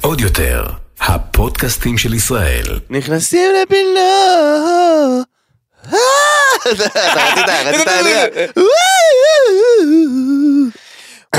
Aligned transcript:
עוד 0.00 0.20
יותר, 0.20 0.64
הפודקאסטים 1.00 1.98
של 1.98 2.14
ישראל. 2.14 2.64
נכנסים 2.90 3.52
לפינה. 3.62 4.00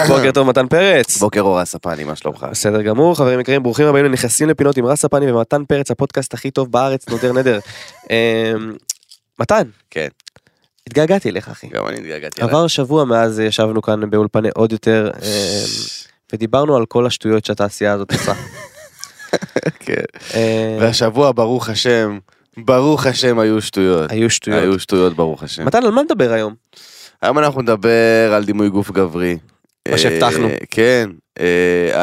בוקר 0.07 0.31
טוב 0.31 0.47
מתן 0.47 0.67
פרץ. 0.67 1.17
בוקר 1.17 1.41
אור 1.41 1.59
הספני, 1.59 2.03
מה 2.03 2.15
שלומך? 2.15 2.45
בסדר 2.51 2.81
גמור 2.81 3.15
חברים 3.15 3.39
יקרים 3.39 3.63
ברוכים 3.63 3.85
הבאים 3.85 4.05
לנכנסים 4.05 4.49
לפינות 4.49 4.77
עם 4.77 4.85
רס 4.85 5.05
הפני 5.05 5.31
ומתן 5.31 5.65
פרץ 5.65 5.91
הפודקאסט 5.91 6.33
הכי 6.33 6.51
טוב 6.51 6.71
בארץ 6.71 7.09
נודר 7.09 7.33
נדר. 7.33 7.59
אמ, 8.09 8.73
מתן. 9.39 9.63
כן. 9.89 10.07
התגעגעתי 10.87 11.29
אליך 11.29 11.49
אחי. 11.49 11.67
גם 11.67 11.87
אני 11.87 11.97
התגעגעתי 11.97 12.41
אליי. 12.41 12.51
עבר 12.51 12.67
שבוע 12.67 13.05
מאז 13.05 13.39
ישבנו 13.39 13.81
כאן 13.81 14.09
באולפני 14.09 14.49
עוד 14.55 14.71
יותר 14.71 15.11
אמ, 15.21 15.27
ודיברנו 16.33 16.75
על 16.75 16.85
כל 16.85 17.05
השטויות 17.05 17.45
שהתעשייה 17.45 17.93
הזאת 17.93 18.11
עושה. 18.11 18.33
כן. 19.85 20.03
אמ, 20.33 20.39
והשבוע, 20.79 21.31
ברוך 21.31 21.69
השם, 21.69 22.17
ברוך 22.57 23.05
השם 23.05 23.39
היו 23.39 23.61
שטויות. 23.61 24.11
היו 24.11 24.29
שטויות. 24.29 24.61
היו 24.61 24.79
שטויות, 24.79 25.15
ברוך 25.15 25.43
השם. 25.43 25.65
מתן 25.65 25.83
על 25.83 25.91
מה 25.91 26.03
נדבר 26.03 26.31
היום? 26.31 26.53
היום 27.21 27.39
אנחנו 27.39 27.61
נדבר 27.61 28.33
על 28.33 28.45
דימוי 28.45 28.69
גוף 28.69 28.91
גברי. 28.91 29.37
מה 29.91 29.97
שהבטחנו. 29.97 30.47
אה, 30.49 30.55
כן, 30.71 31.09
אה, 31.39 31.45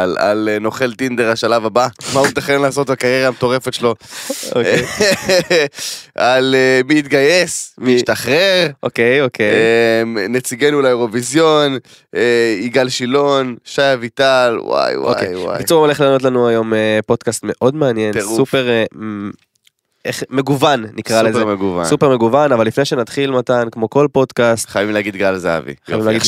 על- 0.03 0.17
על 0.19 0.49
נוכל 0.61 0.93
טינדר 0.95 1.31
השלב 1.31 1.67
הבא, 1.67 1.87
מה 2.15 2.21
הוא 2.21 2.29
מתכנן 2.29 2.63
לעשות 2.63 2.91
בקריירה 2.91 3.29
המטורפת 3.29 3.75
שלו. 3.75 3.95
אוקיי. 4.55 4.83
על 6.15 6.55
אה, 6.55 6.81
מי 6.89 6.99
התגייס, 6.99 7.75
מי 7.79 7.97
השתחרר. 7.97 8.69
אוקיי 8.83 9.23
אוקיי. 9.23 9.55
נציגנו 10.29 10.83
לאירוויזיון, 10.83 11.79
יגאל 12.61 12.89
שילון, 12.89 13.57
שי 13.65 13.83
אביטל, 13.95 14.59
וואי 14.63 14.97
וואי 14.97 15.13
אוקיי. 15.15 15.37
וואי. 15.37 15.55
בקיצור 15.55 15.81
הולך 15.85 16.01
לענות 16.01 16.23
לנו 16.23 16.49
היום 16.49 16.73
פודקאסט 17.07 17.41
מאוד 17.45 17.75
מעניין. 17.75 18.13
סופר 18.21 18.69
איך- 20.05 20.23
מגוון 20.31 20.85
נקרא 20.97 21.23
לזה. 21.23 21.39
סופר 21.39 21.55
מגוון. 21.55 21.85
סופר 21.85 22.11
מגוון 22.15 22.53
אבל 22.53 22.67
לפני 22.67 22.85
שנתחיל 22.85 23.31
מתן 23.31 23.69
כמו 23.73 23.91
כל 23.91 24.07
פודקאסט 24.13 24.69
חייבים 24.69 24.95
להגיד 24.95 25.17
גל 25.17 25.37
זהבי. 25.37 25.75
חייבים 25.87 26.07
להגיד- 26.07 26.23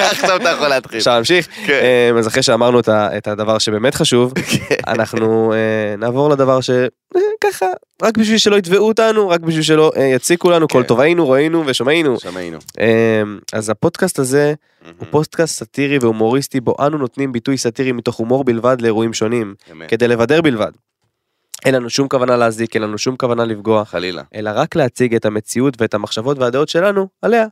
עכשיו- 0.00 0.36
אתה 0.36 0.48
יכול 0.48 0.68
להתחיל. 0.68 0.98
אפשר 0.98 1.14
להמשיך 1.14 1.48
כן. 1.66 1.72
אה, 1.72 2.18
אז 2.18 2.28
אחרי 2.28 2.42
שאמרנו 2.42 2.80
את 2.88 3.28
הדבר 3.28 3.58
שבאמת 3.58 3.94
חשוב 3.94 4.32
אנחנו 4.86 5.52
אה, 5.52 5.96
נעבור 5.98 6.30
לדבר 6.30 6.58
שככה 6.60 7.66
רק 8.02 8.18
בשביל 8.18 8.38
שלא 8.38 8.56
יתבעו 8.56 8.88
אותנו 8.88 9.28
רק 9.28 9.40
בשביל 9.40 9.62
שלא 9.62 9.92
אה, 9.96 10.02
יציקו 10.02 10.50
לנו 10.50 10.68
כל 10.68 10.82
כן. 10.82 10.88
טוב 10.88 11.00
היינו 11.00 11.30
ראינו 11.30 11.62
ושמענו 11.66 12.20
שמענו. 12.20 12.58
אה, 12.80 13.22
אז 13.52 13.70
הפודקאסט 13.70 14.18
הזה 14.18 14.54
הוא 14.98 15.06
פודקאסט 15.10 15.58
סאטירי 15.58 15.98
והומוריסטי 15.98 16.60
בו 16.60 16.74
אנו 16.86 16.98
נותנים 16.98 17.32
ביטוי 17.32 17.58
סאטירי 17.58 17.92
מתוך 17.92 18.16
הומור 18.16 18.44
בלבד 18.44 18.76
לאירועים 18.80 19.12
שונים. 19.14 19.54
כדי 19.88 20.08
לבדר 20.08 20.42
בלבד. 20.42 20.70
אין 21.64 21.74
לנו 21.74 21.90
שום 21.90 22.08
כוונה 22.08 22.36
להזיק 22.36 22.74
אין 22.74 22.82
לנו 22.82 22.98
שום 22.98 23.16
כוונה 23.16 23.44
לפגוע 23.44 23.84
חלילה. 23.84 24.22
אלא 24.34 24.50
רק 24.54 24.76
להציג 24.76 25.14
את 25.14 25.24
המציאות 25.24 25.80
ואת 25.80 25.94
המחשבות 25.94 26.38
והדעות 26.38 26.68
שלנו 26.68 27.08
עליה, 27.22 27.46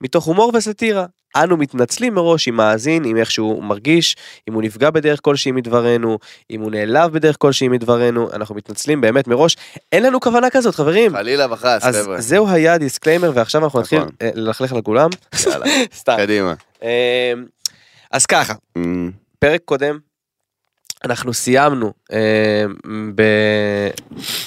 מתוך 0.00 0.24
הומור 0.24 0.52
וסאטירה. 0.54 1.06
אנו 1.36 1.56
מתנצלים 1.56 2.14
מראש 2.14 2.48
אם 2.48 2.56
מאזין, 2.56 3.04
אם 3.04 3.16
איכשהו 3.16 3.62
מרגיש, 3.62 4.16
אם 4.48 4.54
הוא 4.54 4.62
נפגע 4.62 4.90
בדרך 4.90 5.20
כלשהי 5.22 5.52
מדברנו, 5.52 6.18
אם 6.50 6.60
הוא 6.60 6.70
נעלב 6.70 7.12
בדרך 7.12 7.36
כלשהי 7.38 7.68
מדברנו, 7.68 8.32
אנחנו 8.32 8.54
מתנצלים 8.54 9.00
באמת 9.00 9.28
מראש. 9.28 9.56
אין 9.92 10.02
לנו 10.02 10.20
כוונה 10.20 10.50
כזאת 10.50 10.74
חברים. 10.74 11.12
חלילה 11.12 11.52
וחס, 11.52 11.84
אז 11.84 11.96
חבר'ה. 11.96 12.20
זהו 12.20 12.48
היה 12.48 12.78
disclaimer 12.78 13.30
ועכשיו 13.34 13.64
אנחנו 13.64 13.80
נתחיל 13.80 13.98
נכון. 13.98 14.10
אה, 14.22 14.30
ללכלך 14.34 14.72
על 14.72 14.82
כולם. 14.82 15.10
יאללה, 15.46 15.66
סתם. 16.00 16.16
קדימה. 16.18 16.54
אה, 16.82 17.32
אז 18.10 18.26
ככה, 18.26 18.54
אמ, 18.76 19.10
פרק 19.38 19.60
קודם 19.64 19.98
אנחנו 21.04 21.32
סיימנו 21.34 21.92
אה, 22.12 22.64
ב... 23.14 23.22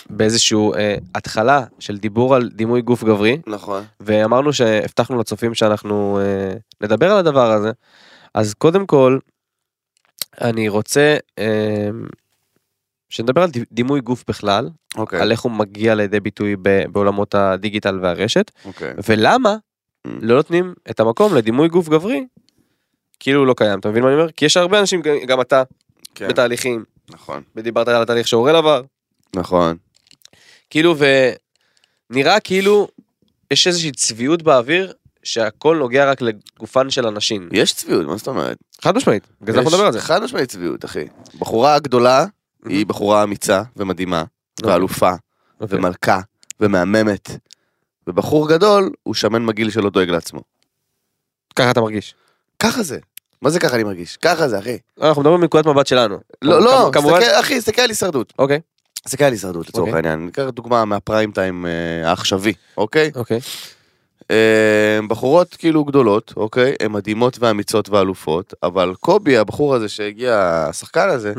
באיזשהו 0.10 0.74
אה, 0.74 0.96
התחלה 1.16 1.64
של 1.80 1.98
דיבור 1.98 2.36
על 2.36 2.50
דימוי 2.54 2.82
גוף 2.82 3.04
גברי. 3.04 3.42
נכון. 3.48 3.84
ואמרנו 4.00 4.54
שהבטחנו 4.54 5.20
לצופים 5.20 5.54
שאנחנו 5.54 6.20
אה, 6.22 6.54
נדבר 6.82 7.12
על 7.12 7.18
הדבר 7.18 7.52
הזה. 7.52 7.72
אז 8.34 8.54
קודם 8.54 8.86
כל, 8.86 9.20
אני 10.42 10.70
רוצה 10.70 11.18
אה, 11.40 11.90
שנדבר 13.10 13.42
על 13.44 13.50
די- 13.50 13.64
דימוי 13.72 14.02
גוף 14.02 14.24
בכלל, 14.28 14.70
אוקיי. 14.98 15.22
על 15.22 15.32
איך 15.32 15.42
הוא 15.42 15.52
מגיע 15.52 15.96
לידי 15.96 16.20
ביטוי 16.20 16.56
ב- 16.62 16.84
בעולמות 16.92 17.36
הדיגיטל 17.36 18.00
והרשת, 18.02 18.52
אוקיי. 18.66 18.94
ולמה 19.08 19.56
Mm. 20.08 20.10
לא 20.22 20.36
נותנים 20.36 20.74
את 20.90 21.00
המקום 21.00 21.36
לדימוי 21.36 21.68
גוף 21.68 21.90
גברי, 21.90 22.26
כאילו 23.20 23.40
הוא 23.40 23.48
לא 23.48 23.54
קיים, 23.58 23.80
אתה 23.80 23.90
מבין 23.90 24.04
מה 24.04 24.10
אני 24.10 24.16
אומר? 24.18 24.32
כי 24.32 24.46
יש 24.46 24.58
הרבה 24.58 24.80
אנשים, 24.80 25.02
גם 25.28 25.42
אתה, 25.42 25.64
כן. 26.18 26.28
בתהליכים, 26.28 26.84
נכון. 27.10 27.44
ודיברת 27.56 27.88
על 27.88 28.02
התהליך 28.02 28.28
שאורל 28.28 28.56
עבר, 28.56 28.82
נכון. 29.36 29.78
כאילו 30.70 30.96
ונראה 32.10 32.40
כאילו 32.40 32.88
יש 33.52 33.68
איזושהי 33.68 33.92
צביעות 33.92 34.42
באוויר 34.42 34.94
שהכל 35.24 35.78
נוגע 35.78 36.12
רק 36.12 36.22
לגופן 36.22 36.90
של 36.90 37.08
אנשים. 37.08 37.50
יש 37.52 37.74
צביעות, 37.74 38.06
מה 38.06 38.18
זאת 38.18 38.28
אומרת? 38.28 38.58
חד 38.82 38.96
משמעית, 38.96 39.28
בגלל 39.42 39.54
זה 39.54 39.60
אנחנו 39.60 39.72
נדבר 39.72 39.86
על 39.86 39.94
זה. 39.94 40.02
חד 40.02 40.24
משמעית 40.24 40.50
צביעות, 40.50 40.86
אחי. 40.86 41.06
בחורה 41.40 41.80
גדולה, 41.80 42.26
היא 42.66 42.86
בחורה 42.86 43.24
אמיצה 43.24 43.64
ומדהימה, 43.76 44.24
אוקיי. 44.60 44.74
ואלופה, 44.74 45.12
אוקיי. 45.62 45.78
ומלכה, 45.78 46.20
ומהממת. 46.60 47.30
ובחור 48.08 48.50
גדול, 48.50 48.92
הוא 49.04 49.14
שמן 49.14 49.46
מגעיל 49.46 49.70
שלא 49.70 49.90
דואג 49.90 50.10
לעצמו. 50.10 50.42
ככה 51.56 51.72
אתה 51.72 51.82
מרגיש. 51.82 52.16
ככה 52.60 52.84
זה. 52.84 53.00
מה 53.42 53.50
זה 53.50 53.60
ככה 53.60 53.76
אני 53.76 53.84
מרגיש? 53.84 54.18
ככה 54.18 54.48
זה, 54.48 54.60
אחי. 54.60 54.78
אנחנו 55.02 55.22
מדברים 55.22 55.42
מנקודת 55.42 55.66
מבט 55.66 55.88
שלנו. 55.88 56.18
לא, 56.42 56.62
לא, 56.62 56.90
כמובן. 56.94 57.20
תסתכל, 57.20 57.40
אחי, 57.40 57.60
תסתכל 57.60 57.82
על 57.82 57.90
הישרדות. 57.90 58.34
אוקיי, 58.40 58.60
תסתכל 59.04 59.24
על 59.24 59.32
הישרדות 59.32 59.70
לצורך 59.70 59.88
אוקיי. 59.88 59.96
העניין. 59.96 60.26
ניקח 60.26 60.44
דוגמה 60.44 60.86
מהפריים 60.86 61.32
טיים 61.32 61.66
אה, 61.66 62.10
העכשווי, 62.10 62.54
אוקיי? 62.78 63.12
אוקיי. 63.16 63.40
אה, 64.32 65.00
בחורות 65.08 65.56
כאילו 65.60 65.84
גדולות, 65.84 66.34
אוקיי? 66.38 66.74
הן 66.80 66.92
מדהימות 66.92 67.38
ואמיצות 67.40 67.90
ואלופות, 67.90 68.54
אבל 68.64 68.94
קובי, 69.00 69.38
הבחור 69.38 69.76
הזה 69.76 69.90
שהגיע, 69.90 70.66
השחקן 70.70 71.10
הזה. 71.10 71.34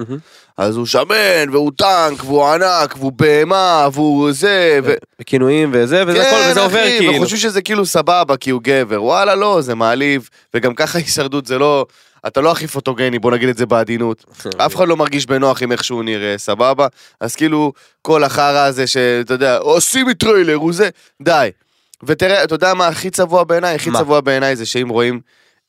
אז 0.56 0.76
הוא 0.76 0.86
שמן, 0.86 1.50
והוא 1.52 1.72
טנק, 1.76 2.24
והוא 2.24 2.46
ענק, 2.46 2.94
והוא 2.98 3.12
בהמה, 3.12 3.88
והוא 3.92 4.32
זה, 4.32 4.80
ו... 4.84 4.94
וכינויים 5.20 5.70
וזה 5.72 6.04
וזה 6.06 6.18
כן, 6.18 6.26
הכל 6.26 6.50
וזה 6.50 6.60
עובר 6.60 6.80
אחי, 6.80 6.98
כאילו. 6.98 7.14
וחושבים 7.14 7.38
שזה 7.38 7.62
כאילו 7.62 7.86
סבבה, 7.86 8.36
כי 8.36 8.50
הוא 8.50 8.60
גבר. 8.64 9.02
וואלה, 9.02 9.34
לא, 9.34 9.60
זה 9.60 9.74
מעליב, 9.74 10.28
וגם 10.54 10.74
ככה 10.74 10.98
הישרדות 11.04 11.46
זה 11.46 11.58
לא... 11.58 11.86
אתה 12.26 12.40
לא 12.40 12.52
הכי 12.52 12.66
פוטוגני, 12.66 13.18
בוא 13.18 13.30
נגיד 13.30 13.48
את 13.48 13.56
זה 13.56 13.66
בעדינות. 13.66 14.24
אף 14.66 14.76
אחד 14.76 14.88
לא 14.88 14.96
מרגיש 14.96 15.26
בנוח 15.26 15.62
עם 15.62 15.72
איך 15.72 15.84
שהוא 15.84 16.04
נראה, 16.04 16.34
סבבה? 16.38 16.86
אז 17.20 17.36
כאילו, 17.36 17.72
כל 18.02 18.24
החרא 18.24 18.64
הזה 18.64 18.86
שאתה 18.86 19.34
יודע, 19.34 19.56
עושים 19.56 20.08
לי 20.08 20.14
טריילר, 20.14 20.54
הוא 20.54 20.72
זה, 20.72 20.88
די. 21.22 21.50
ותראה, 22.02 22.44
אתה 22.44 22.54
יודע 22.54 22.74
מה 22.74 22.86
הכי 22.86 23.10
צבוע 23.10 23.44
בעיניי? 23.44 23.74
הכי 23.74 23.90
מה? 23.90 23.98
צבוע 23.98 24.20
בעיניי 24.20 24.56
זה 24.56 24.66
שאם 24.66 24.88
רואים, 24.88 25.20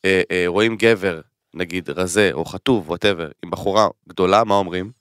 אה, 0.05 0.21
אה, 0.31 0.43
רואים 0.47 0.75
גבר, 0.75 1.21
נגיד 1.53 1.89
רזה 1.89 2.29
או 2.33 2.45
חטוב, 2.45 2.89
whatever, 2.89 3.29
עם 3.43 3.51
בחורה 3.51 3.87
גדולה, 4.09 4.43
מה 4.43 4.55
אומרים? 4.55 4.91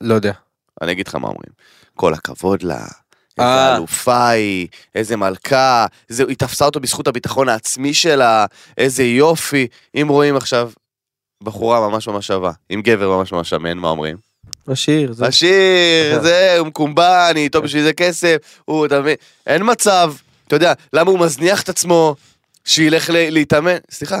לא 0.00 0.14
יודע. 0.14 0.32
אני 0.82 0.92
אגיד 0.92 1.08
לך 1.08 1.14
מה 1.14 1.28
אומרים. 1.28 1.52
כל 1.94 2.14
הכבוד 2.14 2.62
לה, 2.62 2.86
איזה 3.38 3.50
אה. 3.50 3.76
אלופה 3.76 4.28
היא, 4.28 4.68
איזה 4.94 5.16
מלכה, 5.16 5.86
זה, 6.08 6.24
היא 6.28 6.36
תפסה 6.36 6.64
אותו 6.64 6.80
בזכות 6.80 7.08
הביטחון 7.08 7.48
העצמי 7.48 7.94
שלה, 7.94 8.46
איזה 8.78 9.04
יופי. 9.04 9.66
אם 9.94 10.06
רואים 10.10 10.36
עכשיו 10.36 10.70
בחורה 11.42 11.88
ממש 11.88 12.08
ממש 12.08 12.26
שווה, 12.26 12.52
עם 12.68 12.82
גבר 12.82 13.16
ממש 13.16 13.32
ממש 13.32 13.50
שמן, 13.50 13.78
מה 13.78 13.88
אומרים? 13.88 14.27
השיר. 14.70 15.12
זה- 15.12 15.26
עשיר, 15.26 16.22
זה, 16.22 16.58
הוא 16.58 16.66
מקומבן, 16.66 17.32
איתו 17.36 17.62
בשביל 17.62 17.82
זה 17.82 17.92
כסף, 17.92 18.36
הוא, 18.64 18.86
אתה 18.86 19.00
מבין, 19.00 19.14
אין 19.46 19.62
מצב, 19.64 20.12
אתה 20.46 20.56
יודע, 20.56 20.72
למה 20.92 21.10
הוא 21.10 21.18
מזניח 21.20 21.62
את 21.62 21.68
עצמו, 21.68 22.14
שילך 22.64 23.10
להתאמן, 23.12 23.76
סליחה, 23.90 24.18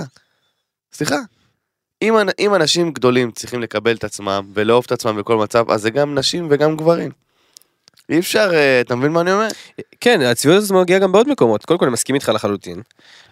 סליחה. 0.92 1.16
אם, 2.02 2.14
אם 2.38 2.54
אנשים 2.54 2.92
גדולים 2.92 3.30
צריכים 3.30 3.62
לקבל 3.62 3.96
את 3.96 4.04
עצמם 4.04 4.46
ולאהוב 4.54 4.84
את 4.86 4.92
עצמם 4.92 5.16
בכל 5.16 5.36
מצב, 5.36 5.70
אז 5.70 5.82
זה 5.82 5.90
גם 5.90 6.14
נשים 6.14 6.46
וגם 6.50 6.76
גברים. 6.76 7.10
אי 8.10 8.18
אפשר, 8.18 8.50
אה, 8.54 8.80
אתה 8.80 8.94
מבין 8.94 9.12
מה 9.12 9.20
אני 9.20 9.32
אומר? 9.32 9.48
כן, 10.00 10.20
הצביעות 10.20 10.58
הזאת 10.62 10.76
מגיעה 10.76 10.98
גם 10.98 11.12
בעוד 11.12 11.28
מקומות. 11.28 11.64
קודם 11.64 11.78
כל 11.78 11.84
אני 11.84 11.92
מסכים 11.92 12.14
איתך 12.14 12.28
לחלוטין. 12.34 12.74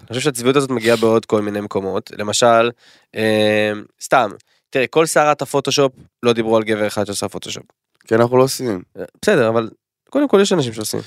אני 0.01 0.09
חושב 0.09 0.21
שהצביעות 0.21 0.57
הזאת 0.57 0.71
מגיעה 0.71 0.97
בעוד 0.97 1.27
כל 1.27 1.43
מיני 1.43 1.61
מקומות. 1.61 2.11
למשל, 2.19 2.71
אה, 3.17 3.73
סתם, 4.03 4.31
תראה, 4.77 4.87
כל 4.87 5.07
סערת 5.07 5.43
הפוטושופ 5.43 5.93
לא 6.23 6.33
דיברו 6.33 6.57
על 6.57 6.63
גבר 6.63 6.87
אחד 6.87 7.05
שעושה 7.05 7.29
פוטושופ. 7.29 7.63
כי 8.07 8.15
אנחנו 8.15 8.37
לא 8.37 8.43
עושים. 8.43 8.83
בסדר, 9.23 9.49
אבל 9.49 9.71
קודם 10.11 10.29
כל 10.29 10.41
יש 10.43 10.53
אנשים 10.53 10.73
שעושים. 10.73 11.01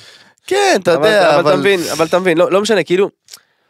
כן, 0.47 0.79
אתה 0.83 0.95
אבל, 0.95 1.05
יודע, 1.05 1.29
אבל 1.29 1.39
אבל... 1.39 1.51
אתה 1.51 1.59
מבין, 1.59 1.79
אבל 1.91 2.05
אתה 2.05 2.19
מבין, 2.19 2.37
לא, 2.37 2.51
לא 2.51 2.61
משנה, 2.61 2.83
כאילו, 2.83 3.09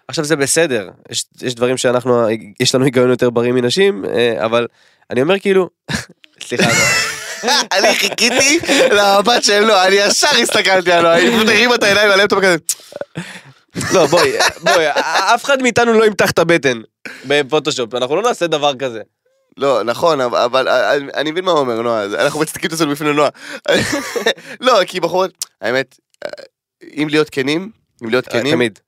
עכשיו 0.07 0.25
זה 0.25 0.35
בסדר, 0.35 0.89
יש, 1.09 1.25
יש 1.41 1.55
דברים 1.55 1.77
שאנחנו, 1.77 2.27
יש 2.59 2.75
לנו 2.75 2.85
היגיון 2.85 3.09
יותר 3.09 3.29
בריא 3.29 3.51
מנשים, 3.51 4.05
אה, 4.05 4.45
אבל 4.45 4.67
אני 5.09 5.21
אומר 5.21 5.39
כאילו, 5.39 5.69
סליחה, 6.47 6.69
לא. 6.69 7.51
אני 7.77 7.95
חיכיתי 7.95 8.59
למבט 8.91 9.49
לא, 9.49 9.85
אני 9.85 9.95
ישר 9.95 10.37
הסתכלתי 10.41 10.91
עליו, 10.91 11.13
אני 11.13 11.31
פשוט 11.31 11.75
את 11.75 11.83
העיניים 11.83 12.09
ללפטופ 12.09 12.39
כזה. 12.39 12.55
לא 13.93 14.05
בואי, 14.05 14.31
בואי, 14.63 14.87
אף 15.33 15.45
אחד 15.45 15.61
מאיתנו 15.61 15.93
לא 15.93 16.05
ימתח 16.05 16.31
את 16.31 16.39
הבטן, 16.39 16.81
בפוטושופ, 17.25 17.95
אנחנו 17.95 18.15
לא 18.15 18.21
נעשה 18.21 18.47
דבר 18.47 18.75
כזה. 18.75 19.01
לא, 19.59 19.83
נכון, 19.83 20.21
אבל- 20.21 20.67
אני- 20.67 21.11
אני 21.13 21.31
מבין 21.31 21.45
מה 21.45 21.51
הוא 21.51 21.59
אומר, 21.59 21.81
נועה, 21.81 22.05
אנחנו 22.05 22.39
מצדיקים 22.39 22.67
את 22.67 22.73
עצמנו 22.73 22.91
בפני 22.91 23.13
נועה. 23.13 23.29
לא, 24.61 24.79
כי 24.87 24.99
בחורות, 24.99 25.31
האמת, 25.61 25.97
אם 26.83 27.07
להיות 27.09 27.29
כנים, 27.29 27.71
אם 28.03 28.09
להיות 28.09 28.27
כנים, 28.27 28.53
תמיד. 28.55 28.79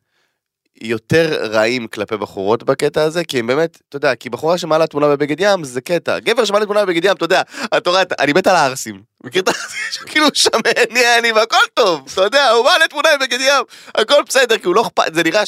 יותר 0.81 1.47
רעים 1.51 1.87
כלפי 1.87 2.17
בחורות 2.17 2.63
בקטע 2.63 3.03
הזה, 3.03 3.23
כי 3.23 3.39
הם 3.39 3.47
באמת, 3.47 3.77
אתה 3.89 3.97
יודע, 3.97 4.15
כי 4.15 4.29
בחורה 4.29 4.57
שמעלה 4.57 4.87
תמונה 4.87 5.07
בבגד 5.07 5.35
ים 5.39 5.63
זה 5.63 5.81
קטע. 5.81 6.19
גבר 6.19 6.45
שמעלה 6.45 6.65
תמונה 6.65 6.85
בבגד 6.85 7.05
ים, 7.05 7.11
אתה 7.11 7.25
יודע, 7.25 7.41
אתה 7.77 7.89
רואה, 7.89 8.03
אני 8.19 8.33
מת 8.33 8.47
על 8.47 8.55
הערסים. 8.55 9.01
מכיר 9.23 9.41
את 9.41 9.47
הערסים 9.47 9.79
שכאילו 9.91 10.27
שמן, 10.33 10.61
יעני, 10.97 11.31
והכל 11.31 11.57
טוב, 11.73 12.01
אתה 12.13 12.21
יודע, 12.21 12.49
הוא 12.49 12.65
מעלה 12.65 12.87
תמונה 12.87 13.09
בבגד 13.19 13.41
ים, 13.41 13.63
הכל 13.95 14.21
בסדר, 14.27 14.57
כי 14.57 14.67
הוא 14.67 14.75
לא 14.75 14.81
אכפת, 14.81 15.13
זה 15.13 15.23
נראה 15.23 15.45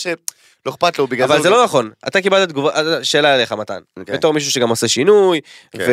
שלא 0.63 0.71
אכפת 0.71 0.99
לו, 0.99 1.07
בגלל 1.07 1.23
אבל 1.23 1.35
הוא 1.35 1.43
זה 1.43 1.49
לא 1.49 1.63
נכון, 1.63 1.91
אתה 2.07 2.21
קיבלת 2.21 2.49
תגובה, 2.49 2.69
אה, 2.75 3.03
שאלה 3.03 3.35
אליך 3.35 3.51
מתן, 3.51 3.79
אוקיי. 3.99 4.17
בתור 4.17 4.33
מישהו 4.33 4.51
שגם 4.51 4.69
עושה 4.69 4.87
שינוי, 4.87 5.41
כן. 5.71 5.85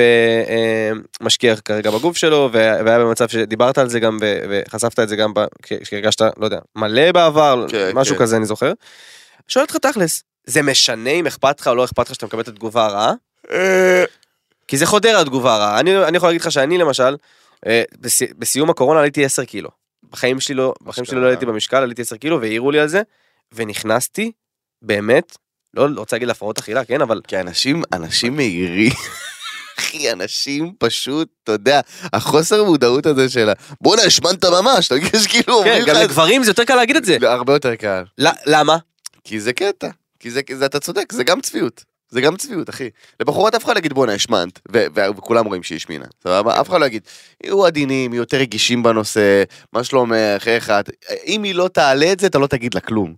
ומשקיע 1.20 1.56
כרגע 1.56 1.90
בגוף 1.90 2.16
שלו, 2.16 2.48
וה- 2.52 2.76
והיה 2.84 2.98
במצב 2.98 3.28
שדיברת 3.28 3.78
על 3.78 3.88
זה 3.88 4.00
גם, 4.00 4.18
וחשפת 4.22 5.00
את 5.00 5.08
זה 5.08 5.16
גם, 5.16 5.32
כשהרגשת, 5.62 6.20
לא 6.36 6.44
יודע, 6.44 6.58
מלא 6.76 7.12
בעבר, 7.12 7.66
כן, 7.68 7.90
משהו 7.94 8.16
כן. 8.16 8.22
כזה 8.22 8.36
אני 8.36 8.44
זוכר. 8.46 8.72
שואל 9.48 9.64
אותך 9.64 9.76
תכלס, 9.76 10.22
זה 10.46 10.62
משנה 10.62 11.10
אם 11.10 11.26
אכפת 11.26 11.60
לך 11.60 11.68
או 11.68 11.74
לא 11.74 11.84
אכפת 11.84 12.08
לך 12.08 12.14
שאתה 12.14 12.26
מקבל 12.26 12.40
את 12.40 12.48
התגובה 12.48 12.86
הרעה? 12.86 13.12
אה, 13.50 14.04
כי 14.68 14.76
זה 14.76 14.86
חודר 14.86 15.18
התגובה 15.20 15.54
הרעה. 15.54 15.80
אני, 15.80 16.04
אני 16.04 16.16
יכול 16.16 16.28
להגיד 16.28 16.40
לך 16.40 16.52
שאני 16.52 16.78
למשל, 16.78 17.16
אה, 17.66 17.82
בס, 18.00 18.22
בסיום 18.38 18.70
הקורונה 18.70 19.00
עליתי 19.00 19.24
10 19.24 19.44
קילו. 19.44 19.70
בחיים 20.10 20.40
שלי 20.40 20.54
לא, 20.54 20.74
בחיים 20.82 21.04
שלי 21.04 21.20
לא 21.20 21.26
עליתי 21.26 21.46
במשקל, 21.46 21.76
עליתי 21.76 22.02
10 22.02 22.16
קילו 22.16 22.40
והעירו 22.40 22.70
לי 22.70 22.80
על 22.80 22.88
זה, 22.88 23.02
ונכנסתי, 23.52 24.32
באמת, 24.82 25.36
לא 25.74 25.88
רוצה 25.96 26.16
להגיד 26.16 26.28
להפרעות 26.28 26.58
אכילה, 26.58 26.84
כן, 26.84 27.00
אבל 27.00 27.20
כי 27.28 27.40
אנשים, 27.40 27.82
אנשים 27.92 28.36
מהירים. 28.36 28.92
אחי, 29.78 30.12
אנשים 30.12 30.72
פשוט, 30.78 31.28
אתה 31.44 31.52
יודע, 31.52 31.80
החוסר 32.12 32.64
מודעות 32.64 33.06
הזה 33.06 33.28
של 33.28 33.48
ה... 33.48 33.52
בואנה, 33.80 34.02
השמנת 34.02 34.44
ממש, 34.44 34.86
אתה 34.86 34.94
מרגיש 34.94 35.26
כאילו 35.26 35.62
כן, 35.64 35.82
גם. 35.86 35.96
לגברים 35.96 36.42
זה 36.44 36.50
יותר 36.50 36.64
קל 36.64 36.74
להגיד 36.74 36.96
את 36.96 37.04
זה. 37.04 37.18
לא, 37.20 37.28
הרבה 37.28 37.52
יותר 37.52 37.74
קל. 37.74 38.04
למה? 38.46 38.76
כי 39.24 39.40
זה 39.40 39.52
קטע. 39.52 39.88
כי 40.20 40.30
זה, 40.30 40.40
זה, 40.52 40.66
אתה 40.66 40.80
צודק, 40.80 41.12
זה 41.12 41.24
גם 41.24 41.40
צביעות. 41.40 41.84
זה 42.10 42.20
גם 42.20 42.36
צביעות, 42.36 42.70
אחי. 42.70 42.90
לבחורות 43.20 43.54
אף 43.54 43.64
אחד 43.64 43.74
לא 43.74 43.78
יגיד 43.78 43.92
בואנה, 43.92 44.12
השמנת, 44.12 44.60
וכולם 45.16 45.46
רואים 45.46 45.62
שהיא 45.62 45.76
השמינה. 45.76 46.04
סבבה? 46.24 46.60
אף 46.60 46.68
אחד 46.68 46.80
לא 46.80 46.86
יגיד, 46.86 47.02
יהיו 47.44 47.66
עדינים, 47.66 48.12
יהיו 48.12 48.22
יותר 48.22 48.36
רגישים 48.36 48.82
בנושא, 48.82 49.42
מה 49.72 49.84
שלומך, 49.84 50.48
איך 50.48 50.70
את... 50.70 50.90
אם 51.26 51.42
היא 51.42 51.54
לא 51.54 51.68
תעלה 51.68 52.12
את 52.12 52.20
זה, 52.20 52.26
אתה 52.26 52.38
לא 52.38 52.46
תגיד 52.46 52.74
לה 52.74 52.80
כלום. 52.80 53.14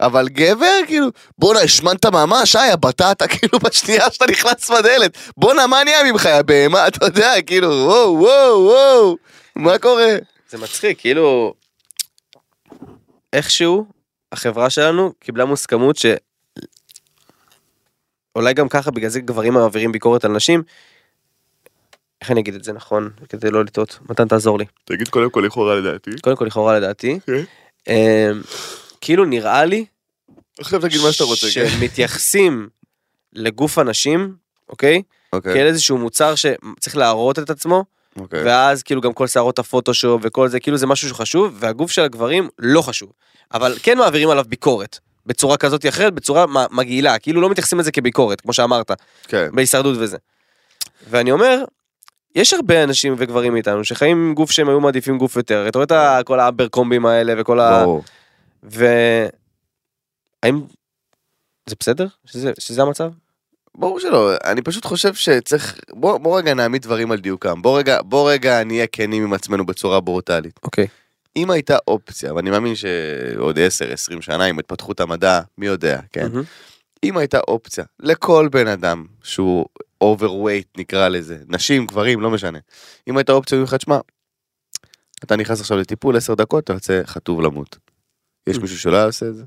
אבל 0.00 0.28
גבר, 0.28 0.78
כאילו, 0.86 1.08
בואנה, 1.38 1.60
השמנת 1.60 2.06
ממש, 2.06 2.56
היי, 2.56 2.70
הבטטה, 2.70 3.26
כאילו, 3.32 3.58
בשנייה 3.58 4.10
שאתה 4.10 4.26
נכנס 4.30 4.70
בדלת. 4.70 5.18
בואנה, 5.36 5.66
מה 5.66 5.84
נהיה 5.84 6.12
ממך, 6.12 6.24
יא 6.24 6.42
בהמה, 6.42 6.86
אתה 6.86 7.06
יודע, 7.06 7.34
כאילו, 7.46 7.68
וואו, 7.68 8.18
וואו, 8.18 8.64
וואו, 8.64 9.16
מה 9.56 9.78
קורה? 9.78 10.16
זה 10.50 10.58
מצחיק, 10.58 11.00
כאילו... 11.00 11.54
איכשהו, 13.32 13.86
החברה 14.32 14.70
שלנו 14.70 15.12
קיבלה 15.20 15.44
מוסכמות 15.44 15.96
ש... 15.96 16.06
אולי 18.36 18.54
גם 18.54 18.68
ככה, 18.68 18.90
בגלל 18.90 19.10
זה 19.10 19.20
גברים 19.20 19.52
מעבירים 19.52 19.92
ביקורת 19.92 20.24
על 20.24 20.32
נשים. 20.32 20.62
איך 22.20 22.30
אני 22.30 22.40
אגיד 22.40 22.54
את 22.54 22.64
זה 22.64 22.72
נכון, 22.72 23.10
כדי 23.28 23.50
לא 23.50 23.64
לטעות? 23.64 23.98
מתן 24.10 24.28
תעזור 24.28 24.58
לי. 24.58 24.64
תגיד 24.84 25.08
קודם 25.08 25.30
כל 25.30 25.40
לכאורה 25.46 25.74
לדעתי. 25.74 26.10
קודם 26.22 26.36
כל 26.36 26.44
לכאורה 26.44 26.78
לדעתי. 26.78 27.18
כן. 27.26 27.42
אמ, 27.88 28.42
כאילו 29.00 29.24
נראה 29.24 29.64
לי 29.64 29.84
עכשיו 30.58 30.80
תגיד 30.80 31.00
מה 31.00 31.12
שאתה 31.12 31.24
רוצה, 31.24 31.46
כן. 31.54 31.68
שמתייחסים 31.68 32.68
לגוף 33.32 33.78
הנשים, 33.78 34.34
אוקיי? 34.68 35.02
אוקיי, 35.32 35.54
כאל 35.54 35.66
איזשהו 35.66 35.98
מוצר 35.98 36.34
שצריך 36.34 36.96
להראות 36.96 37.38
את 37.38 37.50
עצמו, 37.50 37.84
אוקיי. 38.16 38.44
ואז 38.44 38.82
כאילו 38.82 39.00
גם 39.00 39.12
כל 39.12 39.26
שערות 39.26 39.58
הפוטושופ 39.58 40.20
וכל 40.24 40.48
זה, 40.48 40.60
כאילו 40.60 40.76
זה 40.76 40.86
משהו 40.86 41.08
שחשוב, 41.08 41.56
והגוף 41.58 41.90
של 41.90 42.02
הגברים 42.02 42.48
לא 42.58 42.82
חשוב. 42.82 43.12
אבל 43.54 43.76
כן 43.82 43.98
מעבירים 43.98 44.30
עליו 44.30 44.44
ביקורת. 44.48 44.98
בצורה 45.26 45.56
כזאת 45.56 45.84
או 45.84 45.88
אחרת, 45.88 46.14
בצורה 46.14 46.46
מגעילה, 46.70 47.18
כאילו 47.18 47.40
לא 47.40 47.50
מתייחסים 47.50 47.78
לזה 47.78 47.92
כביקורת, 47.92 48.40
כמו 48.40 48.52
שאמרת, 48.52 48.90
כן. 49.28 49.48
בהישרדות 49.52 49.96
וזה. 49.98 50.16
ואני 51.10 51.30
אומר, 51.32 51.64
יש 52.34 52.52
הרבה 52.52 52.84
אנשים 52.84 53.14
וגברים 53.18 53.52
מאיתנו 53.52 53.84
שחיים 53.84 54.16
עם 54.16 54.34
גוף 54.34 54.50
שהם 54.50 54.68
היו 54.68 54.80
מעדיפים 54.80 55.18
גוף 55.18 55.36
יותר, 55.36 55.68
אתה 55.68 55.78
רואה 55.78 56.20
את 56.20 56.26
כל 56.26 56.40
האברקומבים 56.40 57.06
האלה 57.06 57.34
וכל 57.38 57.60
ה... 57.60 57.82
ברור. 57.84 58.04
והאם 58.62 59.30
זה 61.66 61.76
בסדר? 61.80 62.06
שזה, 62.24 62.52
שזה 62.58 62.82
המצב? 62.82 63.10
ברור 63.74 64.00
שלא, 64.00 64.32
אני 64.44 64.62
פשוט 64.62 64.84
חושב 64.84 65.14
שצריך, 65.14 65.78
בוא, 65.90 66.18
בוא 66.18 66.38
רגע 66.38 66.54
נעמיד 66.54 66.82
דברים 66.82 67.12
על 67.12 67.20
דיוקם, 67.20 67.62
בוא 67.62 67.78
רגע, 67.78 67.98
בוא 68.02 68.30
רגע 68.30 68.64
נהיה 68.64 68.86
כנים 68.86 69.22
עם 69.22 69.32
עצמנו 69.32 69.66
בצורה 69.66 70.00
ברוטלית. 70.00 70.60
אוקיי. 70.62 70.86
אם 71.36 71.50
הייתה 71.50 71.76
אופציה, 71.88 72.34
ואני 72.34 72.50
מאמין 72.50 72.74
שעוד 72.74 73.58
10-20 73.58 73.60
שנה 74.22 74.44
עם 74.44 74.58
התפתחות 74.58 75.00
המדע, 75.00 75.40
מי 75.58 75.66
יודע, 75.66 76.00
כן? 76.12 76.28
מהמם. 76.32 76.42
אם 77.04 77.16
הייתה 77.16 77.40
אופציה 77.48 77.84
לכל 78.00 78.48
בן 78.52 78.66
אדם 78.66 79.06
שהוא 79.22 79.66
overweight 80.04 80.68
נקרא 80.76 81.08
לזה, 81.08 81.38
נשים, 81.48 81.86
גברים, 81.86 82.20
לא 82.20 82.30
משנה. 82.30 82.58
אם 83.08 83.16
הייתה 83.16 83.32
אופציה, 83.32 83.56
אומרים 83.56 83.66
לך, 83.66 83.74
תשמע, 83.74 83.98
אתה 85.24 85.36
נכנס 85.36 85.60
עכשיו 85.60 85.78
לטיפול 85.78 86.16
10 86.16 86.34
דקות, 86.34 86.64
אתה 86.64 86.72
יוצא 86.72 87.00
חטוב 87.06 87.40
למות. 87.40 87.78
יש 88.46 88.56
Mm. 88.56 88.60
מישהו 88.60 88.78
שלא 88.78 88.96
היה 88.96 89.04
עושה 89.06 89.26
את 89.28 89.34
זה? 89.34 89.44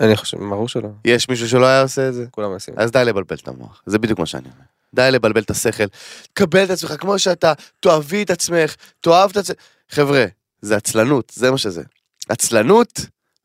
אני 0.00 0.16
חושב, 0.16 0.36
ברור 0.38 0.68
שלא, 0.68 0.88
יש 1.04 1.28
מישהו 1.28 1.48
שלא 1.48 1.66
היה 1.66 1.82
עושה 1.82 2.08
את 2.08 2.14
זה? 2.14 2.26
כולם 2.30 2.50
עושים. 2.50 2.74
אז 2.76 2.90
די 2.90 3.02
לבלבל 3.04 3.36
את 3.42 3.48
המוח, 3.48 3.82
זה 3.86 3.98
בדיוק 3.98 4.18
מה 4.18 4.26
שאני 4.26 4.48
אומר. 4.54 4.64
די 4.94 5.08
לבלבל 5.12 5.40
את 5.42 5.50
השכל, 5.50 5.84
קבל 6.32 6.64
את 6.64 6.70
עצמך 6.70 6.94
כמו 7.00 7.18
שאתה, 7.18 7.52
תאהבי 7.80 8.22
את 8.22 8.30
עצמך, 8.30 8.74
תאהב 9.00 9.30
את 9.30 9.36
עצמך. 9.36 9.56
חבר'ה, 9.90 10.24
זה 10.62 10.76
עצלנות, 10.76 11.32
זה 11.34 11.50
מה 11.50 11.58
שזה. 11.58 11.82
עצלנות 12.28 13.00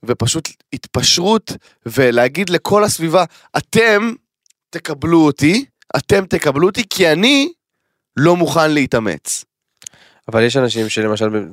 ופשוט 0.05 0.49
התפשרות 0.73 1.51
ולהגיד 1.85 2.49
לכל 2.49 2.83
הסביבה, 2.83 3.23
אתם 3.57 4.13
תקבלו 4.69 5.25
אותי, 5.25 5.65
אתם 5.97 6.25
תקבלו 6.25 6.67
אותי 6.67 6.83
כי 6.89 7.11
אני 7.11 7.53
לא 8.17 8.35
מוכן 8.35 8.71
להתאמץ. 8.71 9.45
אבל 10.31 10.43
יש 10.43 10.57
אנשים 10.57 10.89
שלמשל 10.89 11.29
ב- 11.29 11.43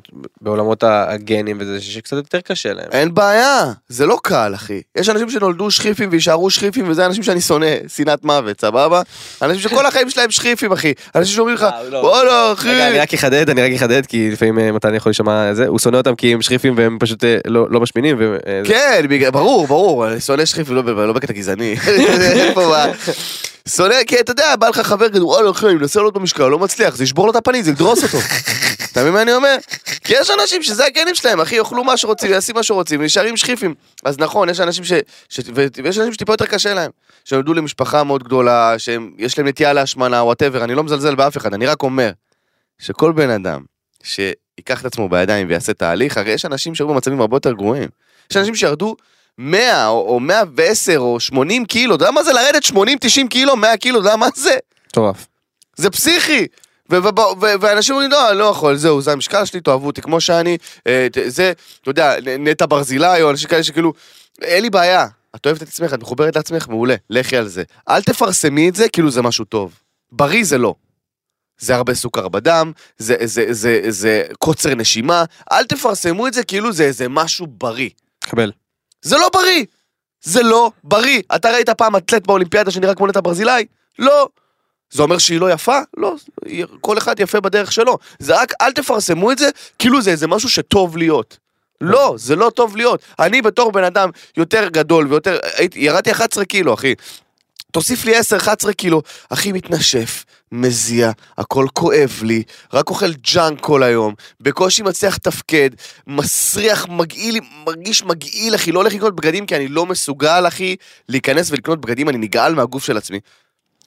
בעולמות 0.40 0.84
הגנים 0.86 1.56
וזה 1.60 1.80
שקצת 1.80 2.16
יותר 2.16 2.40
קשה 2.40 2.72
להם. 2.72 2.86
אין 2.92 3.14
בעיה, 3.14 3.72
זה 3.88 4.06
לא 4.06 4.18
קל 4.22 4.52
אחי. 4.54 4.80
יש 4.96 5.08
אנשים 5.08 5.30
שנולדו 5.30 5.70
שכיפים 5.70 6.08
ויישארו 6.12 6.50
שכיפים 6.50 6.88
וזה 6.88 7.06
אנשים 7.06 7.22
שאני 7.22 7.40
שונא, 7.40 7.66
שנאת 7.88 8.24
מוות, 8.24 8.60
סבבה? 8.60 9.02
אנשים 9.42 9.60
שכל 9.60 9.86
החיים 9.86 10.10
שלהם 10.10 10.30
שכיפים 10.30 10.72
אחי. 10.72 10.92
אנשים 11.14 11.34
שאומרים 11.34 11.56
לך, 11.56 11.62
אה, 11.62 11.82
לא. 11.90 11.98
וואלה 11.98 12.52
אחי. 12.52 12.68
רגע, 12.68 12.88
אני 12.88 12.98
רק 12.98 13.14
אחדד, 13.14 13.50
אני 13.50 13.62
רק 13.62 13.72
אחדד, 13.72 14.06
כי 14.06 14.30
לפעמים 14.30 14.58
אה, 14.58 14.72
מתן 14.72 14.94
יכול 14.94 15.10
להישמע 15.10 15.54
זה, 15.54 15.66
הוא 15.66 15.78
שונא 15.78 15.96
אותם 15.96 16.14
כי 16.14 16.32
הם 16.34 16.42
שריפים 16.42 16.74
והם 16.76 16.96
פשוט 17.00 17.24
אה, 17.24 17.36
לא 17.46 17.66
לא 17.70 17.80
משמינים. 17.80 18.22
אה, 18.22 18.60
כן, 18.64 19.02
ברור, 19.32 19.66
ברור, 19.66 20.08
אני 20.08 20.20
שונא 20.20 20.44
שכיפים, 20.44 20.76
לא 20.76 21.06
לא 21.06 21.12
בקטע 21.12 21.32
גזעני. 21.32 21.76
שונא, 23.68 24.04
כי 24.06 24.20
אתה 24.20 24.32
יודע, 24.32 24.56
בא 24.56 24.68
לך 24.68 24.80
חבר 24.80 25.08
כזה, 25.08 25.24
וואלה 25.24 25.50
אחי, 25.50 25.66
אני 25.66 25.74
מנסה 25.74 25.98
לעלות 25.98 26.14
במשקל, 26.14 26.48
לא 26.48 26.58
מצליח, 26.58 26.96
זה 26.96 27.04
ישבור 27.04 27.26
לו 27.26 27.30
את 27.30 27.36
הפנים, 27.36 27.62
זה 27.62 27.70
ידרוס 27.70 28.02
אותו. 28.02 28.18
אתה 28.92 29.00
מבין 29.00 29.12
מה 29.12 29.22
אני 29.22 29.32
אומר? 29.32 29.56
כי 30.04 30.14
יש 30.16 30.30
אנשים 30.40 30.62
שזה 30.62 30.86
הגנים 30.86 31.14
שלהם, 31.14 31.40
אחי, 31.40 31.56
יאכלו 31.56 31.84
מה 31.84 31.96
שרוצים, 31.96 32.30
יעשו 32.30 32.52
מה 32.54 32.62
שרוצים, 32.62 33.00
ונשארים 33.00 33.36
שכיפים. 33.36 33.74
אז 34.04 34.18
נכון, 34.18 34.48
יש 34.48 34.60
אנשים 34.60 34.84
ש... 34.84 34.92
ש... 35.28 35.40
ו- 35.54 35.66
ויש 35.84 35.98
אנשים 35.98 36.12
שטיפה 36.12 36.32
יותר 36.32 36.46
קשה 36.46 36.74
להם. 36.74 36.90
שנולדו 37.24 37.54
למשפחה 37.54 38.04
מאוד 38.04 38.22
גדולה, 38.22 38.74
שיש 38.78 39.38
להם 39.38 39.48
נטייה 39.48 39.72
להשמנה, 39.72 40.22
whatever, 40.22 40.64
אני 40.64 40.74
לא 40.74 40.84
מזלזל 40.84 41.14
באף 41.14 41.36
אחד, 41.36 41.54
אני 41.54 41.66
רק 41.66 41.82
אומר, 41.82 42.10
שכל 42.78 43.12
בן 43.12 43.30
אדם 43.30 43.60
שייקח 44.02 44.80
את 44.80 44.84
עצמו 44.84 45.08
בידיים 45.08 45.48
ויעשה 45.48 45.72
תהליך, 45.74 46.18
הרי 46.18 46.30
יש 46.30 46.44
אנשים 46.44 46.74
שהיו 46.74 46.88
במצבים 46.88 47.20
הרבה 47.20 47.36
יותר 47.36 47.52
גרועים. 47.52 47.88
יש 48.30 48.36
אנשים 48.36 48.54
שירדו 48.54 48.96
100 49.38 49.88
או, 49.88 50.08
או 50.08 50.20
110 50.20 50.98
או 50.98 51.20
80 51.20 51.64
קילו, 51.64 51.94
אתה 51.94 52.04
יודע 52.04 52.12
מה 52.12 52.22
זה 52.22 52.32
לרדת 52.32 52.64
80-90 52.64 53.28
קילו, 53.30 53.56
100 53.56 53.76
קילו, 53.76 54.00
אתה 54.00 54.06
יודע 54.06 54.16
מה 54.16 54.28
זה? 54.34 54.56
מטורף. 54.86 55.26
זה 55.76 55.90
פסיכי. 55.90 56.46
ואנשים 57.60 57.94
אומרים, 57.94 58.10
לא, 58.10 58.30
אני 58.30 58.38
לא 58.38 58.44
יכול, 58.44 58.76
זהו, 58.76 59.00
זה 59.00 59.12
המשקל 59.12 59.44
שלי, 59.44 59.60
תאהבו 59.60 59.86
אותי 59.86 60.02
כמו 60.02 60.20
שאני, 60.20 60.58
אה, 60.86 61.06
זה, 61.26 61.52
אתה 61.82 61.90
יודע, 61.90 62.14
נטע 62.38 62.66
ברזילי, 62.68 63.22
או 63.22 63.30
אנשים 63.30 63.48
כאלה 63.48 63.62
שכאילו, 63.62 63.92
אין 64.42 64.62
לי 64.62 64.70
בעיה, 64.70 65.06
את 65.36 65.46
אוהבת 65.46 65.62
את 65.62 65.68
עצמך, 65.68 65.94
את 65.94 66.02
מחוברת 66.02 66.36
לעצמך, 66.36 66.68
מעולה, 66.68 66.94
לכי 67.10 67.36
על 67.36 67.48
זה. 67.48 67.62
אל 67.88 68.02
תפרסמי 68.02 68.68
את 68.68 68.74
זה 68.74 68.88
כאילו 68.88 69.10
זה 69.10 69.22
משהו 69.22 69.44
טוב. 69.44 69.74
בריא 70.12 70.44
זה 70.44 70.58
לא. 70.58 70.74
זה 71.58 71.74
הרבה 71.74 71.94
סוכר 71.94 72.28
בדם, 72.28 72.72
זה, 72.98 73.16
זה, 73.20 73.26
זה, 73.26 73.46
זה, 73.50 73.80
זה 73.88 74.22
קוצר 74.38 74.74
נשימה, 74.74 75.24
אל 75.52 75.64
תפרסמו 75.64 76.26
את 76.26 76.34
זה 76.34 76.44
כאילו 76.44 76.72
זה 76.72 76.84
איזה 76.84 77.08
משהו 77.08 77.46
בריא. 77.46 77.90
קבל. 78.20 78.52
זה 79.02 79.16
לא 79.16 79.28
בריא! 79.32 79.64
זה 80.22 80.42
לא 80.42 80.70
בריא! 80.84 81.22
אתה 81.34 81.50
ראית 81.50 81.70
פעם 81.70 81.96
אתלט 81.96 82.26
באולימפיאדה 82.26 82.70
שנראה 82.70 82.94
כמו 82.94 83.06
נטע 83.06 83.20
ברזילי? 83.20 83.66
לא! 83.98 84.28
זה 84.90 85.02
אומר 85.02 85.18
שהיא 85.18 85.40
לא 85.40 85.52
יפה? 85.52 85.78
לא, 85.96 86.14
כל 86.80 86.98
אחד 86.98 87.20
יפה 87.20 87.40
בדרך 87.40 87.72
שלו. 87.72 87.98
זה 88.18 88.40
רק, 88.42 88.52
אל 88.60 88.72
תפרסמו 88.72 89.32
את 89.32 89.38
זה 89.38 89.50
כאילו 89.78 90.02
זה 90.02 90.10
איזה 90.10 90.26
משהו 90.26 90.48
שטוב 90.48 90.96
להיות. 90.96 91.38
לא, 91.80 92.14
זה 92.18 92.36
לא 92.36 92.50
טוב 92.50 92.76
להיות. 92.76 93.00
אני 93.18 93.42
בתור 93.42 93.72
בן 93.72 93.84
אדם 93.84 94.10
יותר 94.36 94.68
גדול 94.68 95.06
ויותר, 95.06 95.38
הייתי, 95.56 95.78
ירדתי 95.78 96.12
11 96.12 96.44
קילו, 96.44 96.74
אחי. 96.74 96.94
תוסיף 97.72 98.04
לי 98.04 98.12
10-11 98.68 98.72
קילו, 98.72 99.02
אחי 99.28 99.52
מתנשף, 99.52 100.24
מזיע, 100.52 101.10
הכל 101.38 101.66
כואב 101.72 102.20
לי, 102.22 102.42
רק 102.72 102.90
אוכל 102.90 103.12
ג'אנק 103.12 103.60
כל 103.60 103.82
היום, 103.82 104.14
בקושי 104.40 104.82
מצליח 104.82 105.14
לתפקד, 105.14 105.70
מסריח, 106.06 106.88
מגעיל, 106.88 107.40
מרגיש 107.66 108.02
מגעיל, 108.02 108.54
אחי, 108.54 108.72
לא 108.72 108.78
הולך 108.78 108.94
לקנות 108.94 109.16
בגדים 109.16 109.46
כי 109.46 109.56
אני 109.56 109.68
לא 109.68 109.86
מסוגל, 109.86 110.44
אחי, 110.48 110.76
להיכנס 111.08 111.50
ולקנות 111.50 111.80
בגדים, 111.80 112.08
אני 112.08 112.18
נגעל 112.18 112.54
מהגוף 112.54 112.84
של 112.84 112.96
עצמי. 112.96 113.20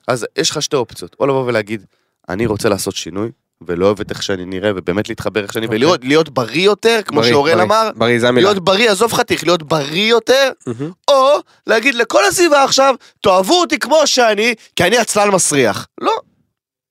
אז 0.08 0.26
יש 0.38 0.50
לך 0.50 0.62
שתי 0.62 0.76
אופציות, 0.76 1.16
או 1.20 1.28
לבוא 1.28 1.46
ולהגיד, 1.46 1.86
אני 2.30 2.46
רוצה 2.46 2.70
לעשות 2.70 2.96
שינוי, 2.96 3.32
ולא 3.68 3.86
אוהב 3.86 4.00
את 4.02 4.10
איך 4.10 4.24
שאני 4.24 4.46
נראה, 4.46 4.72
ובאמת 4.76 5.10
להתחבר 5.10 5.44
איך 5.44 5.54
שאני, 5.54 5.66
אוקיי. 5.66 5.78
ולהיות 5.78 6.00
להיות 6.04 6.30
בריא 6.30 6.66
יותר, 6.66 7.00
כמו 7.06 7.22
בריא, 7.22 7.34
בריא. 7.34 7.54
אמר, 7.54 7.90
בריא 7.96 8.20
זה 8.20 8.28
המילה. 8.28 8.50
להיות 8.52 8.64
בריא, 8.64 8.92
עזוב 8.92 9.14
חתיך, 9.14 9.44
להיות 9.44 9.64
בריא 9.64 10.10
יותר, 10.10 10.52
מהמם. 10.68 10.92
או 11.08 11.38
להגיד 11.68 11.96
לכל 11.96 12.26
הסביבה 12.26 12.64
עכשיו, 12.64 12.96
תאהבו 13.22 13.60
אותי 13.62 13.80
כמו 13.80 14.08
שאני, 14.08 14.56
כי 14.76 14.84
אני 14.84 14.98
עצלן 14.98 15.30
מסריח. 15.30 15.88
לא. 16.02 16.12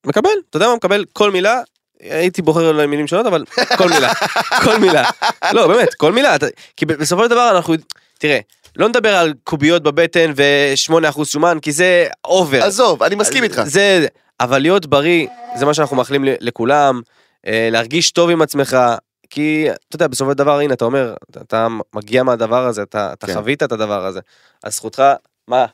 מקבל, 0.06 0.30
אתה 0.50 0.56
יודע 0.56 0.68
מה 0.68 0.76
מקבל? 0.76 1.04
כל 1.12 1.30
מילה, 1.30 1.60
הייתי 2.00 2.42
בוחר 2.42 2.68
על 2.68 2.86
מילים 2.86 3.06
שונות, 3.06 3.26
אבל 3.26 3.44
כל 3.78 3.88
מילה, 3.88 4.12
כל 4.64 4.78
מילה. 4.78 5.04
לא, 5.52 5.66
באמת, 5.66 5.94
כל 5.94 6.12
מילה, 6.12 6.34
אתה- 6.36 6.46
כי 6.76 6.86
בסופו 6.86 7.22
של 7.24 7.30
דבר 7.30 7.50
אנחנו, 7.56 7.74
תראה, 8.18 8.38
לא 8.76 8.88
נדבר 8.88 9.16
על 9.16 9.34
קוביות 9.44 9.82
בבטן 9.82 10.32
ו-8% 10.36 11.24
שומן, 11.24 11.58
כי 11.62 11.72
זה 11.72 12.06
over. 12.24 12.64
עזוב, 12.64 13.02
אני 13.02 13.14
מסכים 13.14 13.44
איתך. 13.44 13.62
זה, 13.64 14.06
אבל 14.40 14.58
להיות 14.58 14.86
בריא, 14.86 15.26
זה 15.56 15.66
מה 15.66 15.74
שאנחנו 15.74 15.96
מאחלים 15.96 16.24
לכולם, 16.40 17.00
אה, 17.46 17.68
להרגיש 17.72 18.10
טוב 18.10 18.30
עם 18.30 18.42
עצמך, 18.42 18.76
כי 19.30 19.66
אתה 19.88 19.96
יודע, 19.96 20.06
בסופו 20.06 20.30
של 20.30 20.36
דבר, 20.38 20.58
הנה, 20.58 20.74
אתה 20.74 20.84
אומר, 20.84 21.14
אתה, 21.30 21.40
אתה 21.40 21.68
מגיע 21.94 22.22
מהדבר 22.22 22.66
הזה, 22.66 22.82
אתה, 22.82 23.12
אתה 23.12 23.26
כן. 23.26 23.34
חווית 23.34 23.62
את 23.62 23.72
הדבר 23.72 24.06
הזה, 24.06 24.20
אז 24.64 24.74
זכותך, 24.74 25.02
מה? 25.48 25.66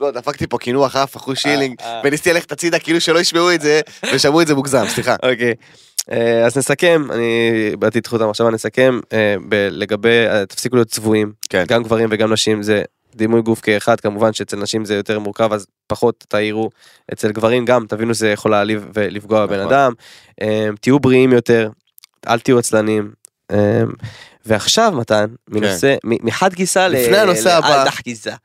לא, 0.00 0.10
דפקתי 0.10 0.46
פה 0.46 0.58
קינוח 0.58 0.96
אף, 0.96 1.16
אחוז 1.16 1.38
שילינג, 1.38 1.76
אה. 1.80 2.00
וניסיתי 2.04 2.32
ללכת 2.32 2.52
הצידה 2.52 2.78
כאילו 2.78 3.00
שלא 3.00 3.18
ישמעו 3.18 3.52
את 3.54 3.60
זה, 3.60 3.80
ושמעו 4.12 4.40
את 4.40 4.46
זה 4.46 4.54
מוגזם, 4.54 4.84
סליחה. 4.88 5.16
אוקיי. 5.22 5.54
אה, 6.12 6.46
אז 6.46 6.58
נסכם, 6.58 7.06
אני 7.10 7.50
באתי 7.78 7.98
איתך 7.98 8.12
אותם 8.12 8.28
עכשיו, 8.28 8.50
נסכם 8.50 9.00
אה, 9.12 9.36
לגבי, 9.70 10.26
אה, 10.28 10.46
תפסיקו 10.46 10.76
להיות 10.76 10.88
צבועים, 10.88 11.32
כן. 11.48 11.64
גם 11.68 11.82
גברים 11.82 12.08
וגם 12.10 12.32
נשים, 12.32 12.62
זה 12.62 12.82
דימוי 13.14 13.42
גוף 13.42 13.60
כאחד, 13.60 14.00
כמובן 14.00 14.32
שאצל 14.32 14.56
נשים 14.56 14.84
זה 14.84 14.94
יותר 14.94 15.18
מורכב, 15.18 15.52
אז 15.52 15.66
פחות 15.86 16.24
תעירו, 16.28 16.70
אצל 17.12 17.32
גברים 17.32 17.64
גם, 17.64 17.86
תבינו 17.88 18.14
שזה 18.14 18.28
יכול 18.30 18.50
להעליב 18.50 18.86
ולפגוע 18.94 19.46
בבן 19.46 19.60
נכון. 19.60 19.72
אדם, 19.72 19.92
אה, 20.42 20.68
תהיו 20.80 20.98
בריאים 21.00 21.32
יותר, 21.32 21.68
אל 22.28 22.38
תהיו 22.40 22.58
עצלנים. 22.58 23.10
אה, 23.52 23.82
ועכשיו 24.46 24.92
מתן, 24.96 25.26
מנושא, 25.48 25.94
מ- 26.04 26.26
מחד 26.26 26.50
ל- 26.88 26.94
כן. 26.96 27.02
לפני 27.02 27.18
הנושא 27.18 27.52
הבא. 27.56 27.84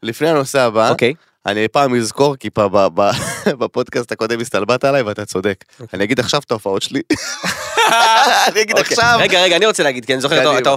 לפני 0.03 0.29
הנושא 0.29 0.59
הבא, 0.61 0.89
אוקיי, 0.89 1.13
אני 1.45 1.67
פעם 1.67 1.95
אזכור, 1.95 2.35
כי 2.35 2.49
ב- 2.93 3.11
בפודקאסט 3.59 4.11
הקודם 4.11 4.39
הסתלבט 4.39 4.83
עליי 4.83 5.01
ואתה 5.01 5.25
צודק. 5.25 5.63
אני 5.93 6.03
אגיד 6.03 6.19
עכשיו 6.19 6.41
את 6.45 6.51
ההופעות 6.51 6.81
שלי. 6.81 7.01
אני 8.47 8.61
אגיד 8.61 8.77
אוקיי. 8.77 8.93
עכשיו. 8.93 9.17
רגע, 9.21 9.41
רגע, 9.43 9.55
אני 9.57 9.65
רוצה 9.65 9.83
להגיד, 9.83 10.05
כי 10.05 10.13
אני 10.13 10.21
זוכר 10.21 10.35
את 10.41 10.67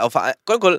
ההופעה- 0.00 0.30
קודם 0.44 0.60
כל, 0.60 0.76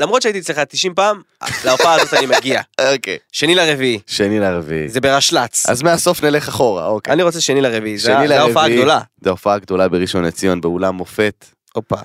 למרות 0.00 0.22
שהייתי 0.22 0.38
אצלך 0.38 0.58
90 0.58 0.94
פעם, 0.94 1.20
להופעה 1.64 1.94
הזאת 1.94 2.14
אני 2.14 2.26
מגיע. 2.26 2.60
אוקיי. 2.92 3.18
שני 3.32 3.54
לרביעי, 3.54 3.98
שני 4.06 4.40
לרביעי. 4.40 4.88
זה 4.88 5.00
ברשל"צ. 5.00 5.66
אז 5.68 5.82
מהסוף 5.82 6.24
נלך 6.24 6.48
אחורה, 6.48 6.86
אוקיי. 6.86 7.12
אני 7.12 7.22
רוצה 7.22 7.40
שני 7.40 7.60
לרביעי, 7.60 7.98
זה 7.98 8.18
ההופעה. 8.18 8.64
הגדולה. 8.66 9.00
זו 9.24 9.30
הופעה 9.30 9.58
גדולה 9.58 9.88
בראשון 9.88 10.24
לציון, 10.24 10.60
באולם 10.60 10.94
מופת. 10.94 11.44
הופה. 11.74 11.96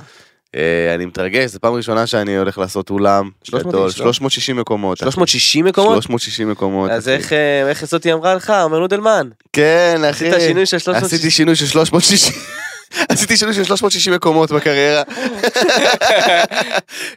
אה, 0.55 0.95
אני 0.95 1.05
מתרגש, 1.05 1.51
זו 1.51 1.59
פעם 1.59 1.73
ראשונה 1.73 2.07
שאני 2.07 2.37
הולך 2.37 2.57
לעשות 2.57 2.89
אולם 2.89 3.29
300 3.43 3.67
גדול, 3.67 3.87
איש, 3.87 3.99
לא? 3.99 4.05
360 4.05 4.55
מקומות. 4.57 4.97
360 4.97 5.65
מקומות? 5.65 5.93
360 5.93 6.51
מקומות. 6.51 6.91
אז. 6.91 7.09
איך 7.09 7.33
אה, 7.33 7.69
איך 7.69 7.85
זאתי 7.85 8.13
אמרה 8.13 8.35
לך, 8.35 8.53
עומר 8.63 8.79
נודלמן? 8.79 9.29
כן, 9.53 10.01
אחי. 10.09 10.29
עשית 10.29 10.41
שינוי 10.41 10.65
של 10.65 10.79
360. 10.79 11.15
עשיתי 11.15 11.31
שינוי 11.31 11.55
של 11.55 11.65
360. 11.67 12.33
עשיתי 13.09 13.37
שינוי 13.37 13.53
של 13.53 13.63
360 13.63 14.13
מקומות 14.13 14.51
בקריירה. 14.51 15.03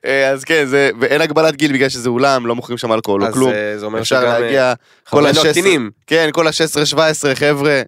אה, 0.07 0.29
אז 0.31 0.45
כן, 0.45 0.64
זה, 0.67 0.91
ואין 1.00 1.21
הגבלת 1.21 1.57
גיל 1.57 1.73
בגלל 1.73 1.88
שזה 1.88 2.09
אולם, 2.09 2.47
לא 2.47 2.55
מוכרים 2.55 2.79
שם 2.79 2.93
אלכוהול 2.93 3.23
או 3.23 3.29
אז 3.29 3.35
כלום. 3.35 3.52
אה, 3.52 3.79
זה 3.79 3.87
אומר 3.87 4.00
אפשר 4.00 4.21
שגם 4.21 4.31
אה, 4.31 4.38
להגיע, 4.38 4.73
כל 5.05 5.17
חברינו 5.17 5.41
ה-16, 5.41 5.49
הקטינים. 5.49 5.91
כן, 6.07 6.29
כל 6.33 6.47
ה-16-17 6.47 7.35
חבר'ה. 7.35 7.83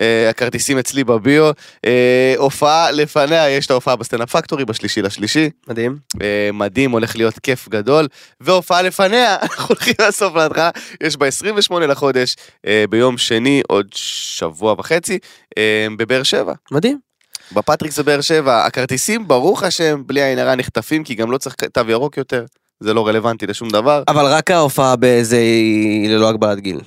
אה, 0.00 0.30
הכרטיסים 0.30 0.78
אצלי 0.78 1.04
בביו, 1.04 1.50
אה, 1.84 2.34
הופעה 2.36 2.90
לפניה, 2.90 3.50
יש 3.50 3.66
את 3.66 3.70
ההופעה 3.70 3.96
בסטנדאפ 3.96 4.30
פקטורי 4.30 4.64
בשלישי 4.64 5.02
לשלישי, 5.02 5.50
מדהים. 5.68 5.96
אה, 6.22 6.50
מדהים, 6.52 6.90
הולך 6.90 7.16
להיות 7.16 7.38
כיף 7.38 7.68
גדול, 7.68 8.08
והופעה 8.40 8.82
לפניה, 8.82 9.36
אנחנו 9.42 9.66
הולכים 9.68 9.94
מהסוף 10.00 10.34
להתחלה, 10.36 10.70
יש 11.00 11.16
ב-28 11.16 11.78
לחודש, 11.80 12.36
אה, 12.66 12.84
ביום 12.90 13.18
שני, 13.18 13.62
עוד 13.68 13.86
שבוע 13.94 14.74
וחצי, 14.78 15.18
אה, 15.58 15.86
בבאר 15.98 16.22
שבע. 16.22 16.52
מדהים. 16.70 17.05
בפטריקס 17.52 17.98
בבאר 17.98 18.20
שבע, 18.20 18.64
הכרטיסים, 18.66 19.28
ברוך 19.28 19.62
השם, 19.62 20.02
בלי 20.06 20.22
עין 20.22 20.38
הרע 20.38 20.54
נחטפים, 20.54 21.04
כי 21.04 21.14
גם 21.14 21.30
לא 21.30 21.38
צריך 21.38 21.54
תו 21.72 21.80
ירוק 21.88 22.16
יותר, 22.16 22.44
זה 22.80 22.94
לא 22.94 23.06
רלוונטי 23.06 23.46
לשום 23.46 23.68
דבר. 23.70 24.02
אבל 24.08 24.24
רק 24.26 24.50
ההופעה 24.50 24.96
באיזה 24.96 25.36
היא 25.36 26.10
ללא 26.10 26.28
הגבלת 26.28 26.60
גיל. 26.60 26.80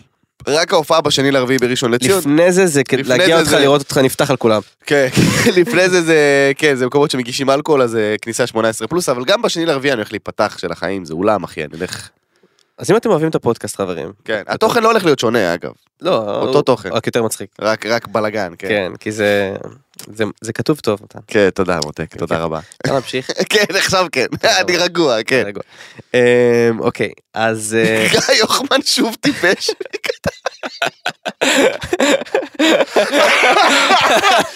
רק 0.48 0.74
ההופעה 0.74 1.02
בשני 1.02 1.32
לרביעי 1.32 1.58
בראשון 1.60 1.92
לציון. 1.92 2.18
לפני 2.20 2.52
זה 2.52 2.68
זה 2.68 2.84
כדי 2.84 3.04
להגיע 3.04 3.28
זה 3.28 3.40
אותך 3.40 3.50
זה- 3.50 3.60
לראות 3.60 3.82
אותך 3.82 3.98
נפתח 3.98 4.30
על 4.32 4.38
כולם. 4.38 4.62
כן, 4.86 5.08
לפני 5.58 5.90
זה 5.90 6.02
זה, 6.02 6.18
כן, 6.58 6.76
זה 6.76 6.86
מקומות 6.86 7.12
שמגישים 7.12 7.50
אלכוהול, 7.50 7.82
אז 7.82 7.92
זה 7.92 8.16
כניסה 8.22 8.48
18 8.48 8.88
פלוס, 8.88 9.10
אבל 9.10 9.26
גם 9.26 9.42
בשני 9.42 9.66
לרביעי 9.66 9.92
אני 9.94 10.00
הולך 10.00 10.12
להיפתח 10.12 10.58
של 10.58 10.72
החיים, 10.72 11.06
זה 11.06 11.14
אולם, 11.14 11.44
אחי, 11.44 11.64
אני 11.64 11.72
הולך... 11.78 12.10
אז 12.80 12.92
אם 12.92 12.98
אתם 12.98 13.10
אוהבים 13.10 13.30
את 13.30 13.36
הפודקאסט 13.36 13.76
חברים. 13.76 14.12
כן, 14.26 14.44
התוכן 14.48 14.84
לא 14.84 14.92
הולך 14.92 15.06
להיות 15.06 15.20
שונה, 15.20 15.54
אגב, 15.54 15.72
לא, 16.02 16.42
אותו 16.42 16.62
תוכן. 16.62 16.90
רק 16.92 17.08
יותר 17.08 17.24
מצחיק. 17.24 17.50
רק, 17.62 17.86
רק 17.86 18.08
בלאגן, 18.08 18.54
כן. 18.58 18.68
כן, 18.68 18.92
כי 19.00 19.12
זה 19.12 19.56
זה- 20.14 20.24
זה 20.42 20.54
כתוב 20.54 20.80
טוב 20.80 21.00
מתן. 21.04 21.20
כן, 21.28 21.50
תודה, 21.50 21.80
מותק, 21.86 22.16
תודה 22.16 22.36
כן. 22.36 22.42
רבה. 22.42 22.60
אפשר 22.82 22.94
להמשיך? 22.94 23.30
כן, 23.50 23.64
עכשיו 23.78 24.06
כן, 24.12 24.26
אני 24.44 24.78
רגוע, 24.78 25.24
כן. 25.24 25.44
רגוע. 25.46 25.64
אמ, 26.14 26.20
אוקיי, 26.80 27.12
אז 27.34 27.78
אה, 27.80 28.08
גיא 28.12 28.36
יוחמן 28.40 28.82
שוב 28.86 29.16
טיפש. 29.22 29.70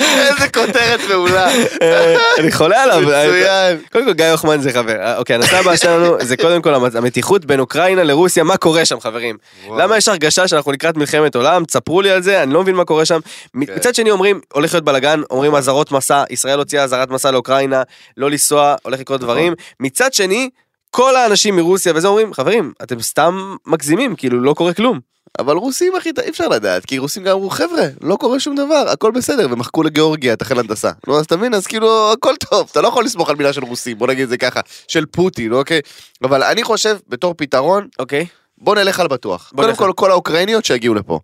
איזה 0.02 0.50
כותרת 0.54 1.00
מעולה. 1.10 1.50
אה, 1.82 2.16
אני 2.40 2.52
חולה 2.52 2.84
עליו. 2.84 3.02
מצוין. 3.02 3.78
קודם 3.92 4.06
כל 4.06 4.14
גיא 4.14 4.26
הוחמן 4.26 4.62
זה 4.62 4.74
חבר. 4.74 4.96
אה, 5.02 5.18
אוקיי, 5.18 5.36
הנושא 5.36 5.58
הבא 5.58 5.76
שלנו 5.76 6.16
זה 6.22 6.38
קודם 6.38 6.62
כל 6.62 6.74
המת- 6.74 6.96
המתיחות 6.96 7.46
בין 7.46 7.60
אוקראינה 7.60 8.04
לרוסיה, 8.04 8.44
מה 8.44 8.58
קורה 8.58 8.86
שם 8.86 9.00
חברים? 9.00 9.38
למה 9.78 9.98
יש 9.98 10.08
הרגשה 10.08 10.48
שאנחנו 10.48 10.72
לקראת 10.72 10.98
מלחמת 10.98 11.36
עולם? 11.36 11.66
תספרו 11.66 12.02
לי 12.02 12.12
על 12.12 12.22
זה, 12.22 12.44
אני 12.44 12.54
לא 12.54 12.62
מבין 12.62 12.76
מה 12.76 12.86
קורה 12.86 13.06
שם. 13.06 13.20
כן. 13.22 13.60
מצד 13.76 13.96
שני 13.96 14.12
אומרים, 14.12 14.40
הולך 14.54 14.74
להיות 14.74 14.86
בלאגן, 14.86 15.22
אומרים 15.32 15.56
אזהרות 15.56 15.92
מסע, 15.92 16.24
ישראל 16.30 16.60
הוציאה 16.60 16.84
אזהרת 16.84 17.10
מסע 17.10 17.32
לאוקראינה, 17.32 17.82
לא 18.18 18.30
לנסוע, 18.32 18.76
הולך 18.84 19.00
לקרות 19.00 19.22
נכון. 19.22 19.34
דברים. 19.36 19.54
מצד 19.80 20.14
שני, 20.14 20.50
כל 20.96 21.16
האנשים 21.16 21.56
מרוסיה 21.56 21.94
וזה 21.96 22.08
אומרים, 22.08 22.34
חברים, 22.34 22.74
אתם 22.84 23.02
סתם 23.02 23.56
מגזימים, 23.66 24.16
כאילו 24.16 24.42
לא 24.42 24.54
קורה 24.54 24.74
כלום. 24.74 25.00
אבל 25.40 25.56
רוסים 25.56 25.94
אחי 25.96 26.10
אי 26.24 26.30
אפשר 26.30 26.48
לדעת 26.48 26.86
כי 26.86 26.98
רוסים 26.98 27.24
גם 27.24 27.36
אמרו 27.36 27.50
חבר'ה 27.50 27.84
לא 28.02 28.16
קורה 28.16 28.40
שום 28.40 28.56
דבר 28.56 28.86
הכל 28.90 29.12
בסדר 29.12 29.48
ומחקו 29.52 29.84
לגיאורגיה 29.84 30.34
את 30.34 30.42
החיל 30.42 30.60
הנדסה 30.60 30.92
נו 31.08 31.20
אז 31.20 31.26
אתה 31.26 31.38
מבין 31.38 31.54
אז 31.54 31.68
כאילו 31.68 32.12
הכל 32.12 32.36
טוב 32.36 32.68
אתה 32.72 32.82
לא 32.82 32.88
יכול 32.88 33.06
לסמוך 33.06 33.30
על 33.30 33.36
מילה 33.36 33.54
של 33.54 33.64
רוסים 33.64 33.98
בוא 33.98 34.08
נגיד 34.08 34.24
את 34.24 34.30
זה 34.30 34.38
ככה 34.38 34.60
של 34.88 35.06
פוטין 35.06 35.54
אוקיי 35.54 35.82
אבל 36.24 36.44
אני 36.44 36.64
חושב 36.64 36.98
בתור 37.10 37.34
פתרון 37.38 37.88
אוקיי? 38.00 38.26
בוא 38.58 38.76
נלך 38.76 39.00
על 39.00 39.08
בטוח 39.08 39.52
בוא 39.56 39.64
קודם 39.64 39.70
נלך 39.70 39.80
כל 39.80 39.92
כל 39.96 40.12
האוקראיניות 40.12 40.66
שיגיעו 40.66 40.94
לפה. 40.96 41.20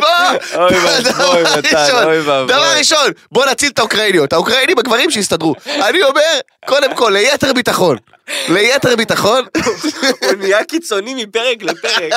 בוא. 0.00 0.68
דבר 2.46 2.72
ראשון 2.78 3.10
בוא 3.32 3.46
נציל 3.46 3.70
את 3.70 3.78
האוקראיניות 3.78 4.32
האוקראינים 4.32 4.78
הגברים 4.78 5.10
שיסתדרו 5.10 5.54
אני 5.66 6.02
אומר 6.02 6.20
קודם 6.66 6.94
כל 6.94 7.10
ליתר 7.14 7.52
ביטחון 7.52 7.96
ליתר 8.48 8.96
ביטחון 8.96 9.44
הוא 10.20 10.32
נהיה 10.38 10.64
קיצוני 10.64 11.14
מפרק 11.24 11.62
לפרק. 11.62 12.12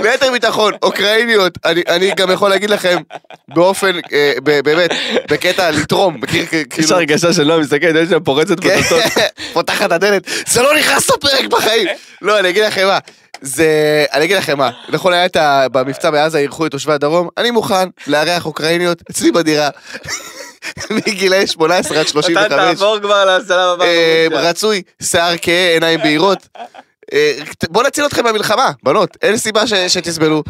ליתר 0.00 0.32
ביטחון, 0.32 0.72
אוקראיניות, 0.82 1.58
אני, 1.64 1.82
אני 1.88 2.10
גם 2.16 2.30
יכול 2.30 2.50
להגיד 2.50 2.70
לכם 2.70 2.96
באופן, 3.48 3.92
אה, 4.12 4.32
באמת, 4.64 4.90
בקטע 5.30 5.70
לתרום, 5.70 6.16
מכיר 6.22 6.46
כ- 6.46 6.52
יש 6.52 6.64
כאילו, 6.70 6.96
הרגשה 6.96 7.32
שלא 7.32 7.60
מסתכלת, 7.60 7.94
יש 8.02 8.08
שם 8.10 8.20
פורצת 8.24 8.60
כן, 8.60 8.68
בדלתות. 8.80 9.02
פותחת 9.52 9.86
את 9.86 9.92
הדלת, 9.92 10.22
זה 10.46 10.62
לא 10.62 10.76
נכנס 10.76 11.10
לפרק 11.10 11.44
בחיים. 11.44 11.88
לא, 12.22 12.38
אני 12.38 12.48
אגיד 12.48 12.64
לכם 12.64 12.86
מה, 12.86 12.98
זה, 13.42 13.66
אני 14.12 14.24
אגיד 14.24 14.36
לכם 14.36 14.58
מה, 14.58 14.70
נכון 14.88 15.12
היה 15.12 15.26
את 15.26 15.36
ה... 15.36 15.66
במבצע 15.72 16.10
בעזה 16.10 16.38
אירחו 16.38 16.66
את 16.66 16.70
תושבי 16.70 16.92
הדרום, 16.92 17.28
אני 17.38 17.50
מוכן 17.50 17.88
לארח 18.06 18.46
אוקראיניות 18.46 19.02
אצלי 19.10 19.32
בדירה. 19.32 19.68
מגילאי 20.90 21.46
18 21.46 22.00
עד 22.00 22.08
35. 22.08 22.46
אתה 22.46 22.56
תעבור 22.56 22.98
כבר 23.00 23.38
לשלב 23.38 23.50
הבא. 23.80 23.84
אה. 23.84 24.26
רצוי, 24.32 24.82
שיער 25.02 25.34
כהה, 25.42 25.72
עיניים 25.74 26.00
בהירות. 26.00 26.48
אה, 27.12 27.32
בוא 27.70 27.82
נציל 27.82 28.06
אתכם 28.06 28.24
מהמלחמה, 28.24 28.70
בנות, 28.82 29.16
אין 29.22 29.36
סיבה 29.36 29.66
ש- 29.66 29.72
שתסבלו. 29.74 30.42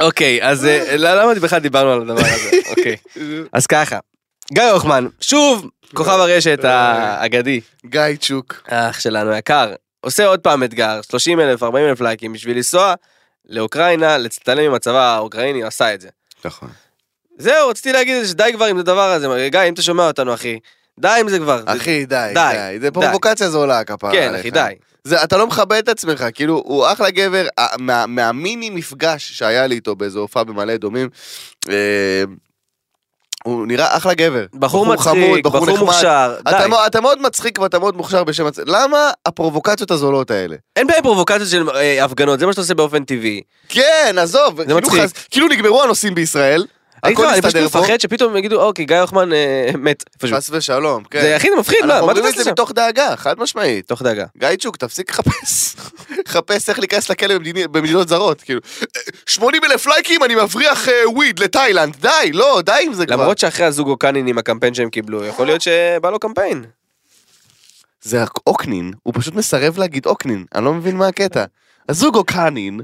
אוקיי, 0.00 0.44
אז 0.48 0.64
אה, 0.66 0.96
למה 0.96 1.34
בכלל 1.34 1.58
דיברנו 1.58 1.92
על 1.92 2.00
הדבר 2.02 2.20
הזה? 2.20 2.50
אוקיי. 2.70 2.96
אז 3.52 3.66
ככה, 3.66 3.98
גיא 4.52 4.62
הוחמן, 4.62 5.06
שוב, 5.20 5.66
כוכב 5.94 6.10
הרשת 6.20 6.58
האגדי, 6.64 7.60
גיא 7.86 8.00
צ'וק. 8.20 8.62
אח 8.68 9.00
שלנו 9.00 9.32
יקר, 9.36 9.72
עושה 10.00 10.26
עוד 10.26 10.40
פעם 10.40 10.64
אתגר, 10.64 11.00
30 11.10 11.40
אלף, 11.40 11.62
40 11.62 11.88
אלף 11.88 12.00
לייקים, 12.00 12.32
בשביל 12.32 12.56
לנסוע 12.56 12.94
לאוקראינה, 13.48 14.18
להצטלם 14.18 14.64
עם 14.64 14.74
הצבא 14.74 15.14
האוקראיני, 15.14 15.60
הוא 15.60 15.66
עשה 15.68 15.94
את 15.94 16.00
זה. 16.00 16.08
נכון. 16.44 16.68
זהו, 17.38 17.68
רציתי 17.68 17.92
להגיד 17.92 18.16
את 18.16 18.22
זה, 18.22 18.28
שדי 18.28 18.50
כבר 18.54 18.64
עם 18.64 18.78
הדבר 18.78 19.10
הזה, 19.10 19.48
גיא, 19.50 19.60
אם 19.60 19.74
אתה 19.74 19.82
שומע 19.82 20.06
אותנו, 20.06 20.34
אחי, 20.34 20.58
די 20.98 21.16
עם 21.20 21.28
זה 21.28 21.38
כבר. 21.38 21.62
אחי, 21.66 22.06
די, 22.06 22.30
די, 22.34 22.52
די. 22.52 22.78
זה 22.80 22.90
פרובוקציה 22.90 23.50
זולה 23.50 23.84
כפרה 23.84 24.12
כן. 24.12 24.34
אחי, 24.34 24.50
די. 24.50 24.74
זה, 25.04 25.24
אתה 25.24 25.36
לא 25.36 25.46
מכבד 25.46 25.76
את 25.76 25.88
עצמך, 25.88 26.24
כאילו, 26.34 26.62
הוא 26.66 26.86
אחלה 26.92 27.10
גבר, 27.10 27.46
מה, 27.78 28.06
מהמיני 28.06 28.70
מפגש 28.70 29.32
שהיה 29.32 29.66
לי 29.66 29.74
איתו 29.74 29.96
באיזו 29.96 30.20
הופעה 30.20 30.44
במעלה 30.44 30.74
אדומים, 30.74 31.08
אה, 31.68 32.24
הוא 33.44 33.66
נראה 33.66 33.96
אחלה 33.96 34.14
גבר. 34.14 34.44
בחור 34.54 34.86
מצחיק, 34.86 35.44
בחור. 35.46 35.78
מוכשר, 35.78 36.34
די. 36.44 36.50
אתה, 36.50 36.68
מאוד- 36.68 36.86
אתה 36.86 37.00
מאוד 37.00 37.22
מצחיק 37.22 37.58
ואתה 37.58 37.78
מאוד 37.78 37.96
מוכשר 37.96 38.24
בשם 38.24 38.46
עצמך, 38.46 38.64
למה 38.68 38.98
הפרובוקציות 39.26 39.90
הזולות 39.90 40.30
האלה? 40.30 40.56
אין 40.76 40.86
בעיה 40.86 41.02
פרובוקציות 41.02 41.48
של 41.48 41.70
אה, 41.70 42.04
הפגנות, 42.04 42.40
זה 42.40 42.46
מה 42.46 42.52
שאתה 42.52 42.60
עושה 42.62 42.74
באופן 42.74 43.04
טבעי. 43.04 43.40
כן, 43.68 44.16
עזוב, 44.20 44.62
כאילו, 44.62 44.78
מצחיק. 44.78 45.02
חז- 45.02 45.12
כאילו 45.30 45.48
נגמרו 45.48 45.82
הנושאים 45.82 46.14
בישראל, 46.14 46.64
אני 47.04 47.12
הכל 47.12 47.24
איתך, 47.24 47.34
אני 47.34 47.42
פשוט 47.42 47.72
פה, 47.72 47.80
מפחד 47.80 48.00
שפתאום 48.00 48.36
יגידו, 48.36 48.62
אוקיי, 48.62 48.84
גיא 48.84 48.96
הוחמן 48.96 49.32
אה, 49.32 49.70
מת. 49.78 50.04
חס 50.24 50.50
ושלום, 50.52 51.04
כן. 51.04 51.20
זה 51.20 51.36
הכי 51.36 51.50
מפחיד, 51.58 51.78
מה 51.84 51.94
אנחנו 51.94 52.06
מה 52.06 52.12
אתה 52.12 52.18
אומרים 52.20 52.24
את 52.24 52.26
עושה 52.26 52.38
זה 52.38 52.44
שם? 52.44 52.52
מתוך 52.52 52.72
דאגה, 52.72 53.16
חד 53.16 53.38
משמעית. 53.38 53.88
תוך 53.88 54.02
דאגה. 54.02 54.24
גיא 54.38 54.48
צ'וק, 54.60 54.76
תפסיק 54.76 55.10
לחפש. 55.10 55.74
חפש 56.34 56.68
איך 56.68 56.78
להיכנס 56.78 57.10
לכלא 57.10 57.34
במדינות 57.70 58.08
זרות, 58.08 58.40
כאילו. 58.40 58.60
80 59.26 59.64
אלף 59.64 59.86
לייקים, 59.86 60.24
אני 60.24 60.34
מבריח 60.34 60.88
אה, 60.88 61.10
weed 61.10 61.38
לתאילנד, 61.38 61.96
די, 62.00 62.32
לא, 62.32 62.62
די 62.64 62.72
עם 62.82 62.94
זה 62.94 63.06
כבר. 63.06 63.16
למרות 63.16 63.38
שאחרי 63.38 63.66
הזוג 63.66 63.88
אוקנין 63.88 64.26
עם 64.26 64.38
הקמפיין 64.38 64.74
שהם 64.74 64.90
קיבלו, 64.90 65.24
יכול 65.24 65.46
להיות 65.46 65.60
שבא 65.60 66.10
לו 66.10 66.18
קמפיין. 66.18 66.64
זה 68.02 68.24
אוקנין, 68.46 68.92
הוא 69.02 69.14
פשוט 69.16 69.34
מסרב 69.34 69.78
להגיד 69.78 70.06
אוקנין, 70.06 70.44
אני 70.54 70.64
לא 70.64 70.74
מבין 70.74 70.96
מה 70.96 71.08
הקטע. 71.08 71.44
הזוג 71.88 72.16
אוקנין, 72.16 72.80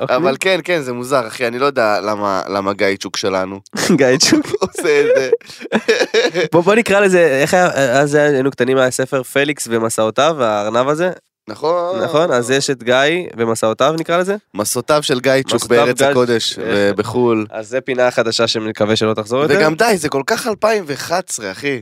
אבל 0.00 0.36
כן, 0.40 0.60
כן, 0.64 0.80
זה 0.82 0.92
מוזר, 0.92 1.26
אחי, 1.26 1.46
אני 1.46 1.58
לא 1.58 1.66
יודע 1.66 2.00
למה 2.00 2.42
למה 2.48 2.72
גיא 2.72 2.96
צ'וק 3.00 3.16
שלנו 3.16 3.60
גיא 3.98 4.16
צ'וק. 4.18 4.46
עושה 4.60 5.00
את 5.00 5.06
זה. 5.16 5.30
בוא 6.52 6.60
בוא 6.60 6.74
נקרא 6.74 7.00
לזה, 7.00 7.38
איך 7.42 7.54
היה, 7.54 7.66
אז 8.00 8.14
היינו 8.14 8.50
קטנים 8.50 8.78
היה 8.78 8.90
ספר 8.90 9.22
פליקס 9.22 9.68
ומסעותיו, 9.70 10.36
הארנב 10.42 10.88
הזה, 10.88 11.10
נכון? 11.48 12.02
נכון? 12.04 12.32
אז 12.32 12.50
יש 12.50 12.70
את 12.70 12.82
גיא 12.82 12.94
ומסעותיו 13.36 13.94
נקרא 13.98 14.16
לזה? 14.18 14.36
מסעותיו 14.54 15.02
של 15.02 15.20
גיא 15.20 15.32
צ'וק 15.42 15.54
מסעותיו 15.54 15.76
בארץ 15.84 15.98
גיא- 16.02 16.06
הקודש, 16.06 16.58
אה. 16.58 16.90
בחו"ל. 16.96 17.46
אז 17.50 17.68
זה 17.68 17.80
פינה 17.80 18.10
חדשה 18.10 18.46
שמקווה 18.46 18.96
שלא 18.96 19.14
תחזור 19.14 19.42
יותר. 19.42 19.54
וגם 19.58 19.74
די, 19.74 19.96
זה 19.96 20.08
כל 20.08 20.22
כך 20.26 20.46
2011, 20.46 21.50
אחי. 21.50 21.80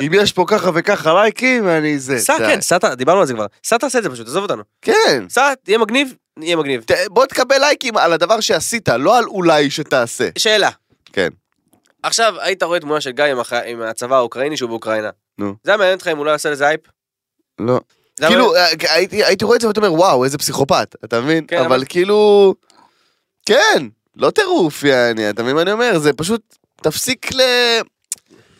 אם 0.00 0.10
יש 0.14 0.32
פה 0.32 0.44
ככה 0.48 0.70
וככה 0.74 1.14
לייקים, 1.14 1.68
אני 1.68 1.98
זה. 1.98 2.18
סע. 2.18 2.38
כן, 2.38 2.60
סע, 2.60 2.94
דיברנו 2.94 3.20
על 3.20 3.26
זה 3.26 3.34
כבר. 3.34 3.46
סע 3.64 3.76
תעשה 3.78 3.98
את 3.98 4.02
זה 4.02 4.10
פשוט, 4.10 4.26
עזוב 4.26 4.42
אותנו. 4.42 4.62
כן. 4.82 5.24
סע, 5.28 5.52
תהיה 5.64 5.78
מגניב, 5.78 6.14
יהיה 6.38 6.56
מגניב. 6.56 6.82
ת- 6.84 7.08
בוא 7.10 7.26
תקבל 7.26 7.58
לייקים 7.58 7.96
על 7.96 8.12
הדבר 8.12 8.40
שעשית, 8.40 8.88
לא 8.88 9.18
על 9.18 9.24
אולי 9.24 9.70
שתעשה. 9.70 10.28
שאלה. 10.38 10.70
כן. 11.12 11.28
עכשיו, 12.02 12.34
היית 12.40 12.62
רואה 12.62 12.80
תמונה 12.80 13.00
של 13.00 13.10
גיא 13.10 13.24
עם 13.24 13.38
הח- 13.40 13.52
עם 13.52 13.82
הצבא 13.82 14.16
האוקראיני 14.16 14.56
שהוא 14.56 14.68
באוקראינה. 14.68 15.10
נו. 15.38 15.54
זה 15.64 15.70
היה 15.70 15.76
מעניין 15.78 15.94
אותך 15.94 16.08
אם 16.08 16.16
הוא 16.16 16.26
לא 16.26 16.30
יעשה 16.30 16.50
לזה 16.50 16.66
הייפ? 16.68 16.80
לא. 17.58 17.80
זה 18.18 18.26
היה 18.26 18.30
כאילו, 18.36 18.46
מעניין- 18.52 18.78
אה, 18.88 18.94
הייתי 18.94 19.24
הייתי 19.24 19.44
רואה 19.44 19.56
את 19.56 19.60
זה 19.60 19.68
ואתה 19.68 19.80
אומר, 19.80 19.92
וואו, 19.94 20.24
איזה 20.24 20.38
פסיכופת, 20.38 20.94
אתה 21.04 21.20
מבין? 21.20 21.44
כן, 21.48 21.56
אבל 21.56 21.66
אבל- 21.66 21.84
כאילו... 21.88 22.54
כן, 23.46 23.86
לא 24.16 24.30
טירוף, 24.30 24.82
יעני, 24.84 25.30
אתה 25.30 25.42
מבין 25.42 25.54
מה 25.56 25.62
אני 25.62 25.72
אומר? 25.72 25.98
זה 25.98 26.12
פשוט, 26.12 26.56
תפסיק 26.82 27.32
ל... 27.34 27.40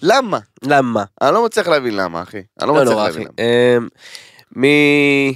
למה? 0.03 0.39
למה? 0.63 1.05
אני 1.23 1.35
לא 1.35 1.45
מצליח 1.45 1.69
להבין 1.69 1.97
למה, 1.97 2.23
אחי. 2.23 2.37
אני 2.61 2.69
לא 2.69 2.75
לא 2.75 2.81
מצליח 2.81 2.93
נורא, 2.93 3.05
להבין 3.09 3.23
אחי. 3.23 3.43
למה. 3.43 3.77
אמ, 3.79 3.89
מי... 4.57 5.35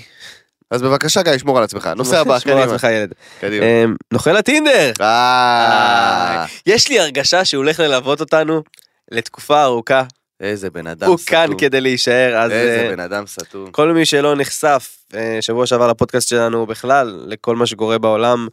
אז 0.71 0.83
בבקשה, 0.83 1.23
גיא, 1.23 1.39
שמור 1.39 1.59
על 1.59 1.65
עצמך. 1.65 1.91
נושא 1.97 2.19
הבא, 2.21 2.39
שמור 2.41 2.59
על. 2.59 2.69
עצמך 2.69 2.87
ילד. 2.93 3.13
קדימה. 3.41 3.67
אמ, 3.67 3.95
נוכל 4.13 4.37
הטינדר. 4.37 4.93
אה, 5.01 6.45
יש 6.67 6.89
לי 6.89 7.01
הרגשה 7.01 7.45
שהוא 7.45 7.65
הולך 7.65 7.81
ללוות 7.81 8.21
אותנו 8.21 8.63
לתקופה 9.11 9.63
ארוכה. 9.65 10.03
איזה 10.41 10.71
בן 10.71 10.87
אדם 10.87 11.09
הוא 11.09 11.19
סתום. 11.19 11.31
כאן 11.31 11.59
כדי 11.59 11.81
להישאר, 11.81 12.37
אז 12.37 12.51
איזה 12.51 12.83
אה, 12.83 12.91
בן 12.91 13.01
אדם 13.01 13.27
סתום. 13.27 13.71
כל 13.71 13.93
מי 13.93 14.07
שלא 14.07 14.37
נחשף 14.37 14.97
אה, 15.15 15.39
שבוע 15.41 15.67
שעבר 15.67 15.89
לפודקאסט 15.89 16.29
שלנו 16.29 16.67
בכלל 16.67 17.25
לכל 17.27 17.57
מה 17.57 17.67
שקורה 17.67 17.99
בעולם, 17.99 18.49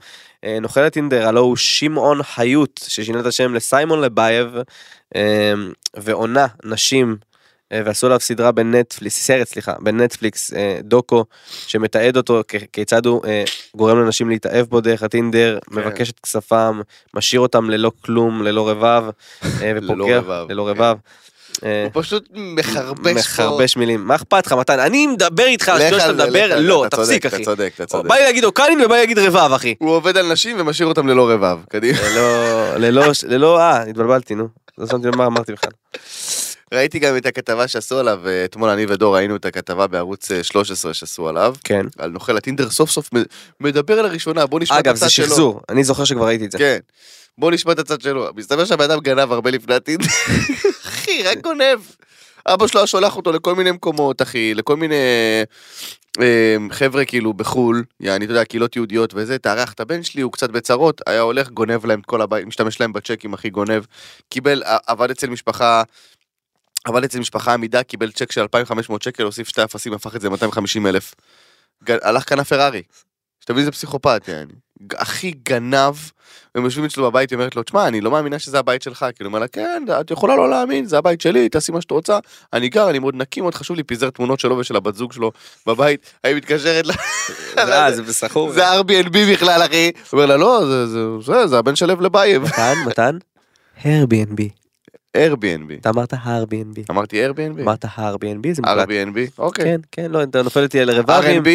נוכל 0.61 0.79
הטינדר, 0.79 1.27
הלו 1.27 1.41
הוא 1.41 1.55
שמעון 1.55 2.23
חיות 2.23 2.79
ששינה 2.87 3.19
את 3.19 3.25
השם 3.25 3.53
לסיימון 3.53 4.01
לבייב 4.01 4.55
אה, 5.15 5.53
ועונה 5.97 6.47
נשים. 6.65 7.17
אה, 7.71 7.81
ועשו 7.85 8.07
עליו 8.07 8.19
סדרה 8.19 8.51
בנטפליקס, 8.51 9.25
סרט 9.25 9.47
סליחה, 9.47 9.73
בנטפליקס, 9.79 10.53
אה, 10.53 10.77
דוקו, 10.83 11.25
שמתעד 11.67 12.17
אותו 12.17 12.41
כיצד 12.73 13.05
הוא 13.05 13.25
אה, 13.25 13.43
גורם 13.75 13.99
לנשים 13.99 14.29
להתאהב 14.29 14.65
בו 14.65 14.81
דרך 14.81 15.03
הטינדר, 15.03 15.59
מבקש 15.71 16.09
את 16.09 16.19
כספם, 16.19 16.81
משאיר 17.13 17.41
אותם 17.41 17.69
ללא 17.69 17.91
כלום, 18.05 18.43
ללא 18.43 18.69
רבב, 18.69 19.03
ללא 19.61 19.93
ופוגע, 19.93 20.17
רבב, 20.17 20.45
ללא 20.49 20.63
כן. 20.63 20.69
רבב. 20.69 20.97
אה, 21.65 21.87
הוא 21.93 22.03
פשוט 22.03 22.29
מחרבש. 22.33 23.15
מחרבש 23.15 23.77
מילים. 23.77 24.07
מה 24.07 24.15
אכפת 24.15 24.45
לך 24.45 24.53
מתן? 24.53 24.79
אני 24.79 25.07
מדבר 25.07 25.45
איתך 25.45 25.69
על 25.69 25.79
שאתה 25.79 26.13
מדבר, 26.13 26.59
לא, 26.59 26.85
תפסיק 26.91 27.25
אחי. 27.25 27.35
אתה 27.35 27.45
צודק, 27.45 27.71
אתה 27.75 27.85
צודק. 27.85 28.09
בא 28.09 28.15
לי 28.15 28.23
להגיד 28.23 28.43
אוקנין 28.43 28.81
ובא 28.81 28.95
לי 28.95 28.99
להגיד 28.99 29.19
רבב 29.19 29.53
אחי. 29.53 29.75
הוא 29.79 29.89
עובד 29.91 30.17
על 30.17 30.31
נשים 30.31 30.59
ומשאיר 30.59 30.87
אותם 30.87 31.07
ללא 31.07 31.31
רבב. 31.31 31.57
קדימה. 31.69 31.99
ללא, 32.77 33.03
ללא, 33.27 33.59
אה, 33.59 33.83
התבלבלתי 33.83 34.35
נו. 34.35 34.47
לא 34.77 34.87
שמתי 34.87 35.07
מה 35.15 35.25
אמרתי 35.25 35.53
בכלל. 35.53 35.71
ראיתי 36.73 36.99
גם 36.99 37.17
את 37.17 37.25
הכתבה 37.25 37.67
שעשו 37.67 37.99
עליו, 37.99 38.27
אה, 38.27 38.45
אתמול 38.45 38.69
אני 38.69 38.85
ודור 38.89 39.15
ראינו 39.15 39.35
את 39.35 39.45
הכתבה 39.45 39.87
בערוץ 39.87 40.31
אה, 40.31 40.43
13 40.43 40.93
שעשו 40.93 41.29
עליו, 41.29 41.55
כן. 41.63 41.85
על 41.97 42.11
נוכל 42.11 42.37
הטינדר 42.37 42.69
סוף 42.69 42.89
סוף 42.91 43.09
מדבר 43.59 44.01
לראשונה, 44.01 44.45
בוא 44.45 44.59
נשמע 44.59 44.79
את 44.79 44.85
אגב, 44.85 44.95
הצד 44.95 45.05
זה 45.05 45.09
שלו. 45.09 45.25
שחזור, 45.25 45.61
אני 45.69 45.83
זוכר 45.83 46.03
שכבר 46.03 46.25
ראיתי 46.25 46.45
את 46.45 46.51
זה. 46.51 46.57
כן. 46.57 46.77
בוא 47.37 47.51
נשמע 47.51 47.71
את 47.71 47.79
הצד 47.79 48.01
שלו. 48.01 48.29
מסתבר 48.35 48.65
שהבן 48.65 48.91
אדם 48.91 48.99
גנב 48.99 49.31
הרבה 49.31 49.51
לפני 49.51 49.75
הטינדר. 49.75 50.05
אחי, 50.85 51.23
רק 51.23 51.37
גונב. 51.41 51.79
אבא 52.45 52.67
שלו 52.67 52.79
היה 52.79 52.87
שולח 52.87 53.17
אותו 53.17 53.31
לכל 53.31 53.55
מיני 53.55 53.71
מקומות, 53.71 54.21
אחי, 54.21 54.53
לכל 54.53 54.77
מיני 54.77 54.95
אה, 56.19 56.55
חבר'ה 56.71 57.05
כאילו 57.05 57.33
בחו"ל, 57.33 57.83
יעני, 57.99 58.25
אתה 58.25 58.31
יודע, 58.31 58.45
קהילות 58.45 58.75
יהודיות 58.75 59.13
וזה, 59.15 59.37
תארח 59.37 59.73
את 59.73 59.79
הבן 59.79 60.03
שלי, 60.03 60.21
הוא 60.21 60.31
קצת 60.31 60.49
בצרות, 60.49 61.01
היה 61.07 61.21
הולך, 61.21 61.49
גונב 61.49 61.85
להם 61.85 61.99
את 61.99 62.05
כל 62.05 62.21
הבית, 62.21 62.45
משתמש 62.45 62.81
להם 62.81 62.93
בצ'קים, 62.93 63.33
אחי, 63.33 63.49
גונב. 63.49 63.83
קיבל, 64.29 64.63
עבד 64.87 65.11
אצל 65.11 65.29
משפחה, 65.29 65.83
עבד 66.85 67.03
אצל 67.03 67.19
משפחה 67.19 67.53
עמידה, 67.53 67.83
קיבל 67.83 68.11
צ'ק 68.11 68.31
של 68.31 68.41
2,500 68.41 69.01
שקל, 69.01 69.23
הוסיף 69.23 69.47
שתי 69.47 69.63
אפסים, 69.63 69.93
הפך 69.93 70.15
את 70.15 70.21
זה 70.21 70.29
ל-250 70.29 70.87
אלף. 70.87 71.13
הלך 71.87 72.23
קנה 72.23 72.43
פרארי. 72.43 72.81
שתבין 73.39 73.59
איזה 73.59 73.71
פסיכופת, 73.71 74.21
יעני. 74.27 74.53
הכי 74.95 75.31
גנב, 75.43 75.93
הם 76.55 76.63
יושבים 76.63 76.85
אצלו 76.85 77.11
בבית, 77.11 77.29
היא 77.29 77.37
אומרת 77.37 77.55
לו, 77.55 77.63
תשמע, 77.63 77.87
אני 77.87 78.01
לא 78.01 78.11
מאמינה 78.11 78.39
שזה 78.39 78.59
הבית 78.59 78.81
שלך, 78.81 79.05
כאילו, 79.15 79.27
אומר 79.27 79.39
לה, 79.39 79.47
כן, 79.47 79.83
את 80.01 80.11
יכולה 80.11 80.35
לא 80.35 80.49
להאמין, 80.49 80.85
זה 80.85 80.97
הבית 80.97 81.21
שלי, 81.21 81.49
תעשי 81.49 81.71
מה 81.71 81.81
שאת 81.81 81.91
רוצה, 81.91 82.19
אני 82.53 82.69
גר, 82.69 82.89
אני 82.89 82.99
מאוד 82.99 83.15
נקי, 83.15 83.41
מאוד 83.41 83.55
חשוב 83.55 83.77
לי, 83.77 83.83
פיזר 83.83 84.09
תמונות 84.09 84.39
שלו 84.39 84.57
ושל 84.57 84.75
הבת 84.75 84.95
זוג 84.95 85.13
שלו 85.13 85.31
בבית, 85.67 86.13
היא 86.23 86.35
מתקשרת 86.35 86.85
ל... 86.87 86.91
אה, 87.57 87.91
זה 87.91 88.03
בסחור. 88.09 88.51
זה 88.51 88.79
Airbnb 88.79 89.17
בכלל, 89.33 89.61
אחי. 89.65 89.91
אומר 90.13 90.25
לה, 90.25 90.37
לא, 90.37 90.61
זה- 90.65 90.87
זה- 90.87 90.99
זה 91.21 91.47
זה 91.47 91.57
הבן 91.59 91.75
של 91.75 91.85
לב 91.85 92.01
לבייב. 92.01 92.43
מתן, 92.43 92.73
מתן? 92.87 93.17
Airbnb. 93.81 94.60
Airbnb. 95.17 95.79
אתה 95.79 95.89
אמרת 95.89 96.13
Airbnb. 96.13 96.81
אמרתי 96.89 97.27
Airbnb? 97.27 97.61
אמרת 97.61 97.85
Airbnb 97.85 98.51
זה 98.51 98.61
מוקלט. 98.61 98.89
Airbnb? 98.89 99.17
אוקיי. 99.37 99.65
כן, 99.65 99.81
כן, 99.91 100.11
לא, 100.11 100.23
אתה 100.23 100.41
נופל 100.41 100.63
איתי 100.63 100.79
על 100.79 100.91
רבבים. 100.91 101.43
R&B? 101.43 101.47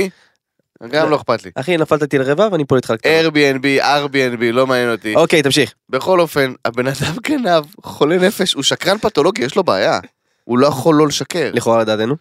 גם 0.90 1.11
לא 1.11 1.16
אכפת 1.16 1.44
לי. 1.44 1.51
אחי, 1.55 1.77
נפלת 1.77 2.03
איתי 2.03 2.18
לרבב, 2.18 2.55
אני 2.55 2.64
פה 2.64 2.77
איתך 2.77 2.90
על. 2.90 2.96
Airbnb, 2.96 3.83
Airbnb, 3.83 4.42
לא 4.53 4.66
מעניין 4.66 4.90
אותי. 4.90 5.14
אוקיי, 5.14 5.42
תמשיך. 5.42 5.75
בכל 5.88 6.20
אופן, 6.20 6.53
הבן 6.64 6.87
אדם 6.87 7.16
גנב, 7.22 7.64
חולה 7.83 8.16
נפש, 8.16 8.53
הוא 8.53 8.62
שקרן 8.62 8.99
פתולוגי, 8.99 9.44
יש 9.44 9.57
לו 9.57 9.64
בעיה. 9.64 10.01
הוא 10.44 10.59
לא 10.59 10.66
יכול 10.66 10.94
לא 10.94 11.07
לשקר. 11.07 11.51
לכאורה 11.53 11.81
לדעתנו. 11.81 12.16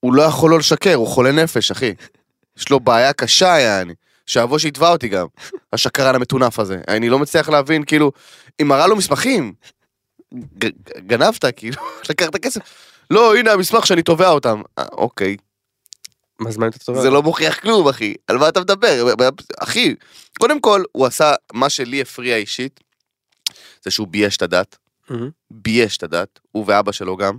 הוא 0.00 0.14
לא 0.14 0.22
יכול 0.22 0.50
לא 0.50 0.58
לשקר, 0.58 0.94
הוא 0.94 1.06
חולה 1.06 1.32
נפש, 1.32 1.70
אחי. 1.70 1.94
יש 2.58 2.70
לו 2.70 2.80
בעיה 2.80 3.12
קשה, 3.12 3.58
יעני. 3.58 3.94
שאבו 4.30 4.58
שיתבע 4.58 4.88
אותי 4.88 5.08
גם, 5.08 5.26
השקרן 5.72 6.14
המטונף 6.14 6.58
הזה. 6.58 6.80
אני 6.88 7.08
לא 7.08 7.18
מצליח 7.18 7.48
להבין, 7.48 7.84
כאילו, 7.84 8.12
היא 8.58 8.66
מראה 8.66 8.86
לו 8.86 8.96
מסמכים. 8.96 9.52
גנבת, 10.98 11.44
כאילו, 11.56 11.82
לקחת 12.10 12.36
כסף. 12.36 12.60
לא, 13.10 13.36
הנה 13.36 13.52
המסמך 13.52 13.86
שאני 13.86 14.02
תובע 14.02 14.28
אותם. 14.28 14.62
אה, 14.78 14.84
אוקיי, 14.92 15.36
מה 16.38 16.50
זמן 16.50 16.68
אתה 16.68 16.78
טובה? 16.78 17.02
זה 17.02 17.10
לא 17.10 17.22
מוכיח 17.22 17.58
כלום, 17.58 17.88
אחי. 17.88 18.14
על 18.26 18.38
מה 18.38 18.48
אתה 18.48 18.60
מדבר? 18.60 19.14
אחי, 19.58 19.94
קודם 20.38 20.60
כל, 20.60 20.82
הוא 20.92 21.06
עשה 21.06 21.34
מה 21.52 21.68
שלי 21.68 22.00
הפריע 22.00 22.36
אישית, 22.36 22.80
זה 23.84 23.90
שהוא 23.90 24.08
בייש 24.08 24.36
את 24.36 24.42
הדת. 24.42 24.76
בייש 25.50 25.96
את 25.96 26.02
הדת, 26.02 26.40
הוא 26.52 26.64
ואבא 26.66 26.92
שלו 26.92 27.16
גם, 27.16 27.38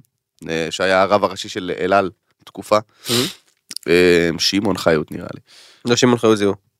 אה, 0.49 0.67
שהיה 0.69 1.01
הרב 1.01 1.23
הראשי 1.23 1.49
של 1.49 1.71
אל 1.80 1.93
על 1.93 2.12
תקופה. 2.45 2.77
אה, 3.88 4.30
שמעון 4.38 4.77
חיות 4.77 5.12
נראה 5.12 5.27
לי. 5.34 5.39
לא 5.86 5.95
שמעון 5.95 6.17
חיות 6.17 6.38
זיהו. 6.38 6.51
אה, 6.51 6.70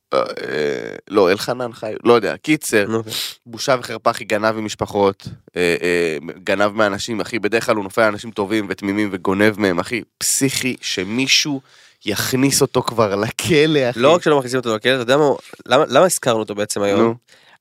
לא, 1.10 1.32
אלחנן 1.32 1.74
חיות, 1.74 2.00
לא 2.04 2.13
יודע. 2.13 2.38
קיצר, 2.38 2.86
נו, 2.88 3.02
בושה 3.45 3.76
וחרפה, 3.80 4.12
אחי, 4.12 4.24
גנב 4.24 4.52
ממשפחות, 4.52 5.28
אה, 5.56 5.76
אה, 5.82 6.17
גנב 6.43 6.71
מאנשים, 6.71 7.21
אחי, 7.21 7.39
בדרך 7.39 7.65
כלל 7.65 7.76
הוא 7.76 7.84
נופל 7.84 8.02
על 8.02 8.08
אנשים 8.08 8.32
טובים 8.32 8.65
ותמימים 8.69 9.10
וגונב 9.12 9.60
מהם, 9.60 9.80
אחי, 9.80 10.02
פסיכי, 10.17 10.76
שמישהו 10.82 11.62
יכניס 12.06 12.62
אותו 12.62 12.82
כבר 12.82 13.15
לכלא, 13.15 13.89
אחי. 13.89 14.00
לא 14.00 14.15
רק 14.15 14.24
שלא 14.24 14.38
מכניסים 14.38 14.60
אותו 14.60 14.76
לכלא, 14.76 14.91
אתה 14.91 15.02
יודע 15.02 15.17
מה, 15.17 15.26
למה- 15.65 15.86
למה 15.88 16.06
הזכרנו 16.06 16.39
אותו 16.39 16.56
בעצם 16.56 16.82
היום? 16.82 17.15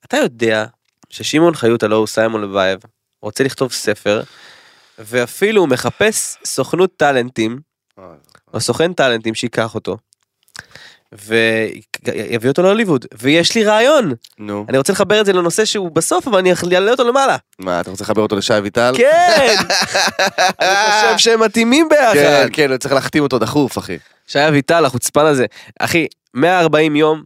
אתה 0.06 0.16
יודע 0.16 0.64
ששמעון 1.10 1.54
חיות 1.54 1.82
הלא 1.82 1.96
הוא 1.96 2.06
סיימון 2.06 2.42
לבייב, 2.42 2.80
רוצה 3.22 3.44
לכתוב 3.44 3.72
ספר, 3.72 4.22
ואפילו 4.98 5.60
הוא 5.60 5.68
מחפש 5.68 6.36
סוכנות 6.44 6.90
טאלנטים, 6.96 7.58
או 8.54 8.60
סוכן 8.60 8.92
טאלנטים 8.92 9.34
שייקח 9.34 9.74
אותו, 9.74 9.96
ויביא 11.12 12.50
אותו 12.50 12.62
להוליווד, 12.62 13.06
ויש 13.18 13.54
לי 13.54 13.64
רעיון, 13.64 14.12
נו, 14.38 14.64
אני 14.68 14.78
רוצה 14.78 14.92
לחבר 14.92 15.20
את 15.20 15.26
זה 15.26 15.32
לנושא 15.32 15.64
שהוא 15.64 15.90
בסוף, 15.90 16.28
אבל 16.28 16.38
אני 16.38 16.52
אעלה 16.74 16.90
אותו 16.90 17.04
למעלה. 17.04 17.36
מה, 17.58 17.80
אתה 17.80 17.90
רוצה 17.90 18.04
לחבר 18.04 18.22
אותו 18.22 18.36
לשי 18.36 18.58
אביטל? 18.58 18.94
כן! 18.96 19.56
אני 20.60 20.76
חושב 20.92 21.18
שהם 21.18 21.40
מתאימים 21.40 21.88
ביחד. 21.88 22.14
כן, 22.14 22.48
כן, 22.52 22.76
צריך 22.76 22.94
להחתים 22.94 23.22
אותו 23.22 23.38
דחוף, 23.38 23.78
אחי. 23.78 23.98
שי 24.26 24.48
אביטל, 24.48 24.84
החוצפן 24.84 25.26
הזה. 25.26 25.46
אחי, 25.80 26.06
140 26.34 26.96
יום, 26.96 27.22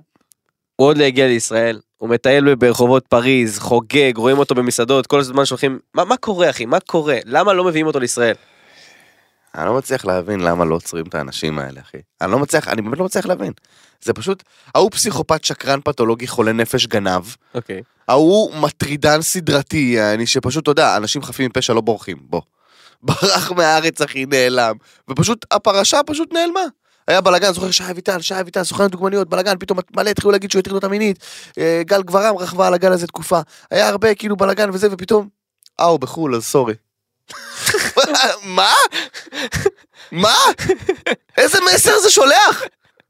הוא 0.76 0.88
עוד 0.88 0.98
לא 0.98 1.04
הגיע 1.04 1.26
לישראל, 1.26 1.80
הוא 1.96 2.08
מטייל 2.08 2.54
ברחובות 2.54 3.06
פריז, 3.06 3.58
חוגג, 3.58 4.12
רואים 4.16 4.38
אותו 4.38 4.54
במסעדות, 4.54 5.06
כל 5.06 5.20
הזמן 5.20 5.44
שולחים... 5.44 5.78
מה, 5.94 6.04
מה 6.04 6.16
קורה, 6.16 6.50
אחי? 6.50 6.66
מה 6.66 6.80
קורה? 6.80 7.18
למה 7.24 7.52
לא 7.52 7.64
מביאים 7.64 7.86
אותו 7.86 8.00
לישראל? 8.00 8.34
אני 9.54 9.66
לא 9.66 9.74
מצליח 9.74 10.04
להבין 10.04 10.40
למה 10.40 10.64
לא 10.64 10.74
עוצרים 10.74 11.06
את 11.06 11.14
האנשים 11.14 11.58
האלה, 11.58 11.80
אחי. 11.80 11.98
אני 12.20 12.32
לא 12.32 12.38
מצליח, 12.38 12.68
אני 12.68 12.82
באמת 12.82 12.98
לא 12.98 13.04
מצליח 13.04 13.26
להבין. 13.26 13.52
זה 14.02 14.12
פשוט, 14.12 14.42
ההוא 14.74 14.90
פסיכופת 14.90 15.44
שקרן 15.44 15.80
פתולוגי 15.84 16.26
חולה 16.26 16.52
נפש 16.52 16.86
גנב, 16.86 17.22
אוקיי. 17.54 17.82
ההוא 18.08 18.54
מטרידן 18.54 19.22
סדרתי, 19.22 20.02
אני 20.14 20.26
שפשוט, 20.26 20.62
אתה 20.62 20.70
יודע, 20.70 20.96
אנשים 20.96 21.22
חפים 21.22 21.46
מפשע 21.46 21.72
לא 21.72 21.80
בורחים, 21.80 22.16
בוא. 22.20 22.40
ברח 23.02 23.52
מהארץ, 23.52 24.02
אחי, 24.02 24.26
נעלם. 24.26 24.76
ופשוט, 25.10 25.46
הפרשה 25.50 26.00
פשוט 26.06 26.32
נעלמה. 26.32 26.60
היה 27.08 27.20
בלאגן, 27.20 27.52
זוכר 27.52 27.70
שי 27.70 27.90
אביטל, 27.90 28.20
שי 28.20 28.40
אביטל, 28.40 28.64
סוכן 28.64 28.86
דוגמניות, 28.86 29.28
בלאגן, 29.28 29.58
פתאום 29.58 29.78
מלא 29.96 30.10
התחילו 30.10 30.32
להגיד 30.32 30.50
שהוא 30.50 30.60
הטריד 30.60 30.74
אותה 30.74 30.88
מינית. 30.88 31.18
אה, 31.58 31.82
גל 31.86 32.02
גברם 32.02 32.36
רכבה 32.36 32.66
על 32.66 32.74
הגל 32.74 32.92
הזה 32.92 33.06
תקופה. 33.06 33.40
היה 33.70 33.88
הרבה 33.88 34.14
כאילו 34.14 34.36
בלאגן 34.36 34.70
וזה, 34.70 34.88
ופתאום, 34.90 35.28
אה, 35.80 35.84
הוא 35.84 36.00
בחו"ל, 36.00 36.34
אז 36.34 36.44
סורי. 36.44 36.74
מה? 38.42 38.72
מה? 40.12 40.34
איזה 41.36 41.58
מסר 41.74 41.98
זה 41.98 42.10
שולח? 42.10 42.62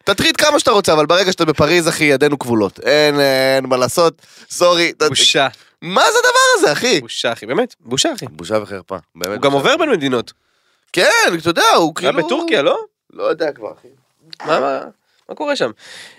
תטריד 0.05 0.37
כמה 0.37 0.59
שאתה 0.59 0.71
רוצה, 0.71 0.93
אבל 0.93 1.07
ברגע 1.07 1.33
שאתה 1.33 1.45
בפריז, 1.45 1.89
אחי, 1.89 2.05
ידינו 2.05 2.39
כבולות. 2.39 2.81
אין, 2.81 3.21
אין 3.21 3.67
מה 3.67 3.77
לעשות, 3.77 4.23
סורי. 4.51 4.93
בושה, 5.09 5.49
מה 5.83 6.03
זה 6.03 6.19
הדבר 6.19 6.41
הזה, 6.59 6.73
אחי? 6.73 7.01
בושה, 7.01 7.33
אחי, 7.33 7.47
באמת, 7.47 7.75
בושה, 7.81 8.13
אחי. 8.15 8.27
בושה 8.31 8.59
וחרפה, 8.63 8.97
באמת. 9.15 9.37
הוא 9.37 9.43
גם. 9.43 9.53
עובר 9.53 9.77
בין 9.77 9.91
מדינות. 9.91 10.33
כן, 10.93 11.11
אתה 11.39 11.51
יודע, 11.51 11.69
הוא 11.77 11.93
היה 11.97 12.13
כאילו... 12.13 12.27
בטורקיה, 12.27 12.63
לא? 12.63 12.79
לא 13.13 13.25
יודע 13.25 13.53
כבר, 13.53 13.73
אחי. 13.73 13.89
מה, 14.47 14.61
מה, 14.61 14.81
מה 15.29 15.35
קורה 15.35 15.57
שם? 15.57 15.71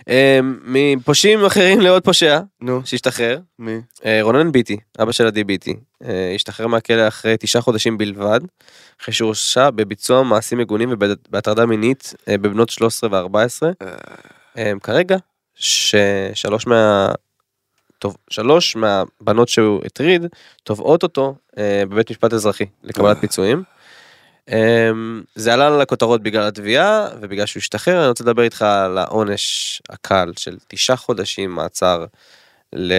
אה, 0.10 0.39
מפושעים 0.65 1.46
אחרים 1.46 1.82
לעוד 1.82 2.04
פושע, 2.04 2.39
נו, 2.62 2.82
שהשתחרר, 2.86 3.39
מי? 3.60 3.82
אה, 4.06 4.20
רונן 4.22 4.52
ביטי, 4.52 4.78
אבא 5.02 5.12
של 5.12 5.28
עדי 5.28 5.44
ביטי, 5.44 5.76
אה, 6.04 6.32
השתחרר 6.36 6.68
מהכלא 6.68 7.08
אחרי 7.08 7.36
תשעה 7.39 7.62
חודשים 7.62 7.98
בלבד, 7.98 8.39
אחרי 9.02 9.13
שהורשע 9.13 9.70
בביצוע 9.70 10.24
מעשים 10.24 10.58
מגונים 10.58 10.89
ובהטרדה 10.91 11.65
מינית 11.65 12.13
אה, 12.28 12.38
בבנות 12.38 12.70
13 12.70 13.10
ו-14. 13.12 13.88
אה, 14.58 14.72
כרגע, 14.84 15.18
ששלוש 15.56 16.68
מה... 16.68 17.12
טוב, 18.00 18.18
שלוש 18.30 18.76
מהבנות 18.76 19.50
שהוא 19.50 19.82
הטריד 19.86 20.26
תובעות 20.63 21.04
אותו 21.04 21.36
אה, 21.58 21.84
בבית 21.89 22.12
משפט 22.12 22.34
אזרחי 22.34 22.65
לקבלת. 22.84 23.18
פיצויים. 23.18 23.63
אה, 24.51 24.91
זה 25.36 25.53
עלה 25.53 25.77
לכותרות 25.77 26.23
בגלל 26.23 26.47
התביעה 26.47 27.08
ובגלל 27.21 27.45
שהוא 27.45 27.60
השתחרר 27.60 27.99
אני 27.99 28.08
רוצה 28.08 28.23
לדבר 28.23 28.43
איתך 28.43 28.62
על 28.62 28.97
העונש 28.97 29.81
הקל 29.89 30.31
של 30.38 30.58
תשעה 30.67 30.97
חודשים 30.97 31.51
מעצר 31.51 32.05
ל... 32.73 32.93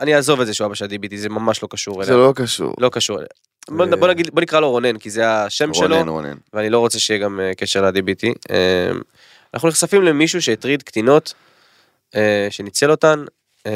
אני 0.00 0.14
אעזוב 0.16 0.40
את 0.40 0.46
זה 0.46 0.54
שהוא 0.54 0.66
אבא 0.66 0.74
של 0.74 0.86
דיביטי 0.86 1.18
זה 1.18 1.28
ממש 1.28 1.62
לא 1.62 1.68
קשור 1.70 2.04
זה 2.04 2.12
אליה. 2.12 2.26
לא 2.26 2.32
קשור. 2.36 2.74
לא 2.78 2.88
קשור 2.88 3.16
אליה. 3.16 3.28
בוא, 3.68 3.86
אה. 3.86 3.96
בוא 3.96 4.08
נגיד 4.08 4.30
בוא 4.34 4.42
נקרא 4.42 4.60
לו 4.60 4.70
רונן 4.70 4.98
כי 4.98 5.10
זה 5.10 5.30
השם 5.30 5.74
שלו 5.74 5.96
רונן, 5.96 6.08
רונן. 6.08 6.36
ואני 6.52 6.70
לא 6.70 6.78
רוצה 6.78 6.98
שיהיה 6.98 7.20
גם 7.20 7.40
אה, 7.40 7.54
קשר 7.54 7.82
ל-DBT. 7.82 8.32
אה, 8.50 8.90
אנחנו 9.54 9.68
נחשפים 9.68 10.02
למישהו 10.02 10.42
שהטריד 10.42 10.82
קטינות, 10.82 11.34
אה, 12.14 12.46
שניצל 12.50 12.90
אותן, 12.90 13.24
אה, 13.66 13.72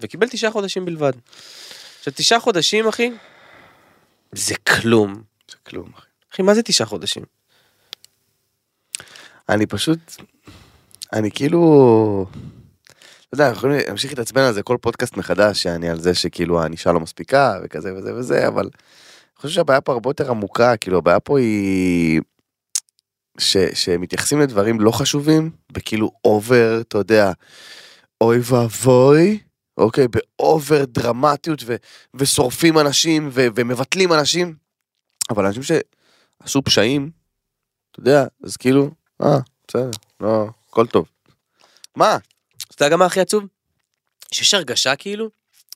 וקיבל 0.00 0.28
תשעה 0.28 0.50
חודשים 0.50 0.84
בלבד. 0.84 1.12
עכשיו 1.98 2.12
תשעה 2.16 2.40
חודשים 2.40 2.88
אחי, 2.88 3.10
זה 4.32 4.54
כלום. 4.54 5.22
זה 5.50 5.56
כלום, 5.66 5.90
אחי. 5.94 6.06
אחי 6.32 6.42
מה 6.42 6.54
זה 6.54 6.62
תשעה 6.62 6.86
חודשים? 6.86 7.22
אני 9.48 9.66
פשוט... 9.66 9.98
אני 11.12 11.30
כאילו... 11.30 12.26
אתה 12.30 13.34
יודע, 13.34 13.48
אנחנו 13.48 13.58
יכולים 13.58 13.78
להמשיך 13.86 14.10
להתעצבן 14.10 14.40
על 14.40 14.54
זה 14.54 14.62
כל 14.62 14.76
פודקאסט 14.80 15.16
מחדש, 15.16 15.62
שאני 15.62 15.90
על 15.90 16.00
זה 16.00 16.14
שכאילו 16.14 16.62
הענישה 16.62 16.92
לא 16.92 17.00
מספיקה 17.00 17.58
וכזה 17.64 17.94
וזה 17.94 18.14
וזה, 18.14 18.48
אבל 18.48 18.62
אני 18.64 19.36
חושב 19.36 19.54
שהבעיה 19.54 19.80
פה 19.80 19.92
הרבה 19.92 20.10
יותר 20.10 20.30
עמוקה, 20.30 20.76
כאילו 20.76 20.98
הבעיה 20.98 21.20
פה 21.20 21.38
היא... 21.38 22.20
ש, 23.38 23.56
שמתייחסים 23.74 24.40
לדברים 24.40 24.80
לא 24.80 24.90
חשובים, 24.90 25.50
בכאילו 25.72 26.10
over, 26.24 26.80
אתה 26.80 26.98
יודע, 26.98 27.32
אוי 28.20 28.38
ואבוי, 28.44 29.38
אוקיי, 29.76 30.06
ב 30.08 30.23
over 30.23 30.84
דרמטיות, 30.84 31.62
ו, 31.66 31.76
ושורפים 32.14 32.78
אנשים, 32.78 33.28
ו, 33.32 33.46
ומבטלים 33.54 34.12
אנשים, 34.12 34.54
אבל 35.30 35.46
אנשים 35.46 35.62
שעשו 35.62 36.62
פשעים, 36.62 37.10
אתה 37.90 38.00
יודע, 38.00 38.24
אז 38.44 38.56
כאילו, 38.56 38.90
אה, 39.22 39.38
בסדר, 39.68 39.90
לא, 40.20 40.46
הכל 40.68 40.86
טוב. 40.86 41.06
מה? 41.96 42.18
אתה 42.56 42.84
יודע 42.84 42.92
גם 42.92 42.98
מה 42.98 43.06
הכי 43.06 43.20
עצוב? 43.20 43.44
שיש 44.32 44.54
הרגשה 44.54 44.96
כאילו, 44.96 45.30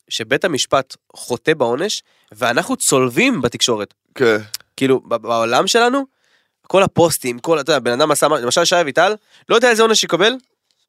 שבית 0.08 0.44
המשפט 0.44 0.96
חוטא 1.16 1.54
בעונש, 1.54 2.02
ואנחנו 2.32 2.76
צולבים 2.76 3.42
בתקשורת. 3.42 3.94
כן. 4.14 4.36
כאילו 4.76 5.00
בעולם 5.00 5.66
שלנו 5.66 6.04
כל 6.66 6.82
הפוסטים 6.82 7.38
כל 7.38 7.60
אתה 7.60 7.72
יודע 7.72 7.78
בן 7.78 8.00
אדם 8.00 8.10
עשה 8.10 8.28
למשל 8.28 8.64
שי 8.64 8.80
אביטל 8.80 9.14
לא 9.48 9.54
יודע 9.54 9.70
איזה 9.70 9.82
עונש 9.82 10.04
יקבל 10.04 10.32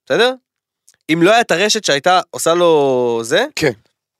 בסדר 0.05 0.33
אם 1.13 1.23
לא 1.23 1.31
היה 1.31 1.41
את 1.41 1.51
הרשת 1.51 1.83
שהייתה 1.83 2.21
עושה 2.31 2.53
לו 2.53 3.19
זה 3.23 3.45
כן. 3.55 3.71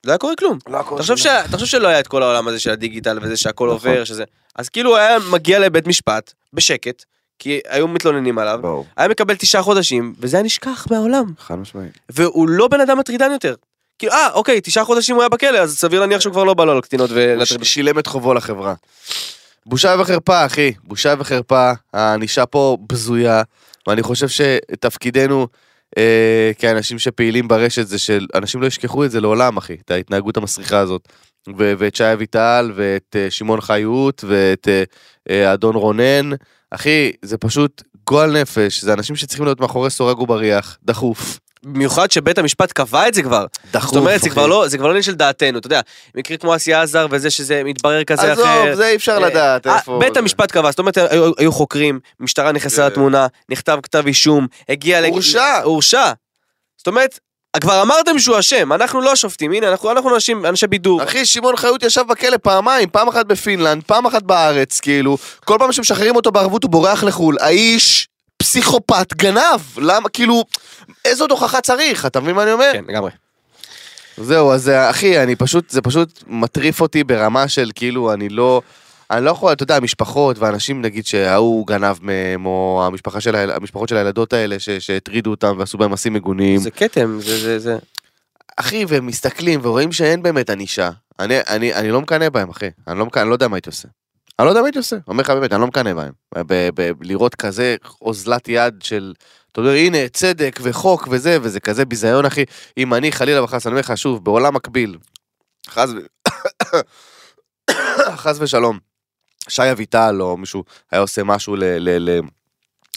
לא 0.06 0.12
היה 0.12 0.18
קורה 0.18 0.36
כלום 0.36 0.58
לא 0.68 0.78
הכל 0.80 0.98
תחשוב 0.98 1.18
ש- 1.18 1.28
תחשוב 1.52 1.68
שלא 1.68 1.88
היה 1.88 2.00
את 2.00 2.08
כל 2.08 2.24
העולם 2.24 2.48
הזה 2.48 2.60
של 2.60 2.70
הדיגיטל 2.70 3.20
וזה 3.22 3.38
שהכל 3.38 3.66
נכון. 3.66 3.90
עובר 3.90 4.04
שזה 4.04 4.24
אז 4.56 4.70
כאילו 4.70 4.90
הוא 4.90 4.98
היה 4.98 5.18
מגיע 5.32 5.60
לבית 5.60 5.88
משפט 5.88 6.34
בשקט 6.54 7.04
כי 7.40 7.60
היו 7.68 7.88
מתלוננים 7.88 8.38
עליו 8.38 8.60
ברור, 8.62 8.86
היה 8.98 9.08
מקבל 9.08 9.36
תשעה 9.36 9.62
חודשים 9.64 10.14
וזה 10.20 10.38
היה 10.38 10.44
נשכח 10.44 10.88
מהעולם 10.92 11.26
חד 11.40 11.56
משמעית. 11.56 11.92
והוא 12.10 12.50
לא 12.50 12.68
בן 12.68 12.82
אדם 12.82 13.00
מטרידן 13.00 13.32
יותר. 13.32 13.56
כאילו 14.00 14.14
אה 14.14 14.28
אוקיי 14.34 14.62
תשעה 14.64 14.86
חודשים 14.86 15.16
הוא 15.16 15.24
היה 15.24 15.30
בכלא 15.30 15.58
אז 15.58 15.78
סביר 15.78 16.00
להניח 16.00 16.22
שהוא 16.22 16.34
כבר 16.34 16.44
לא 16.44 16.54
בא 16.54 16.66
לו 16.66 16.72
על 16.72 16.82
קטינות 16.82 17.10
ש- 17.46 17.54
שילם 17.64 18.00
את 18.00 18.08
חובו 18.08 18.34
לחברה. 18.34 18.74
בושה 19.66 19.96
וחרפה, 20.00 20.46
אחי, 20.46 20.74
בושה 20.84 21.14
וחרפה, 21.20 21.72
הענישה 21.94 22.46
פה 22.46 22.78
בזויה, 22.90 23.42
ואני 23.88 24.04
חושב 24.04 24.28
שתפקידנו 24.30 25.48
אה, 25.98 26.52
כאנשים 26.60 27.00
שפעילים 27.00 27.48
ברשת 27.48 27.88
זה 27.88 28.00
שאנשים 28.00 28.62
לא 28.62 28.68
ישכחו 28.68 29.06
את 29.06 29.12
זה 29.12 29.22
לעולם, 29.22 29.58
אחי, 29.58 29.76
את 29.86 29.92
ההתנהגות 29.92 30.38
המסריחה 30.38 30.80
הזאת. 30.80 31.10
ו- 31.58 31.74
ואת 31.78 31.96
שי 31.96 32.14
אביטל, 32.14 32.72
ואת 32.76 33.16
אה, 33.20 33.32
שמעון 33.32 33.62
חיות, 33.62 34.24
ואת 34.28 34.68
אה, 34.68 34.84
אה, 35.30 35.54
אדון 35.54 35.76
רונן, 35.76 36.30
אחי, 36.72 37.12
זה 37.22 37.38
פשוט 37.38 37.84
גועל 38.08 38.42
נפש, 38.42 38.84
זה 38.84 38.94
אנשים 38.94 39.16
שצריכים 39.16 39.46
להיות 39.46 39.60
מאחורי 39.60 39.90
סורג 39.90 40.20
ובריח, 40.20 40.78
דחוף. 40.84 41.40
במיוחד 41.66 42.12
שבית 42.12 42.38
המשפט 42.38 42.72
קבע 42.72 43.08
את 43.08 43.14
זה 43.14 43.24
כבר. 43.24 43.46
דחוף, 43.72 43.94
זאת 43.94 44.00
אומרת, 44.00 44.22
זה 44.22 44.28
אחי. 44.28 44.30
כבר 44.30 44.48
לא, 44.48 44.68
זה 44.68 44.78
כבר 44.78 44.88
לא 44.88 44.92
עניין 44.92 45.04
של 45.04 45.16
דעתנו, 45.16 45.60
אתה 45.60 45.68
יודע, 45.68 45.82
מקרה 46.16 46.38
כמו 46.38 46.56
אסי 46.56 46.74
עזר 46.74 47.08
וזה 47.10 47.30
שזה 47.30 47.62
מתברר 47.64 48.04
כזה 48.04 48.34
אחר. 48.34 48.42
עזוב, 48.42 48.76
זה 48.76 48.88
אי 48.88 48.96
אפשר 48.96 49.12
אה, 49.12 49.20
לדעת 49.20 49.68
אה, 49.68 49.78
איפה... 49.78 50.00
בית. 50.00 50.18
המשפט 50.18 50.52
קבע, 50.52 50.70
זאת 50.70 50.80
אומרת, 50.80 50.98
היו, 51.38 51.52
חוקרים, 51.52 52.00
משטרה 52.20 52.52
נכנסה 52.52 52.82
כן. 52.82 52.88
לתמונה, 52.88 53.28
נכתב 53.50 53.80
כתב 53.84 54.04
אישום, 54.08 54.48
הגיע... 54.70 55.06
הורשע. 55.06 55.60
הורשע. 55.64 56.12
זאת 56.78 56.88
אומרת, 56.88 57.20
כבר 57.62 57.82
אמרתם 57.82 58.20
שהוא 58.20 58.40
אשם, 58.40 58.74
אנחנו 58.74 59.02
לא 59.02 59.12
השופטים, 59.12 59.52
הנה, 59.52 59.70
אנחנו, 59.72 59.92
אנחנו 59.92 60.16
אנשים, 60.16 60.46
אנשי 60.46 60.68
בידור. 60.68 61.04
אחי, 61.04 61.26
שמעון 61.26 61.56
חיות 61.56 61.84
ישב 61.84 62.04
בכלא 62.10 62.38
פעמיים, 62.38 62.90
פעם 62.90 63.08
אחת 63.08 63.26
בפינלנד, 63.26 63.84
פעם 63.84 64.06
אחת 64.06 64.24
בארץ, 64.24 64.80
כאילו, 64.80 65.18
כל 65.46 65.56
פעם 65.60 65.72
שמשחררים 65.72 66.16
אותו 66.16 66.32
בערבות 66.32 66.64
הוא 66.64 66.72
בורח 66.72 67.04
לחו"ל. 67.04 67.38
האיש 67.40 68.08
פסיכופת 68.38 69.14
גנב, 69.14 69.62
למה, 69.78 70.10
כאילו, 70.10 70.44
איזו 71.06 71.24
עוד 71.24 71.32
הוכחה 71.32 71.62
צריך, 71.62 72.06
אתה 72.06 72.20
מבין 72.20 72.36
מה 72.36 72.44
אני 72.44 72.52
אומר? 72.52 72.70
כן, 72.74 72.84
לגמרי. 72.88 73.12
זהו, 74.18 74.52
אז 74.52 74.70
אה, 74.70 74.90
אחי, 74.90 75.24
אני 75.24 75.36
פשוט, 75.36 75.70
זה 75.70 75.82
פשוט 75.82 76.24
מטריף 76.28 76.82
אותי 76.82 77.04
ברמה 77.04 77.48
של 77.48 77.72
כאילו, 77.76 78.14
אני 78.14 78.30
לא... 78.30 78.62
אני 79.12 79.26
לא 79.26 79.32
יכול, 79.32 79.52
אתה 79.52 79.64
יודע, 79.64 79.80
משפחות 79.80 80.40
ואנשים, 80.40 80.82
נגיד 80.82 81.06
שההוא 81.06 81.68
גנב 81.68 81.96
מהם, 82.02 82.46
או 82.46 82.84
המשפחה 82.88 83.22
של, 83.22 83.36
המשפחות 83.36 83.90
של 83.90 83.98
הילדות 83.98 84.34
האלה 84.34 84.60
ש- 84.60 84.70
שהטרידו 84.70 85.32
אותם 85.32 85.56
ועשו 85.60 85.78
בהם 85.78 85.92
מעשים 85.92 86.14
מגונים. 86.14 86.58
זה 86.60 86.72
כתם, 86.72 87.20
זה, 87.22 87.40
זה, 87.40 87.60
זה. 87.60 87.78
אחי, 88.58 88.86
והם 88.88 89.08
מסתכלים 89.08 89.60
ורואים 89.64 89.92
שאין 89.92 90.24
באמת 90.24 90.50
ענישה. 90.50 90.90
אני, 91.20 91.36
אני, 91.50 91.74
אני 91.74 91.92
לא 91.92 92.02
מקנא 92.02 92.30
בהם, 92.30 92.50
אחי. 92.50 92.70
אני 92.88 93.00
לא, 93.00 93.06
מקנא, 93.06 93.22
אני 93.22 93.30
לא 93.30 93.36
יודע 93.36 93.48
מה 93.48 93.56
הייתי 93.58 93.70
עושה. 93.70 93.88
אני 94.40 94.46
לא 94.46 94.52
יודע 94.52 94.62
מה 94.62 94.68
הייתי 94.68 94.78
עושה. 94.78 94.98
אומר 95.08 95.22
לך 95.24 95.30
באמת, 95.30 95.54
אני 95.54 95.62
לא 95.62 95.68
מקנא 95.68 95.94
בהם. 95.94 96.14
לראות 97.02 97.36
כזה 97.36 97.76
אוזלת 98.02 98.48
יד 98.48 98.82
של, 98.84 99.14
אתה 99.52 99.62
יודע, 99.62 99.72
הנה, 99.72 100.10
צדק 100.10 100.60
וחוק 100.64 101.08
וזה, 101.12 101.38
וזה 101.42 101.60
כזה 101.60 101.86
ביזיון, 101.86 102.26
אחי. 102.26 102.44
אם 102.78 102.94
אני, 102.94 103.12
חלילה 103.12 103.44
וחס, 103.44 103.68
אני 103.68 103.72
אומר 103.72 103.80
לך 103.80 103.98
שוב, 103.98 104.24
בעולם 104.26 104.56
מקביל, 104.56 104.98
חס 105.70 105.90
ו... 105.90 106.00
חס 108.24 108.38
ושלום, 108.40 108.80
שי 109.50 109.72
אביטל 109.72 110.18
או 110.22 110.38
מישהו 110.38 110.64
היה 110.92 111.02
עושה 111.02 111.24
משהו 111.24 111.56
ל... 111.56 111.64
ל, 111.64 112.10
ל 112.10 112.20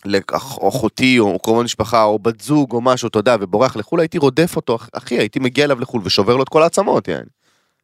לאחותי 0.05 1.19
או 1.19 1.39
קרוב 1.39 1.63
משפחה 1.63 2.03
או 2.03 2.19
בת 2.19 2.41
זוג 2.41 2.73
או 2.73 2.81
משהו, 2.81 3.09
אתה 3.09 3.19
יודע, 3.19 3.37
ובורח 3.41 3.77
לחו"ל, 3.77 4.01
הייתי 4.01 4.19
רודף 4.19 4.57
אותו, 4.57 4.77
אח- 4.77 4.89
אחי, 4.93 5.19
הייתי 5.19 5.39
מגיע 5.41 5.65
אליו 5.65 5.81
לחו"ל 5.81 6.01
ושובר 6.05 6.37
לו 6.37 6.43
את 6.43 6.49
כל 6.49 6.63
העצמות, 6.63 7.09
יעני. 7.09 7.38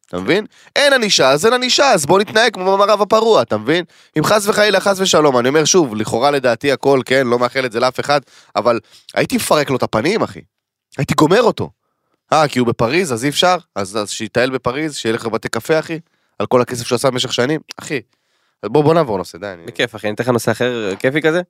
אתה 0.09 0.19
מבין? 0.19 0.45
אין 0.75 0.93
ענישה, 0.93 1.29
אז 1.29 1.45
אין 1.45 1.53
ענישה, 1.53 1.91
אז 1.91 2.05
בוא 2.05 2.19
נתנהג 2.19 2.53
כמו 2.53 2.73
במערב 2.73 3.01
הפרוע, 3.01 3.41
אתה 3.41 3.57
מבין? 3.57 3.85
אם 4.17 4.23
חס 4.23 4.47
וחלילה, 4.47 4.79
חס 4.79 4.99
ושלום, 4.99 5.37
אני 5.37 5.49
אומר 5.49 5.65
שוב, 5.65 5.95
לכאורה 5.95 6.31
לדעתי 6.31 6.71
הכל, 6.71 6.99
כן, 7.05 7.27
לא 7.27 7.39
מאחל 7.39 7.65
את 7.65 7.71
זה 7.71 7.79
לאף 7.79 7.99
אחד, 7.99 8.21
אבל 8.55 8.79
הייתי 9.13 9.35
מפרק 9.35 9.69
לו 9.69 9.75
את 9.75 9.83
הפנים, 9.83 10.21
אחי. 10.21 10.41
הייתי 10.97 11.13
גומר 11.13 11.41
אותו. 11.41 11.69
אה, 12.33 12.47
כי 12.47 12.59
הוא 12.59 12.67
בפריז, 12.67 13.13
אז 13.13 13.23
אי 13.23 13.29
אפשר? 13.29 13.57
אז, 13.75 13.97
אז 13.97 14.09
שיטייל 14.09 14.49
בפריז, 14.49 14.95
שילך 14.95 15.25
לבתי 15.25 15.49
קפה, 15.49 15.79
אחי? 15.79 15.99
על 16.39 16.45
כל 16.45 16.61
הכסף 16.61 16.87
שהוא 16.87 16.95
עשה 16.95 17.11
במשך 17.11 17.33
שנים? 17.33 17.59
אחי, 17.79 18.01
אז 18.63 18.69
בוא, 18.69 18.83
בוא 18.83 18.93
נעבור 18.93 19.17
נושא, 19.17 19.37
די. 19.37 19.47
אני, 19.47 19.65
בכיף 19.65 19.95
אחי, 19.95 20.07
אני 20.07 20.15
אתן 20.15 20.23
לך 20.23 20.29
נושא 20.29 20.51
אחר 20.51 20.95
כיפי 20.99 21.21
כזה? 21.21 21.41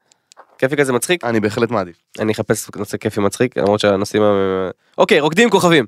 כיפי 0.57 0.75
כזה 0.75 0.93
מצחיק? 0.93 1.23
אני 1.23 1.39
בהחלט 1.39 1.71
מעדיף. 1.71 1.95
אני 2.19 2.31
אחפש 2.33 2.69
נושא 2.75 2.97
כיפי 2.97 3.19
מצחיק, 3.19 3.57
למרות 3.57 3.79
שהנושאים... 3.79 4.23
אוקיי, 4.97 5.19
רוקדים 5.19 5.49
כוכבים. 5.49 5.85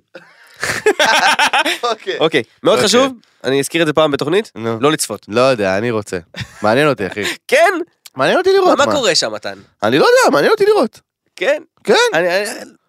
אוקיי. 1.84 2.18
אוקיי, 2.20 2.44
מאוד 2.64 2.74
אוקיי. 2.76 2.88
חשוב, 2.88 3.14
אני 3.44 3.60
אזכיר 3.60 3.82
את 3.82 3.88
זה 3.88 3.94
פעם 3.94 4.12
בתוכנית. 4.12 4.52
לא 4.82 4.92
לצפות. 4.92 5.26
לא 5.28 5.42
יודע, 5.42 5.78
אני 5.78 5.92
רוצה. 5.92 6.18
מעניין 6.62 6.88
אותי, 6.88 7.08
אחי. 7.08 7.24
כן? 7.48 7.74
מעניין 8.16 8.38
אותי 8.38 8.50
לראות. 8.54 8.78
מה 8.78 8.86
קורה 8.86 9.16
שם 9.16 9.34
מתן? 9.34 9.54
אני 9.84 10.00
לא 10.00 10.06
יודע, 10.06 10.32
מעניין 10.32 10.52
אותי 10.52 10.66
לראות. 10.66 11.00
כן? 11.36 11.62
כן. 11.84 11.94
אני- 12.14 12.28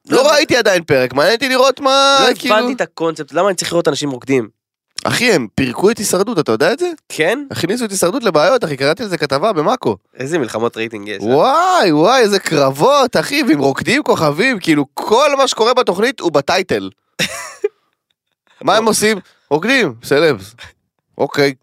לא 0.09 0.31
ראיתי 0.31 0.57
עדיין 0.57 0.85
פרק, 0.85 1.13
מעניין 1.13 1.35
אותי 1.35 1.49
לראות 1.49 1.81
מה, 1.81 2.27
לא 2.29 2.35
כאילו... 2.39 2.55
הבנתי 2.57 2.73
את 2.73 2.81
הקונספט, 2.81 3.33
למה 3.33 3.49
אני 3.49 3.57
צריך 3.57 3.73
לראות 3.73 3.89
אנשים 3.89 4.11
רוקדים? 4.11 4.49
אחי, 5.05 5.33
הם 5.33 5.47
פירקו 5.55 5.91
את 5.91 5.99
הישרדות, 5.99 6.39
אתה 6.39 6.53
יודע 6.53 6.73
את 6.73 6.79
זה? 6.79 6.91
כן? 7.09 7.45
הכניסו 7.51 7.85
את 7.85 7.91
הישרדות 7.91 8.25
לבעיות, 8.25 8.65
אחי, 8.65 8.77
קראתי 8.77 9.03
על 9.03 9.09
זה 9.09 9.19
כתבה 9.19 9.53
במאקו. 9.53 9.97
איזה 10.19 10.39
מלחמות 10.39 10.77
רייטינג 10.77 11.09
יש. 11.09 11.23
אה? 11.23 11.27
וואי, 11.27 11.93
וואי, 11.93 12.21
איזה 12.21 12.39
קרבות, 12.39 13.17
אחי, 13.17 13.43
ועם 13.49 13.59
רוקדים 13.59 14.03
כוכבים, 14.03 14.59
כאילו, 14.61 14.87
כל 14.95 15.37
מה 15.39 15.49
שקורה 15.49 15.75
בתוכנית 15.75 16.21
הוא 16.21 16.33
בטייטל. 16.33 16.91
מה 18.61 18.77
הם 18.77 18.85
עושים? 18.87 19.19
רוקדים, 19.51 19.95
סלבס. 20.05 20.55
אוקיי. 21.19 21.55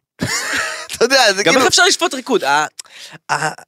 אתה 0.96 1.06
יודע, 1.06 1.34
זה 1.34 1.44
גם 1.44 1.52
כאילו... 1.52 1.60
איך 1.60 1.68
אפשר 1.68 1.84
לשפוט 1.88 2.14
ריקוד? 2.14 2.44
ה- 2.44 2.66
ה- 3.32 3.62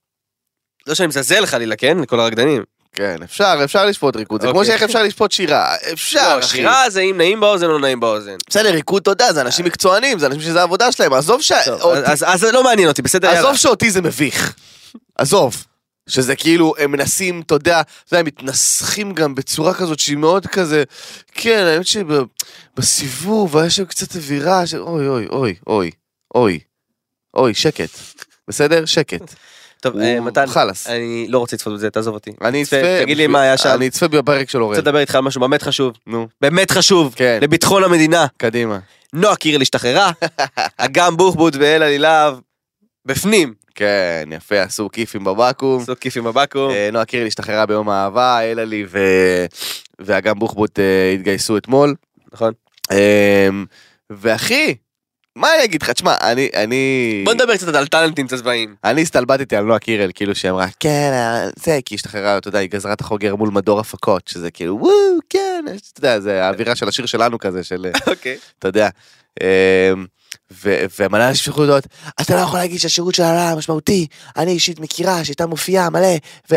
לא 0.87 0.95
שאני 0.95 1.07
מזלזל 1.07 1.45
חלילה, 1.45 1.75
כן? 1.75 1.97
לכל 1.99 2.19
הרקדנים. 2.19 2.63
כן, 2.93 3.15
אפשר, 3.23 3.59
אפשר 3.63 3.85
לשפוט 3.85 4.15
ריקוד, 4.15 4.41
זה 4.41 4.47
כמו 4.47 4.59
אוקיי. 4.59 4.71
שאיך 4.71 4.83
אפשר 4.83 5.03
לשפוט 5.03 5.31
שירה, 5.31 5.75
אפשר, 5.93 6.35
לא, 6.37 6.39
אחי. 6.43 6.47
שירה 6.57 6.89
זה 6.89 7.01
אם 7.01 7.15
נעים 7.17 7.39
באוזן 7.39 7.65
או 7.65 7.77
נעים 7.79 7.99
באוזן. 7.99 8.35
בסדר, 8.49 8.69
ריקוד, 8.71 9.01
אתה 9.01 9.11
יודע, 9.11 9.33
זה 9.33 9.41
אנשים 9.41 9.65
מקצוענים, 9.65 10.19
זה 10.19 10.25
אנשים 10.27 10.41
שזה 10.41 10.59
העבודה 10.59 10.91
שלהם, 10.91 11.13
עזוב 11.13 11.41
ש... 11.41 11.51
אז- 12.05 12.25
זה 12.39 12.51
לא 12.51 12.63
מעניין 12.63 12.87
אותי, 12.87 13.01
בסדר? 13.01 13.29
עזוב 13.29 13.55
שאותי 13.57 13.91
זה 13.91 14.01
מביך. 14.01 14.53
עזוב. 15.15 15.65
שזה 16.07 16.35
כאילו, 16.35 16.73
הם 16.77 16.91
מנסים, 16.91 17.41
אתה 17.41 17.55
יודע, 17.55 17.81
אתה 17.81 17.91
יודע, 18.07 18.19
הם 18.19 18.25
מתנסחים 18.25 19.13
גם 19.13 19.35
בצורה 19.35 19.73
כזאת 19.73 19.99
שהיא 19.99 20.17
מאוד 20.17 20.47
כזה, 20.47 20.83
כן, 21.31 21.65
האמת 21.65 21.85
שבסיבוב 22.77 23.57
היה 23.57 23.69
שם 23.69 23.85
קצת 23.85 24.15
אווירה 24.15 24.67
של 24.67 24.81
אוי 24.81 25.07
אוי 25.07 25.27
אוי 25.27 25.55
אוי 25.67 25.91
אוי 26.35 26.59
אוי 27.35 27.53
שקט. 27.53 27.89
בסדר? 28.47 28.85
שקט. 28.85 29.33
טוב, 29.81 29.97
אה, 29.97 30.19
מתן, 30.19 30.47
חלאס. 30.47 30.87
אני 30.87 31.27
לא 31.29 31.39
רוצה 31.39 31.55
לצפות 31.55 31.73
בזה, 31.73 31.89
תעזוב 31.89 32.13
אותי. 32.13 32.31
אני 32.41 32.65
צפה, 32.65 32.77
אצפה, 32.77 33.03
תגיד 33.03 33.17
לי 33.17 33.27
מה 33.27 33.41
היה 33.41 33.57
שם. 33.57 33.69
אני 33.69 33.87
אצפה 33.87 34.07
בפרק 34.07 34.49
של 34.49 34.57
רוצה 34.57 34.65
אורל. 34.65 34.77
לדבר 34.77 34.99
איתך 34.99 35.15
על 35.15 35.21
משהו 35.21 35.41
באמת 35.41 35.61
חשוב. 35.61 35.93
נו, 36.07 36.27
באמת 36.41 36.71
חשוב. 36.71 37.13
כן. 37.15 37.39
לביטחון 37.41 37.83
המדינה. 37.83 38.27
קדימה. 38.37 38.79
נועה 39.13 39.35
קירל 39.35 39.61
השתחררה, 39.61 40.11
אגם 40.77 41.17
בוחבוט 41.17 41.55
ואל 41.59 41.83
עלילהב 41.83 42.37
בפנים. 43.07 43.53
כן, 43.75 44.29
יפה, 44.31 44.61
עשו 44.61 44.89
כיפים 44.91 45.23
בבקו"ם. 45.23 45.81
עשו 45.81 45.93
כיף 45.99 46.17
עם 46.17 46.27
הבקו"ם. 46.27 46.71
אה, 46.71 46.89
נועה 46.91 47.05
קירל 47.05 47.27
השתחררה 47.27 47.65
ביום 47.65 47.89
האהבה, 47.89 48.39
אלעלי 48.43 48.85
ו- 48.87 49.45
ואגם 49.99 50.39
בוחבוט 50.39 50.79
אה, 50.79 51.11
התגייסו 51.13 51.57
אתמול. 51.57 51.95
נכון. 52.33 52.53
אמ, 52.91 53.65
ואחי, 54.09 54.75
מה 55.35 55.55
אני 55.55 55.63
אגיד 55.63 55.81
לך? 55.81 55.89
תשמע, 55.89 56.15
אני, 56.21 56.49
אני... 56.55 57.21
בוא 57.25 57.33
נדבר 57.33 57.55
קצת 57.57 57.75
על 57.75 57.87
טאלנטים 57.87 58.27
צבאיים. 58.27 58.75
אני 58.83 59.01
הסתלבטתי 59.01 59.55
על 59.55 59.63
נועה 59.63 59.79
קירל, 59.79 60.11
כאילו 60.13 60.35
שהיא 60.35 60.51
אמרה, 60.51 60.67
כן, 60.79 61.09
אה, 61.13 61.49
זה, 61.55 61.79
כי 61.85 61.93
היא 61.93 61.97
השתחררה, 61.97 62.37
אתה 62.37 62.47
יודע, 62.47 62.59
היא 62.59 62.69
גזרה 62.69 62.93
את 62.93 63.01
החוגר 63.01 63.35
מול 63.35 63.49
מדור 63.49 63.79
הפקות, 63.79 64.27
שזה 64.27 64.51
כאילו, 64.51 64.77
וואו, 64.81 64.93
כן, 65.29 65.65
אתה 65.93 65.99
יודע, 65.99 66.19
זה 66.19 66.43
האווירה 66.43 66.75
של 66.75 66.87
השיר 66.87 67.05
שלנו 67.05 67.39
כזה, 67.39 67.63
של, 67.63 67.85
אה, 67.85 67.99
אוקיי. 68.13 68.37
אתה 68.59 68.67
יודע. 68.67 68.89
ומלא 70.99 71.27
אנשים 71.29 71.43
שלחו 71.45 71.61
הודעות, 71.61 71.87
אתה 72.21 72.35
לא 72.35 72.39
יכול 72.39 72.59
להגיד 72.59 72.79
שהשירות 72.79 73.15
שלה 73.15 73.33
לא 73.33 73.39
היה 73.39 73.55
משמעותי, 73.55 74.07
אני 74.37 74.51
אישית 74.51 74.79
מכירה 74.79 75.25
שהייתה 75.25 75.45
מופיעה 75.45 75.89
מלא, 75.89 76.07
ו... 76.51 76.55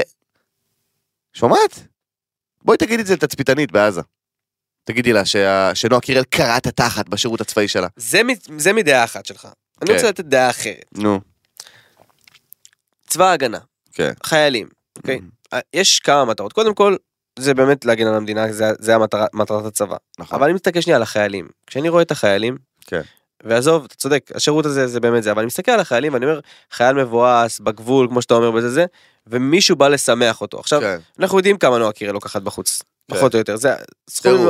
שומעת? 1.33 1.81
בואי 2.65 2.79
תגידי 2.79 3.03
את 3.03 3.07
זה 3.07 3.15
לתצפיתנית 3.15 3.73
בעזה. 3.73 4.01
תגידי 4.85 5.13
לה 5.13 5.25
שה... 5.25 5.75
שנועה 5.75 6.01
קירל 6.01 6.25
קרעה 6.25 6.57
את 6.57 6.67
התחת 6.67 7.09
בשירות 7.09 7.41
הצבאי 7.41 7.69
שלה. 7.69 7.89
זה 7.97 8.23
מ- 8.23 8.59
זה 8.59 8.73
מדעה 8.73 9.05
אחת 9.05 9.27
שלך. 9.27 9.49
אני 9.83 9.89
כן. 9.91 9.95
רוצה 9.97 10.09
לתת 10.09 10.25
דעה 10.25 10.51
אחרת. 10.51 10.85
נו. 10.95 11.21
צבא 13.07 13.25
ההגנה, 13.27 13.59
כן. 13.93 14.13
חיילים, 14.25 14.69
אוקיי? 14.97 15.21
יש 15.75 16.01
כמה 16.01 16.25
מטרות. 16.25 16.53
קודם 16.53 16.75
כל, 16.75 16.97
זה 17.39 17.55
באמת 17.55 17.85
להגן 17.85 18.07
על 18.07 18.15
המדינה, 18.15 18.53
זה- 18.53 18.73
זה 18.79 18.95
המטרה- 18.97 19.27
מטרת 19.33 19.65
הצבא. 19.65 19.97
נכון. 20.19 20.37
אבל 20.39 20.45
אני 20.47 20.55
מסתכל 20.55 20.81
שנייה 20.81 20.97
על 20.97 21.03
החיילים. 21.03 21.49
כשאני 21.67 21.89
רואה 21.89 22.03
את 22.03 22.11
החיילים, 22.11 22.57
כן. 22.87 23.01
ועזוב, 23.45 23.85
אתה 23.85 23.95
צודק, 23.95 24.31
השירות 24.35 24.67
הזה 24.67 24.87
זה 24.87 25.01
באמת 25.01 25.23
זה, 25.23 25.31
אבל 25.31 25.39
אני 25.39 25.47
מסתכל 25.47 25.73
על 25.73 25.81
החיילים 25.81 26.15
ואני 26.15 26.27
אומר, 26.27 26.41
חייל 26.71 26.97
מבואס, 26.97 27.61
בגבול, 27.61 28.09
כמו 28.09 28.23
שאתה 28.23 28.35
אומר 28.35 28.51
בזה 28.51 28.71
זה, 28.71 28.85
ומישהו 29.27 29.77
בא 29.77 29.89
לשמח 29.89 30.41
אותו. 30.41 30.59
עכשיו, 30.61 30.81
כן. 30.81 30.99
אנחנו 31.19 31.39
יודעים 31.39 31.59
כמה 31.59 31.79
נועה 31.79 31.93
קירל 31.93 32.13
לוקחת 32.13 32.43
בחוץ, 32.43 32.83
כן. 32.83 33.17
פחות 33.17 33.35
או 33.35 33.39
יותר, 33.39 33.57
זה 33.57 33.75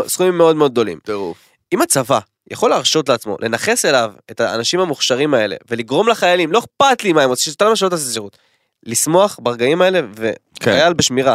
סכומים, 0.07 0.39
מאוד 0.39 0.57
מאוד 0.57 0.73
גדולים. 0.73 0.99
טירוף. 1.05 1.39
אם 1.73 1.83
הצבא 1.83 2.19
יכול 2.51 2.71
להרשות 2.71 3.09
לעצמו 3.09 3.37
לנכס 3.41 3.85
אליו 3.85 4.13
את 4.31 4.41
האנשים 4.41 4.81
המוכשרים 4.81 5.35
האלה 5.35 5.57
ולגרום 5.71 6.09
לחיילים, 6.09 6.53
לא 6.53 6.59
אכפת 6.59 7.05
לי 7.05 7.13
מה 7.13 7.23
הם 7.23 7.31
עושים, 7.31 7.53
שאתה 7.53 7.65
לא 7.65 7.77
שלא 7.77 7.89
תעשה 7.89 8.13
שירות, 8.13 8.39
לשמוח 8.87 9.39
ברגעים 9.43 9.83
האלה 9.83 10.01
כן. 10.01 10.71
וחייל 10.71 10.93
בשמירה 10.93 11.35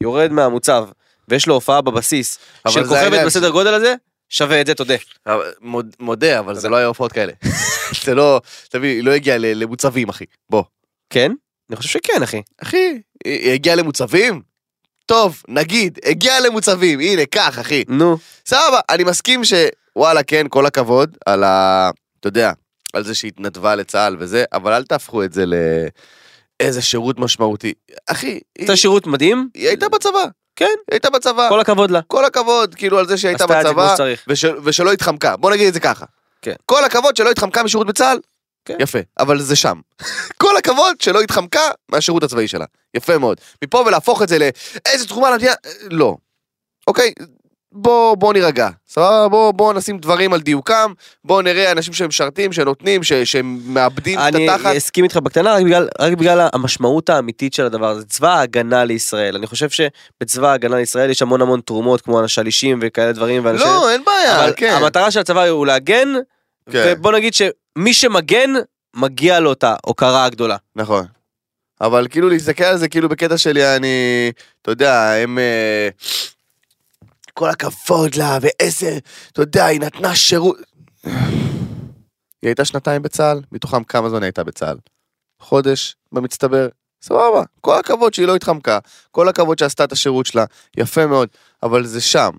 יורד 0.00 0.32
מהמוצב 0.32 0.88
ויש 1.28 1.46
לו 1.46 1.54
הופעה 1.54 1.80
בבסיס 1.80 2.38
של 2.68 2.84
כוכבת 2.84 3.26
בסדר 3.26 3.50
גודל 3.50 3.74
הזה, 3.74 3.94
שווה 4.28 4.60
את 4.60 4.66
זה, 4.66 4.74
תודה. 4.74 4.94
מוד- 5.60 5.96
מודה, 6.00 6.38
אבל 6.38 6.54
זה 6.54 6.68
לא 6.68 6.76
היה 6.76 6.86
הופעות 6.86 7.12
כאלה. 7.12 7.32
זה 8.04 8.14
לא, 8.14 8.40
תבין, 8.68 8.90
היא 8.96 9.04
לא 9.04 9.10
הגיעה 9.12 9.38
ל- 9.38 9.62
למוצבים, 9.62 10.08
אחי. 10.08 10.24
בוא. 10.50 10.62
כן? 11.10 11.32
אני 11.70 11.76
חושב 11.76 11.88
שכן, 11.88 12.22
אחי. 12.22 12.42
אחי, 12.62 13.00
היא 13.24 13.52
הגיעה 13.52 13.76
למוצבים? 13.76 14.42
טוב, 15.06 15.42
נגיד, 15.48 15.98
הגיעה 16.04 16.40
למוצבים, 16.40 17.00
הנה, 17.00 17.26
קח, 17.26 17.58
אחי. 17.60 17.84
נו, 17.88 18.16
סבבה, 18.46 18.80
אני 18.90 19.04
מסכים 19.04 19.40
שוואלה, 19.44 20.22
כן, 20.22 20.46
כל 20.48 20.66
הכבוד 20.66 21.16
על 21.26 21.44
ה... 21.44 21.90
אתה 22.20 22.28
יודע, 22.28 22.52
על 22.92 23.04
זה 23.04 23.14
שהתנדבה 23.14 23.74
לצה"ל 23.74 24.16
וזה, 24.20 24.44
אבל 24.52 24.72
אל 24.72 24.84
תהפכו 24.84 25.24
את 25.24 25.32
זה 25.32 25.44
לאיזה 26.60 26.82
שירות 26.82 27.18
משמעותי. 27.18 27.72
אחי, 28.06 28.26
היא, 28.26 28.40
עשתה 28.58 28.76
שירות 28.76 29.06
מדהים, 29.06 29.48
היא 29.54 29.68
הייתה 29.68 29.88
בצבא. 29.88 30.24
כן. 30.56 30.64
היא 30.64 30.74
הייתה 30.90 31.10
בצבא. 31.10 31.48
כל 31.48 31.60
הכבוד 31.60 31.90
לה. 31.90 32.00
כל 32.06 32.24
הכבוד, 32.24 32.74
כאילו, 32.74 32.98
על 32.98 33.06
זה 33.06 33.16
שהיא 33.16 33.28
הייתה 33.28 33.46
בצבא. 33.46 33.94
וש... 34.28 34.44
ושלא 34.64 34.92
התחמקה. 34.92 35.36
בוא 35.36 35.50
נגיד 35.50 35.66
את 35.66 35.74
זה 35.74 35.80
ככה. 35.80 36.04
כן. 36.42 36.54
כל 36.66 36.84
הכבוד 36.84 37.16
שלא 37.16 37.30
התחמקה 37.30 37.62
משירות 37.62 37.86
בצה"ל, 37.86 38.18
כן. 38.64 38.76
יפה, 38.80 38.98
אבל 39.18 39.40
זה 39.40 39.56
שם. 39.56 39.80
כל 40.42 40.56
הכבוד 40.56 41.00
שלא 41.00 41.20
התחמקה 41.20 41.70
מהשירות 41.88 42.22
הצבאי 42.22 42.48
שלה. 42.48 42.64
יפה 42.94 43.18
מאוד. 43.18 43.40
מפה 43.64 43.84
ולהפוך 43.86 44.22
את 44.22 44.28
זה 44.28 44.38
לאיזה 44.38 45.08
תרומה 45.08 45.30
למדינה, 45.30 45.52
לא. 45.90 46.16
אוקיי, 46.86 47.12
בוא, 47.76 48.16
בוא 48.16 48.32
נירגע. 48.32 48.68
סבבה? 48.88 49.28
בוא, 49.28 49.52
בוא 49.52 49.72
נשים 49.72 49.98
דברים 49.98 50.32
על 50.32 50.40
דיוקם, 50.40 50.92
בוא 51.24 51.42
נראה 51.42 51.72
אנשים 51.72 51.92
שהם 51.94 52.08
משרתים, 52.08 52.52
שנותנים, 52.52 53.02
ש... 53.02 53.12
שהם 53.12 53.60
מאבדים 53.66 54.18
את 54.18 54.34
אני 54.34 54.50
התחת. 54.50 54.76
אסכים 54.76 55.04
איתך 55.04 55.16
בקטנה 55.16 55.54
רק 55.54 55.62
בגלל, 55.62 55.88
רק 55.98 56.12
בגלל 56.12 56.48
המשמעות 56.52 57.10
האמיתית 57.10 57.54
של 57.54 57.66
הדבר 57.66 57.88
הזה. 57.88 58.04
צבא 58.04 58.34
ההגנה 58.34 58.84
לישראל. 58.84 59.36
אני 59.36 59.46
חושב 59.46 59.68
שבצבא 59.70 60.48
ההגנה 60.48 60.76
לישראל 60.76 61.10
יש 61.10 61.22
המון 61.22 61.40
המון 61.42 61.60
תרומות 61.60 62.00
כמו 62.00 62.20
השלישים 62.20 62.78
וכאלה 62.82 63.12
דברים. 63.12 63.44
ואנשים... 63.44 63.66
לא, 63.66 63.90
אין 63.90 64.04
בעיה, 64.04 64.44
אבל 64.44 64.52
כן. 64.56 64.72
המטרה 64.72 65.10
של 65.10 65.20
הצבא 65.20 65.44
הוא 65.44 65.66
להגן, 65.66 66.08
כן. 66.70 66.94
ובוא 66.98 67.12
נגיד 67.12 67.34
שמי 67.34 67.94
שמגן 67.94 68.50
מגיע 68.96 69.40
לו 69.40 69.52
את 69.52 69.64
ההוקרה 69.64 70.24
הגדולה. 70.24 70.56
נכון. 70.76 71.06
אבל 71.80 72.06
כאילו 72.10 72.28
להסתכל 72.28 72.64
על 72.64 72.76
זה 72.76 72.88
כאילו 72.88 73.08
בקטע 73.08 73.38
שלי, 73.38 73.76
אני, 73.76 74.32
אתה 74.62 74.70
יודע, 74.70 75.12
הם... 75.12 75.38
אה, 75.38 75.88
כל 77.34 77.50
הכבוד 77.50 78.14
לה, 78.14 78.38
ואיזה, 78.40 78.98
אתה 79.32 79.42
יודע, 79.42 79.64
היא 79.66 79.80
נתנה 79.80 80.14
שירות. 80.14 80.56
היא 81.04 81.12
הייתה 82.48 82.64
שנתיים 82.64 83.02
בצה"ל, 83.02 83.40
מתוכם 83.52 83.84
כמה 83.84 84.10
זמן 84.10 84.22
הייתה 84.22 84.44
בצה"ל? 84.44 84.76
חודש 85.40 85.96
במצטבר, 86.12 86.68
סבבה. 87.02 87.42
כל 87.60 87.78
הכבוד 87.78 88.14
שהיא 88.14 88.26
לא 88.26 88.36
התחמקה, 88.36 88.78
כל 89.10 89.28
הכבוד 89.28 89.58
שעשתה 89.58 89.84
את 89.84 89.92
השירות 89.92 90.26
שלה, 90.26 90.44
יפה 90.76 91.06
מאוד, 91.06 91.28
אבל 91.62 91.86
זה 91.86 92.00
שם. 92.00 92.30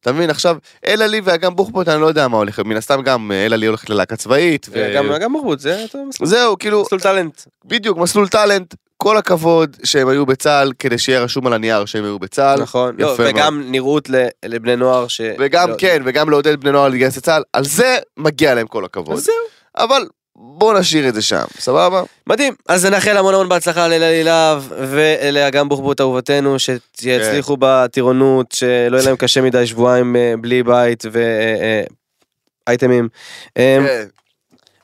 אתה 0.00 0.12
מבין, 0.12 0.30
עכשיו, 0.30 0.56
אלה 0.86 1.06
לי 1.06 1.20
ואגם 1.24 1.56
בוחבוט, 1.56 1.88
אני 1.88 2.00
לא 2.00 2.06
יודע 2.06 2.28
מה 2.28 2.36
הולך, 2.36 2.58
מן 2.58 2.76
הסתם 2.76 3.02
גם 3.02 3.32
אה, 3.32 3.46
אלה 3.46 3.56
לי 3.56 3.66
הולכת 3.66 3.90
ללהקה 3.90 4.16
צבאית. 4.16 4.66
ו- 4.70 4.74
גם 5.20 5.32
מרבוט, 5.32 5.58
זה 5.60 5.84
זהו, 6.22 6.58
כאילו, 6.58 6.82
מסלול 6.82 7.00
טאלנט. 7.00 7.42
בדיוק, 7.64 7.98
מסלול 7.98 8.28
טאלנט, 8.28 8.74
כל 9.02 9.16
הכבוד 9.16 9.76
שהם 9.84 10.08
היו 10.08 10.26
בצה"ל, 10.26 10.72
כדי 10.78 10.98
שיהיה 10.98 11.20
רשום 11.20 11.46
על 11.46 11.52
הנייר 11.52 11.84
שהם 11.84 12.04
היו 12.04 12.18
בצה"ל. 12.18 12.60
נכון. 12.62 12.94
לא, 12.98 13.14
וגם 13.18 13.62
נראות 13.70 14.10
ל- 14.10 14.26
לבני 14.44 14.76
נוער 14.76 15.08
ש... 15.08 15.20
וגם 15.38 15.70
לא- 15.70 15.74
כן, 15.78 16.02
וגם 16.04 16.30
לעודד 16.30 16.60
בני 16.60 16.72
נוער 16.72 16.88
להתגייס 16.88 17.16
לצה"ל, 17.16 17.42
על 17.52 17.64
זה 17.64 17.98
מגיע 18.16 18.54
להם 18.54 18.66
כל 18.66 18.84
הכבוד. 18.84 19.16
אז 19.16 19.24
זהו. 19.24 19.34
אבל 19.76 20.02
בוא 20.36 20.78
נשאיר 20.78 21.08
את 21.08 21.14
זה 21.14 21.22
שם, 21.22 21.44
סבבה? 21.58 22.02
מדהים. 22.26 22.54
אז 22.68 22.86
נאחל 22.86 23.16
המון 23.16 23.34
המון 23.34 23.48
בהצלחה 23.48 23.88
לאלי 23.88 24.24
להב 24.24 24.64
ולאגם 24.70 25.68
בוחבוט 25.68 26.00
אהובתנו, 26.00 26.56
שיצליחו 26.58 27.56
בטירונות, 27.60 28.52
שלא 28.52 28.96
יהיה 28.96 29.06
להם 29.06 29.16
קשה 29.16 29.40
מדי 29.40 29.66
שבועיים 29.66 30.16
אה, 30.16 30.34
בלי 30.40 30.62
בית 30.62 31.04
ואייטמים. 32.68 33.08
כן. 33.54 33.82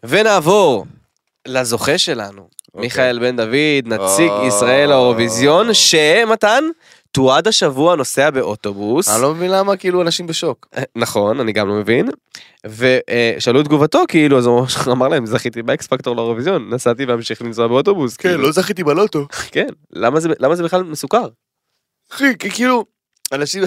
ונעבור 0.04 0.86
לזוכה 1.46 1.98
שלנו. 1.98 2.57
מיכאל 2.78 3.18
בן 3.18 3.36
דוד, 3.36 3.86
נציג 3.86 4.30
או. 4.30 4.46
ישראל 4.46 4.88
לאירוויזיון, 4.88 5.74
שמתן, 5.74 6.64
תועד 7.12 7.48
השבוע 7.48 7.96
נוסע 7.96 8.30
באוטובוס. 8.30 9.08
אני 9.08 9.22
לא 9.22 9.34
מבין 9.34 9.50
למה 9.50 9.76
כאילו 9.76 10.02
אנשים 10.02 10.26
בשוק. 10.26 10.68
נכון, 10.96 11.40
אני 11.40 11.52
גם 11.52 11.68
לא 11.68 11.74
מבין. 11.74 12.08
ושאלו 12.66 13.60
את 13.60 13.64
תגובתו, 13.64 14.02
כאילו, 14.08 14.38
אז 14.38 14.46
הוא 14.46 14.66
אמר 14.92 15.08
להם, 15.08 15.26
זכיתי 15.26 15.62
באקס 15.62 15.86
פקטור 15.86 16.16
לאירוויזיון, 16.16 16.74
נסעתי 16.74 17.04
והמשיך 17.04 17.42
לנסוע 17.42 17.66
באוטובוס. 17.66 18.16
כאילו. 18.16 18.42
לא 18.42 18.52
זכיתי 18.52 18.84
בלוטו. 18.84 19.26
כן, 19.54 19.68
למה 19.92 20.54
זה, 20.54 20.62
בכלל 20.64 20.82
מסוכר? 20.82 21.28
אחי, 22.12 22.24
כאילו, 22.38 22.84
אנשים... 23.32 23.62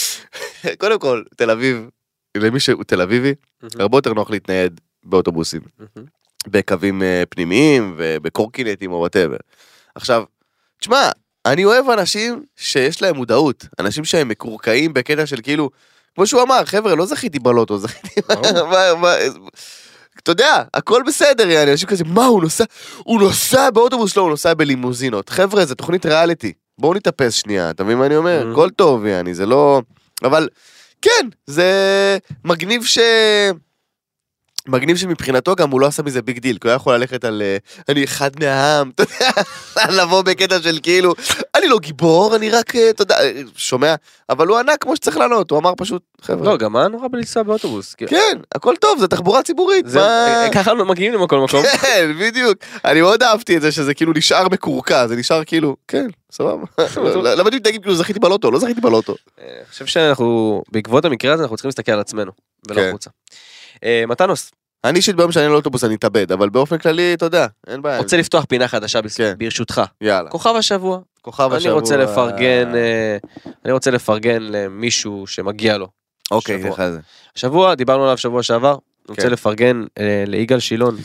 קודם 0.80 0.98
כל, 0.98 1.22
תל 1.36 1.50
אביב, 1.50 1.88
למי 2.36 2.60
שהוא 2.60 2.84
תל 2.84 3.00
אביבי, 3.00 3.34
הרבה 3.78 3.98
יותר 3.98 4.12
נוח 4.12 4.30
להתנייד 4.30 4.80
באוטובוסים. 5.04 5.60
בקווים 6.48 7.02
אה, 7.02 7.22
פנימיים 7.28 7.94
ובקורקינטים 7.96 8.92
או 8.92 8.96
whatever. 8.96 9.36
עכשיו, 9.94 10.24
תשמע, 10.80 11.10
אני 11.46 11.64
אוהב 11.64 11.90
אנשים 11.90 12.42
שיש 12.56 13.02
להם 13.02 13.16
מודעות, 13.16 13.66
אנשים 13.80 14.04
שהם 14.04 14.28
מקורקעים 14.28 14.94
בקטע 14.94 15.26
של 15.26 15.40
כאילו, 15.42 15.70
כמו 16.14 16.26
שהוא 16.26 16.42
אמר, 16.42 16.64
חבר'ה, 16.64 16.94
לא 16.94 17.06
זכיתי 17.06 17.38
בלוטו, 17.38 17.78
זכיתי... 17.86 18.20
אתה 20.22 20.30
יודע, 20.30 20.62
הכל 20.74 21.02
בסדר, 21.06 21.48
יעני, 21.48 21.72
אנשים 21.72 21.88
כזה, 21.88 22.04
מה, 22.04 22.26
הוא 22.26 22.42
נוסע, 22.42 22.64
הוא 22.98 23.20
נוסע 23.20 23.70
באוטובוס, 23.70 24.16
לא, 24.16 24.22
הוא 24.22 24.30
נוסע 24.30 24.54
בלימוזינות. 24.54 25.28
חבר'ה, 25.28 25.64
זה 25.64 25.74
תוכנית 25.74 26.06
ריאליטי, 26.06 26.52
בואו 26.78 26.94
נתאפס 26.94 27.34
שנייה, 27.34 27.70
אתה 27.70 27.84
מבין 27.84 27.98
מה 27.98 28.06
אני 28.06 28.16
אומר? 28.16 28.46
Mhm. 28.46 28.52
הכל 28.52 28.70
טוב, 28.70 29.06
יעני, 29.06 29.34
זה 29.34 29.46
לא... 29.46 29.82
אבל, 30.24 30.48
כן, 31.02 31.28
זה 31.46 32.18
מגניב 32.44 32.84
ש... 32.84 32.98
מגניב 34.68 34.96
שמבחינתו 34.96 35.56
גם 35.56 35.70
הוא 35.70 35.80
לא 35.80 35.86
עשה 35.86 36.02
מזה 36.02 36.22
big 36.22 36.38
deal, 36.38 36.58
כי 36.58 36.68
הוא 36.68 36.70
היה 36.70 36.76
יכול 36.76 36.94
ללכת 36.94 37.24
על 37.24 37.42
אה, 37.42 37.56
אני 37.88 38.04
אחד 38.04 38.30
מהעם, 38.40 38.90
אתה 38.94 39.02
יודע, 39.02 40.02
לבוא 40.02 40.22
בקטע 40.22 40.62
של 40.62 40.78
כאילו, 40.82 41.14
אני 41.54 41.68
לא 41.68 41.78
גיבור, 41.78 42.36
אני 42.36 42.50
רק, 42.50 42.76
אה, 42.76 42.90
אתה 42.90 43.02
יודע, 43.02 43.20
אה, 43.20 43.32
שומע? 43.56 43.94
אבל 44.30 44.48
הוא 44.48 44.58
ענה 44.58 44.76
כמו 44.76 44.96
שצריך 44.96 45.16
לענות, 45.16 45.50
הוא 45.50 45.58
אמר 45.58 45.72
פשוט, 45.76 46.02
חבר'ה, 46.22 46.46
לא, 46.46 46.56
גם 46.56 46.72
מה 46.72 46.88
נורא 46.88 47.08
בלנסוע 47.08 47.42
באוטובוס? 47.42 47.94
כאילו, 47.94 48.10
כן, 48.10 48.38
הכל 48.54 48.74
טוב, 48.80 48.98
זה 48.98 49.08
תחבורה 49.08 49.42
ציבורית, 49.42 49.86
מה... 49.94 50.46
ככה 50.52 50.74
מגיעים 50.74 51.14
לכל 51.14 51.40
מקום. 51.40 51.62
כן, 51.82 52.12
בדיוק. 52.20 52.58
אני 52.84 53.00
מאוד 53.00 53.22
אהבתי 53.22 53.56
את 53.56 53.62
זה 53.62 53.72
שזה 53.72 53.94
כאילו 53.94 54.12
נשאר 54.16 54.48
מקורקע, 54.48 55.06
זה 55.06 55.16
נשאר 55.16 55.44
כאילו, 55.44 55.76
כן, 55.88 56.06
סבבה. 56.32 56.64
למה 57.22 57.48
אתם 57.48 57.56
מתנהגים 57.56 57.80
כאילו 57.82 57.94
זכיתי 57.94 58.20
בלוטו? 58.20 58.50
לא 58.50 58.58
זכיתי 58.58 58.80
בלוטו. 58.80 59.14
אני 59.38 59.48
חושב 59.70 59.86
שאנחנו, 59.86 60.62
בעקבות 60.72 61.04
המקרה 61.04 61.34
הזה, 61.34 61.42
אנחנו 61.42 61.56
צריכים 61.56 61.68
להסתכל 61.68 61.92
על 61.92 62.00
עצמנו, 62.00 62.32
ולא 62.68 62.80
כן. 62.80 62.88
החוצה. 62.88 63.10
אה, 63.84 64.04
מתנוס, 64.08 64.50
אני 64.84 64.96
אישית 64.96 65.16
ביום 65.16 65.32
שאני 65.32 65.44
על 65.46 65.52
אוטובוס 65.54 65.84
אני 65.84 65.94
אתאבד, 65.94 66.32
אבל 66.32 66.48
באופן 66.48 66.78
כללי, 66.78 67.14
אתה 67.14 67.24
יודע, 67.24 67.46
אין 67.66 67.82
בעיה. 67.82 67.98
רוצה 67.98 68.16
לפתוח 68.16 68.44
פינה 68.44 68.68
חדשה 68.68 69.00
כן. 69.16 69.34
ברשותך. 69.38 69.82
יאללה. 70.00 70.30
כוכב 70.30 70.54
השבוע. 70.58 70.98
כוכב 71.22 71.48
אני 71.48 71.56
השבוע. 71.56 71.72
רוצה 71.72 71.96
לפרגן, 71.96 72.74
אה, 72.74 73.16
אני 73.64 73.72
רוצה 73.72 73.90
לפרגן 73.90 74.42
למישהו 74.42 75.26
שמגיע 75.26 75.78
לו. 75.78 75.88
אוקיי. 76.30 76.64
איך 76.66 76.86
זה? 76.90 76.98
השבוע, 77.36 77.74
דיברנו 77.74 78.04
עליו 78.04 78.18
שבוע 78.18 78.42
שעבר, 78.42 78.70
אני 78.70 78.78
רוצה 79.08 79.22
כן. 79.22 79.30
לפרגן 79.30 79.84
אה, 79.98 80.24
ליגאל 80.26 80.58
שילון. 80.60 80.96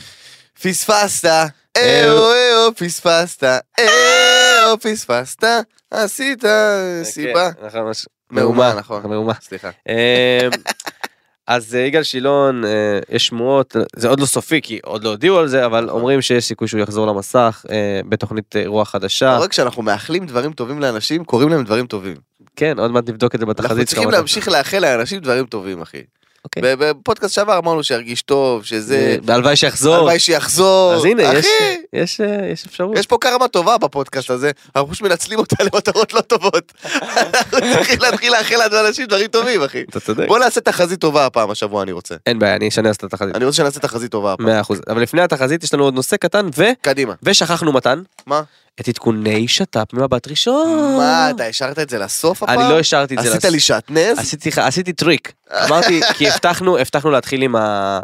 פספסת, 0.62 1.28
אהו 1.76 2.18
אהו 2.18 2.74
פספסת, 2.76 3.44
אהו 3.78 4.78
פספסת, 4.80 5.44
עשית 5.90 6.44
סיבה. 7.02 7.52
כן, 7.52 7.66
נכון, 7.66 7.90
מש- 7.90 8.06
מהומה, 8.30 8.74
נכון. 8.74 9.02
מהומה. 9.06 9.32
סליחה. 9.40 9.70
אז 11.50 11.74
אה, 11.74 11.80
יגאל 11.80 12.02
שילון, 12.02 12.64
אה, 12.64 12.98
יש 13.08 13.26
שמועות, 13.26 13.76
זה 13.96 14.08
עוד 14.08 14.20
לא 14.20 14.26
סופי 14.26 14.60
כי 14.62 14.78
עוד 14.82 15.04
לא 15.04 15.08
הודיעו 15.08 15.38
על 15.38 15.48
זה, 15.48 15.66
אבל 15.66 15.90
אומרים 15.90 16.22
שיש 16.22 16.44
סיכוי 16.44 16.68
שהוא 16.68 16.80
יחזור 16.80 17.06
למסך 17.06 17.64
אה, 17.70 18.00
בתוכנית 18.08 18.54
רוח 18.66 18.90
חדשה. 18.90 19.38
רק 19.38 19.50
כשאנחנו 19.50 19.82
מאחלים 19.82 20.26
דברים 20.26 20.52
טובים 20.52 20.80
לאנשים, 20.80 21.24
קוראים 21.24 21.48
להם 21.48 21.64
דברים 21.64 21.86
טובים. 21.86 22.16
כן, 22.56 22.78
עוד 22.78 22.90
מעט 22.90 23.08
נבדוק 23.08 23.34
את 23.34 23.40
זה 23.40 23.46
בתחזית. 23.46 23.70
אנחנו 23.70 23.84
צריכים 23.84 24.10
להמשיך 24.10 24.48
לאחל 24.48 24.78
לאנשים 24.78 25.20
דברים 25.20 25.46
טובים, 25.46 25.82
אחי. 25.82 26.02
אוקיי. 26.44 26.62
בפודקאסט 26.78 27.34
שעבר 27.34 27.58
אמרנו 27.58 27.84
שירגיש 27.84 28.22
טוב, 28.22 28.64
שזה... 28.64 28.96
זה- 28.96 29.16
והלוואי 29.24 29.56
שיחזור. 29.56 29.94
הלוואי 29.94 30.18
שיחזור. 30.18 30.94
אז 30.94 31.04
הנה, 31.04 31.22
יש- 31.22 31.46
אחי, 31.46 31.76
יש 31.92 32.20
אה, 32.20 32.46
יש 32.52 32.66
אפשרות. 32.66 32.98
יש 32.98 33.06
פה 33.06 33.18
קרמה 33.20 33.48
טובה 33.48 33.78
בפודקאסט 33.78 34.30
הזה, 34.30 34.50
אנחנו 34.76 34.90
פשוט 34.90 35.02
מנצלים 35.08 35.38
אותה 35.38 35.56
למטרות 35.64 36.12
לא 36.14 36.20
טובות. 36.20 36.72
אנחנו 36.84 37.58
צריכים 37.60 37.98
להתחיל 38.00 38.32
לאחל 38.32 38.56
לאנשים 38.72 39.06
דברים 39.06 39.26
טובים, 39.26 39.62
אחי. 39.62 39.82
אתה 39.90 40.00
צודק. 40.00 40.24
בוא 40.28 40.38
נעשה 40.38 40.60
תחזית 40.60 41.00
טובה 41.00 41.26
הפעם, 41.26 41.50
השבוע 41.50 41.82
אני 41.82 41.92
רוצה. 41.92 42.14
אין 42.26 42.38
בעיה, 42.38 42.56
אני 42.56 42.68
אשנה 42.68 42.90
את 42.90 43.04
התחזית. 43.04 43.36
אני 43.36 43.44
רוצה 43.44 43.56
שנעשה 43.56 43.80
תחזית 43.80 44.10
טובה 44.10 44.32
הפעם. 44.32 44.46
מאה 44.46 44.60
אחוז. 44.60 44.80
אבל 44.88 45.02
לפני 45.02 45.22
התחזית 45.22 45.64
יש 45.64 45.74
לנו 45.74 45.84
עוד 45.84 45.94
נושא 45.94 46.16
קטן, 46.16 46.46
ו... 46.56 46.64
קדימה. 46.82 47.14
ושכחנו 47.22 47.72
מתן. 47.72 48.02
מה? 48.26 48.42
את 48.80 48.88
עדכוני 48.88 49.48
שת"פ 49.48 49.92
ממבט 49.92 50.28
ראשון. 50.28 50.96
מה, 50.96 51.30
אתה 51.30 51.44
השארת 51.44 51.78
את 51.78 51.90
זה 51.90 51.98
לסוף 51.98 52.42
הפעם? 52.42 52.60
אני 52.60 52.68
לא 52.68 52.78
השארתי 52.78 53.14
את 53.14 53.22
זה. 53.22 53.28
עשית 53.28 53.44
לס- 53.44 53.52
לי 53.52 53.60
שעטנז? 53.60 54.18
עשיתי, 54.18 54.50
עשיתי 54.56 54.92
טריק. 54.92 55.32
אמרתי, 55.66 56.00
כי 56.14 56.28
הבטחנו, 56.30 56.78
הבטחנו 56.78 57.10
להתחיל 57.10 57.42
עם, 57.42 57.56
ה, 57.56 58.00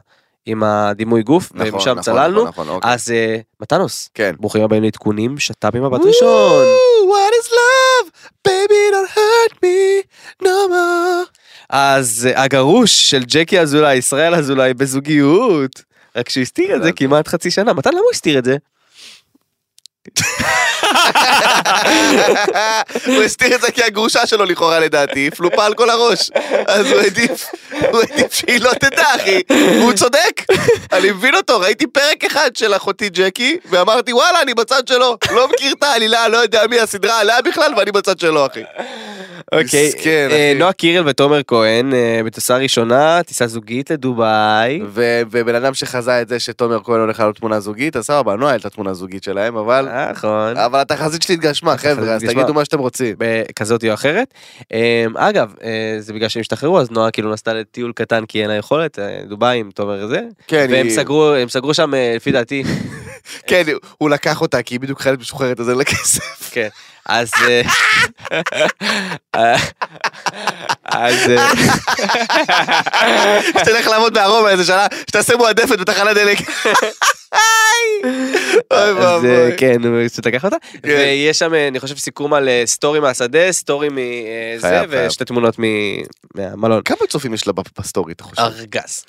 עם 0.47 0.63
הדימוי 0.63 1.23
גוף, 1.23 1.51
נכון, 1.55 1.75
ומשם 1.75 1.91
נכון, 1.91 2.03
צללנו. 2.03 2.45
נכון, 2.45 2.49
נכון, 2.65 2.69
אוקיי. 2.69 2.93
אז 2.93 3.11
אה, 3.11 3.37
מתנוס, 3.61 4.09
כן. 4.15 4.35
ברוכים 4.41 4.63
הבאים 4.63 4.83
לעדכונים 4.83 5.39
שת"פ 5.39 5.75
ממבט 5.75 6.01
ראשון. 6.05 6.65
What 7.09 7.47
is 7.47 7.51
love? 7.51 8.11
Baby 8.49 8.93
don't 8.95 9.17
hurt 9.17 9.55
me 9.57 10.07
no 10.43 10.71
more. 10.71 11.31
אז 11.71 12.29
אה, 12.35 12.43
הגרוש 12.43 13.11
של 13.11 13.23
ג'קי 13.27 13.61
אזולאי, 13.61 13.95
ישראל 13.97 14.35
אזולאי, 14.35 14.75
בזוגיות. 14.75 15.83
רק 16.17 16.29
שהוא 16.29 16.43
הסתיר 16.43 16.77
את 16.77 16.83
זה 16.83 16.93
כמעט 16.93 17.29
חצי 17.29 17.51
שנה. 17.51 17.73
מתן, 17.73 17.91
למה 17.91 18.01
הוא 18.01 18.11
הסתיר 18.13 18.39
את 18.39 18.45
זה? 18.45 18.57
הוא 23.07 23.23
הסתיר 23.23 23.55
את 23.55 23.61
זה 23.61 23.71
כי 23.71 23.83
הגרושה 23.83 24.27
שלו 24.27 24.45
לכאורה 24.45 24.79
לדעתי 24.81 25.31
פלופה 25.31 25.65
על 25.65 25.75
כל 25.75 25.91
הראש. 25.91 26.31
אז 26.67 26.87
הוא 26.87 27.01
העדיף 27.01 27.47
הוא 27.91 28.01
העדיף 28.01 28.35
שהיא 28.35 28.61
לא 28.61 28.71
תדע 28.81 29.15
אחי. 29.17 29.41
והוא 29.51 29.93
צודק. 29.93 30.43
אני 30.93 31.11
מבין 31.11 31.35
אותו 31.35 31.61
ראיתי 31.61 31.87
פרק 31.87 32.25
אחד 32.25 32.51
של 32.57 32.77
אחותי 32.77 33.09
ג'קי 33.09 33.57
ואמרתי 33.71 34.13
וואלה 34.13 34.43
אני 34.43 34.55
בצד 34.55 34.89
שלו. 34.89 35.17
לא 35.31 35.49
מכיר 35.49 35.73
את 35.73 35.83
העלילה 35.83 36.29
לא 36.29 36.37
יודע 36.37 36.67
מי 36.71 36.81
הסדרה 36.81 37.21
עליה 37.21 37.43
בכלל 37.43 37.75
ואני 37.77 37.93
בצד 37.93 38.19
שלו 38.19 38.47
אחי. 38.47 38.63
אוקיי, 39.53 39.89
מסכן, 39.89 40.29
אה, 40.31 40.51
אחי. 40.51 40.59
נועה 40.59 40.73
קירל 40.73 41.09
ותומר 41.09 41.41
כהן, 41.47 41.95
אה, 41.95 42.21
בטיסה 42.25 42.57
ראשונה, 42.57 43.21
טיסה 43.23 43.47
זוגית 43.47 43.91
לדובאי. 43.91 44.81
ו- 44.89 45.23
ובן 45.31 45.55
אדם 45.55 45.75
שחזה 45.75 46.23
את 46.23 46.29
זה 46.29 46.41
שתומר 46.41 46.79
כהן 46.85 47.01
הולך 47.01 47.21
לעלות 47.21 47.37
תמונה 47.37 47.61
זוגית 47.61 47.97
אז 47.97 48.05
סבבה 48.05 48.37
נועה 48.37 48.51
העלתה 48.51 48.71
תמונה 48.71 48.95
זוגית 48.95 49.23
שלהם 49.25 49.57
אבל 49.57 49.89
נכון. 50.11 50.57
אבל 50.57 50.81
התחזית 50.81 51.23
שלי 51.23 51.35
התגשמה 51.35 51.77
חבר'ה 51.77 51.93
אז 52.15 52.23
התגשמה. 52.23 52.41
תגידו 52.43 52.55
מה 52.55 52.65
שאתם 52.65 52.79
רוצים. 52.79 53.17
כזאת 53.57 53.85
או 53.85 53.95
אחרת. 53.95 54.35
אה, 54.73 55.05
אגב, 55.17 55.55
אה, 55.65 55.71
זה 56.01 56.13
בגלל 56.13 56.29
שהם 56.29 56.41
השתחררו, 56.41 56.81
אז 56.81 56.91
נועה 56.91 57.11
כאילו 57.11 57.33
נסעה 57.33 57.55
לטיול 57.55 57.93
קטן 57.95 58.25
כי 58.27 58.41
אין 58.43 58.49
לה 58.51 58.55
יכולת, 58.57 58.99
אה, 58.99 59.19
דובאי 59.29 59.59
עם 59.59 59.71
תומר 59.75 60.07
זה. 60.07 60.21
כן, 60.47 60.67
והם 60.71 60.87
היא- 60.87 60.97
סגרו, 60.97 61.33
הם 61.33 61.49
סגרו 61.49 61.75
שם, 61.75 61.95
אה, 61.95 62.13
לפי 62.17 62.33
דעתי, 62.33 62.63
כן 63.49 63.63
הוא 63.99 64.11
לקח 64.11 64.41
אותה 64.41 64.63
כי 64.63 64.75
היא 64.75 64.81
בדיוק 64.81 65.01
חיילת 65.01 65.19
משוחררת 65.21 65.61
אז 65.61 65.69
אין 65.71 65.79
לה 65.79 65.85
כסף. 65.85 66.51
כן. 66.53 66.69
אז... 67.09 67.31
אה, 67.49 67.63
אז... 70.85 71.31
אה, 71.31 71.53
שתלך 73.61 73.87
לעבוד 73.87 74.15
בארומה 74.15 74.51
איזה 74.51 74.65
שנה, 74.65 74.87
שתעשה 75.01 75.37
מועדפת 75.37 75.79
בתחנת 75.79 76.17
דלק. 76.17 76.39
אוי 77.33 78.13
אז 78.71 78.97
אה, 78.97 79.03
ואבוי. 79.03 79.57
כן, 79.57 79.85
הוא 79.85 80.09
קצת 80.09 80.27
לקח 80.27 80.45
אותה. 80.45 80.57
כן. 80.73 80.79
ויש 80.89 81.39
שם, 81.39 81.55
אה, 81.55 81.69
אני 81.69 81.81
חושב, 81.81 81.99
סיכום 81.99 82.35
על 82.35 82.49
סטורי 82.65 83.01
מהשדה, 83.01 83.53
סטורי 83.53 83.89
מזה. 83.89 84.83
ושתי 84.89 85.25
תמונות 85.25 85.57
מהמלון. 86.35 86.83
כמה 86.83 86.99
צופים 87.09 87.35
יש 87.35 87.47
לה 87.47 87.53
בסטורי, 87.79 88.13
אתה 88.13 88.25
חושב? 88.25 88.43
ארגז. 88.43 89.05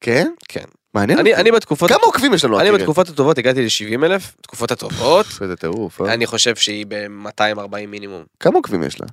כן? 0.00 0.30
כן. 0.48 0.64
מעניין 0.94 1.18
אני. 1.18 1.34
אני 1.34 1.52
בתקופות... 1.52 1.90
כמה 1.90 2.00
עוקבים 2.02 2.34
יש 2.34 2.44
לנו? 2.44 2.60
אני? 2.60 2.72
בתקופות 2.72 3.08
הטובות 3.08 3.38
הגעתי 3.38 3.62
ל-70 3.62 4.04
אלף, 4.04 4.32
תקופות 4.42 4.70
הטובות. 4.70 5.26
איזה 5.42 5.56
טירוף, 5.56 6.00
אה? 6.00 6.14
אני 6.14 6.26
חושב 6.26 6.56
שהיא 6.56 6.86
ב-240 6.88 7.86
מינימום. 7.88 8.24
כמה 8.40 8.54
עוקבים 8.54 8.82
יש 8.82 9.00
לה? 9.00 9.06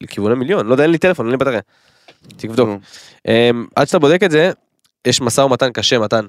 לכיוון 0.00 0.32
המיליון, 0.32 0.66
לא 0.66 0.72
יודע, 0.72 0.82
אין 0.82 0.90
לי 0.90 0.98
טלפון, 0.98 1.26
אין 1.26 1.30
לי 1.30 1.36
בטריה. 1.36 1.60
תבדוק. 2.36 2.68
אמ, 3.28 3.66
עד 3.76 3.86
שאתה 3.86 3.98
בודק 3.98 4.22
את 4.22 4.30
זה, 4.30 4.50
יש 5.06 5.20
משא 5.20 5.40
ומתן 5.40 5.72
קשה, 5.72 5.98
מתן, 5.98 6.26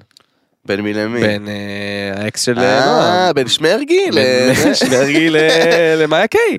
בין 0.64 0.80
מי 0.80 0.94
למי? 0.94 1.20
בין 1.20 1.48
אה, 1.48 2.22
האקס 2.22 2.42
של 2.42 2.58
אה, 2.58 2.86
נועם. 2.86 3.00
אה, 3.00 3.32
בין 3.32 3.48
שמרגי 3.48 4.10
ל... 4.10 4.14
בין 4.14 4.74
שמרגי 4.84 5.30
למאיה 6.00 6.26
קיי. 6.26 6.58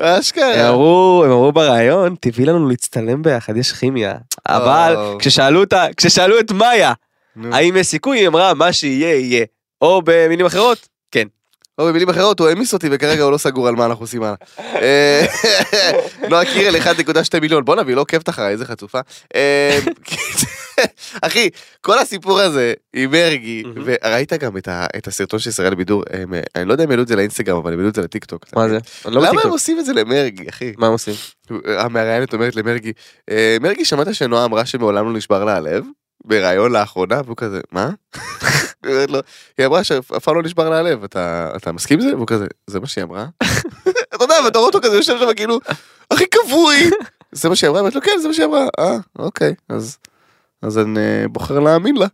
אשכרה. 0.00 0.68
הם 0.68 0.74
אמרו 1.30 1.52
בריאיון, 1.52 2.14
תביאי 2.20 2.46
לנו 2.46 2.68
להצטלם 2.68 3.22
ביחד, 3.22 3.56
יש 3.56 3.72
כימיה. 3.72 4.14
אבל. 4.48 4.96
כששאלו 5.96 6.40
את 6.40 6.52
מאיה. 6.52 6.92
האם 7.52 7.76
יש 7.76 7.86
סיכוי, 7.86 8.18
היא 8.18 8.28
אמרה, 8.28 8.54
מה 8.54 8.72
שיהיה, 8.72 9.14
יהיה. 9.14 9.44
או 9.80 10.02
במילים 10.04 10.46
אחרות, 10.46 10.88
כן. 11.10 11.26
או 11.80 11.86
במילים 11.86 12.08
אחרות, 12.08 12.40
הוא 12.40 12.48
העמיס 12.48 12.74
אותי 12.74 12.88
וכרגע 12.90 13.22
הוא 13.22 13.32
לא 13.32 13.38
סגור 13.38 13.68
על 13.68 13.74
מה 13.74 13.86
אנחנו 13.86 14.04
עושים 14.04 14.22
הלאה. 14.22 14.34
אה, 14.58 15.26
נועה 16.30 16.44
קירל 16.44 16.76
1.2 16.76 17.40
מיליון, 17.40 17.64
בוא 17.64 17.76
נביא, 17.76 17.94
לא 17.94 18.00
עוקבת 18.00 18.28
אחריי, 18.28 18.52
איזה 18.52 18.66
חצופה. 18.66 19.00
אה, 19.34 19.78
אחי, 21.22 21.48
כל 21.80 21.98
הסיפור 21.98 22.40
הזה 22.40 22.72
עם 22.96 23.10
מרגי. 23.10 23.62
וראית 23.84 24.32
גם 24.32 24.56
את 24.96 25.08
הסרטון 25.08 25.38
של 25.38 25.48
ישראל 25.48 25.74
בידור, 25.74 26.02
אה, 26.12 26.40
אני 26.56 26.68
לא 26.68 26.72
יודע 26.72 26.84
אם 26.84 26.90
העלו 26.90 27.02
את 27.02 27.08
זה 27.08 27.16
לאינסטגרם, 27.16 27.56
אבל 27.56 27.72
הם 27.72 27.78
העלו 27.78 27.90
את 27.90 27.94
זה 27.94 28.02
לטיקטוק. 28.02 28.46
מה 28.56 28.68
זה? 28.68 28.78
לא 29.04 29.22
למה 29.22 29.40
הם. 29.44 29.50
עושים 29.50 29.78
את 29.78 29.84
זה 29.84 29.92
למרגי, 29.92 30.48
אחי? 30.48 30.72
מה 30.78 30.86
הם 30.86 30.92
עושים? 30.92 31.14
המראיינת 31.66 32.32
אומרת 32.32 32.56
למרגי, 32.56 32.92
"אה, 33.30 33.56
מרגי, 33.60 33.84
שמעת 33.84 34.14
שנועה 34.14 34.44
אמרה 34.44 34.66
שמעולם 34.66 35.06
לא 35.06 35.12
נשבר 35.12 35.44
לה 35.44 35.56
הלב? 35.56 35.84
בריאיון 36.24 36.72
לאחרונה, 36.72 37.20
והוא 37.24 37.36
כזה, 37.36 37.60
מה? 37.72 37.90
היא 39.58 39.66
אמרה 39.66 39.84
שאף 39.84 40.24
פעם 40.24 40.36
לא 40.36 40.42
נשבר 40.42 40.70
לה 40.70 40.78
הלב, 40.78 41.04
אתה 41.04 41.72
מסכים 41.72 42.00
עם 42.00 42.08
זה? 42.08 42.16
והוא 42.16 42.26
כזה, 42.26 42.46
זה 42.66 42.80
מה 42.80 42.86
שהיא 42.86 43.04
אמרה? 43.04 43.26
אתה 44.14 44.24
יודע, 44.24 44.34
ואתה 44.44 44.58
רואה 44.58 44.68
אותו 44.68 44.80
כזה 44.82 44.96
יושב 44.96 45.18
שם 45.18 45.34
כאילו, 45.36 45.60
הכי 46.10 46.24
כבוי. 46.30 46.90
זה 47.32 47.48
מה 47.48 47.56
שהיא 47.56 47.70
אמרה? 47.70 47.80
אמרתי 47.80 47.94
לו, 47.94 48.02
כן, 48.02 48.18
זה 48.22 48.28
מה 48.28 48.34
שהיא 48.34 48.46
אמרה. 48.46 48.66
אה, 48.78 48.96
אוקיי, 49.18 49.54
אז 49.68 49.98
אז 50.62 50.78
אני 50.78 51.00
אה, 51.00 51.28
בוחר 51.28 51.58
להאמין 51.58 51.96
לה. 51.96 52.06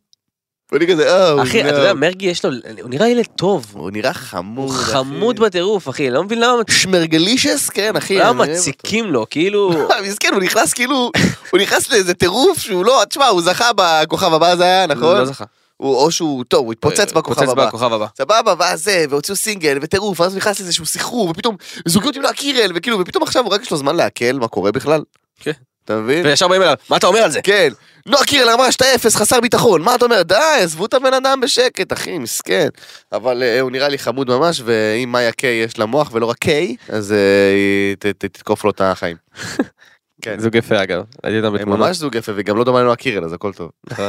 ואני 0.72 0.86
כזה, 0.86 1.08
אה, 1.08 1.30
הוא 1.30 1.42
אחי, 1.42 1.60
אתה 1.60 1.68
יודע, 1.68 1.94
מרגי 1.94 2.26
יש 2.26 2.44
לו, 2.44 2.50
הוא 2.82 2.90
נראה 2.90 3.08
ילד 3.08 3.24
טוב. 3.36 3.66
הוא 3.72 3.90
נראה 3.90 4.14
חמוד, 4.14 4.70
הוא. 4.70 4.78
חמוד 4.78 5.40
בטירוף, 5.40 5.88
אחי, 5.88 6.10
לא 6.10 6.24
מבין 6.24 6.40
למה 6.40 6.62
שמרגלישס, 6.70 7.70
כן, 7.70 7.96
אחי. 7.96 8.18
למה. 8.18 8.44
מציקים 8.44 9.04
לו, 9.04 9.26
כאילו... 9.30 9.70
מסכן, 10.08 10.34
הוא 10.34 10.42
נכנס 10.42 10.72
כאילו, 10.72 11.10
הוא 11.50 11.60
נכנס 11.60 11.90
לאיזה 11.90 12.14
טירוף 12.14 12.58
שהוא 12.58 12.84
לא, 12.84 13.02
תשמע, 13.08 13.26
הוא 13.26 13.42
זכה 13.42 13.70
בכוכב 13.76 14.32
הבא 14.32 14.56
זה 14.56 14.64
היה, 14.64 14.86
נכון? 14.86 15.18
לא 15.18 15.24
זכה. 15.24 15.44
הוא, 15.76 15.96
או 15.96 16.10
שהוא, 16.10 16.44
טוב, 16.44 16.64
הוא 16.64 16.72
התפוצץ 16.72 17.12
בכוכב 17.12 17.50
הבא. 17.50 17.66
בכוכב 17.66 17.92
הבא. 17.92 18.06
סבבה, 18.18 18.54
ואז 18.58 18.84
זה, 18.84 19.04
והוציאו 19.10 19.36
סינגל, 19.36 19.78
וטירוף, 19.82 20.20
ואז 20.20 20.32
הוא 20.32 20.36
נכנס 20.38 20.60
לאיזשהו 20.60 20.86
סחרור, 20.86 21.30
ופתאום 21.30 21.56
זוגיות 21.84 22.16
עם 22.16 22.22
נועה 22.22 22.34
קירל, 22.34 22.72
וכאילו, 22.74 23.00
ופתאום 23.00 23.22
עכשיו 23.22 23.44
הוא 23.44 23.54
רק 23.54 23.62
יש 23.62 23.70
לו 23.70 23.76
זמן 23.76 23.96
לעכל 23.96 24.32
מה 24.32 24.48
קורה 24.48 24.72
בכלל. 24.72 25.02
כן. 25.40 25.52
אתה 25.86 25.96
מבין? 25.96 26.26
וישר 26.26 26.48
באים 26.48 26.62
אליו, 26.62 26.74
מה 26.90 26.96
אתה 26.96 27.06
אומר 27.06 27.18
על 27.18 27.30
זה? 27.30 27.42
כן. 27.42 27.68
נועה 28.06 28.24
קירל 28.24 28.48
אמרה 28.50 28.72
שאתה 28.72 28.94
אפס, 28.94 29.16
חסר 29.16 29.40
ביטחון, 29.40 29.82
מה 29.82 29.94
אתה 29.94 30.04
אומר? 30.04 30.22
די, 30.22 30.34
עזבו 30.62 30.86
את 30.86 30.94
הבן 30.94 31.14
אדם 31.14 31.40
בשקט, 31.40 31.92
אחי, 31.92 32.18
מסכן. 32.18 32.68
אבל 33.12 33.42
אה, 33.42 33.60
הוא 33.60 33.70
נראה 33.70 33.88
לי 33.88 33.98
חמוד 33.98 34.28
ממש, 34.30 34.62
ואם 34.64 35.12
מאיה 35.12 35.32
קיי 35.32 35.62
יש 35.64 35.78
לה 35.78 35.86
מוח 35.86 36.10
ולא 36.12 36.26
רק 36.26 36.36
קיי, 36.38 36.76
אז 36.88 37.10
היא 37.10 37.96
ת- 37.96 38.06
ת- 38.06 38.24
תתקוף 38.24 38.64
לו 38.64 38.70
את 38.70 38.80
החיים. 38.80 39.16
כן. 40.22 40.38
זוג 40.40 40.54
יפה 40.54 40.82
אגב, 40.82 41.02
ראיתי 41.24 41.36
אותם 41.38 41.46
הם 41.46 41.54
בתמונות. 41.54 41.86
ממש 41.86 41.96
זוג 41.96 42.14
יפה, 42.14 42.32
וגם 42.36 42.56
לא 42.56 42.64
דומה 42.64 42.80
לנועה 42.80 42.96
קירל, 42.96 43.24
אז 43.24 43.32
הכל 43.32 43.52
טוב. 43.52 43.70
אתה 43.90 44.00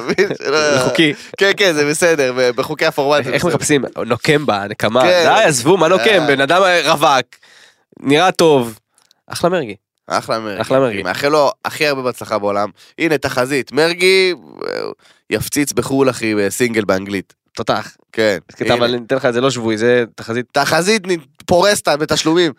מבין? 0.00 0.28
זה 0.74 0.80
חוקי. 0.88 1.14
כן, 1.36 1.50
כן, 1.56 1.72
זה 1.74 1.86
בסדר, 1.90 2.32
בחוקי 2.56 2.86
הפורמט. 2.86 3.26
איך. 3.26 3.44
מחפשים? 3.44 3.84
נוקם 4.06 4.46
בה, 4.46 4.64
נקמה. 4.68 5.02
כן. 5.02 5.24
די, 5.36 5.44
עזבו, 5.44 5.76
מה 5.76 5.88
נוקם? 5.88 6.20
אה. 6.22 6.26
בן 6.26 6.40
אדם 6.40 6.62
רווק, 6.86 7.26
נראה 8.00 8.32
טוב. 8.32 8.78
אחלה 9.26 9.50
מרגי. 9.50 9.74
אחלה 10.06 10.38
מרגי. 10.38 10.60
אחלה 10.60 10.80
מרגי. 10.80 11.02
מאחל 11.02 11.28
לו 11.28 11.52
הכי 11.64 11.86
הרבה 11.86 12.02
בהצלחה 12.02 12.38
בעולם. 12.38 12.70
הנה, 12.98 13.18
תחזית, 13.18 13.72
מרגי 13.72 14.34
יפציץ 15.30 15.72
בחו"ל, 15.72 16.10
אחי, 16.10 16.34
בסינגל 16.34 16.84
באנגלית. 16.84 17.34
תותח. 17.56 17.96
כן. 18.12 18.38
אבל 18.72 18.94
אני 18.94 19.04
אתן 19.06 19.16
לך 19.16 19.24
את 19.24 19.34
זה 19.34 19.40
לא 19.40 19.50
שבועי, 19.50 19.78
זה 19.78 20.04
תחזית. 20.14 20.46
תחזית 20.52 21.02
פורסת 21.46 21.88
בתשלומים. 21.88 22.52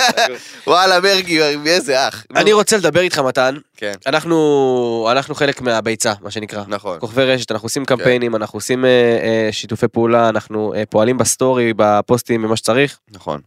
וואלה, 0.66 1.00
מרגי, 1.00 1.42
איזה 1.42 2.08
אח. 2.08 2.24
אני 2.36 2.52
רוצה 2.52 2.76
לדבר 2.76 3.00
איתך 3.00 3.18
מתן, 3.18 3.56
כן, 3.76 3.92
אנחנו 4.06 5.08
אנחנו 5.10 5.34
חלק 5.34 5.60
מהביצה, 5.60 6.12
מה 6.20 6.30
שנקרא. 6.30 6.64
נכון. 6.68 7.00
כוכבי 7.00 7.24
רשת, 7.24 7.52
אנחנו 7.52 7.66
עושים 7.66 7.84
קמפיינים, 7.84 8.36
אנחנו 8.36 8.56
עושים 8.56 8.84
אה, 8.84 8.90
אה, 8.90 9.48
שיתופי 9.52 9.88
פעולה, 9.88 10.28
אנחנו 10.28 10.74
אה, 10.74 10.82
פועלים 10.86 11.18
בסטורי, 11.18 11.72
בפוסטים, 11.76 12.42
במה 12.42 12.56
שצריך. 12.56 12.98
נכון. 13.10 13.40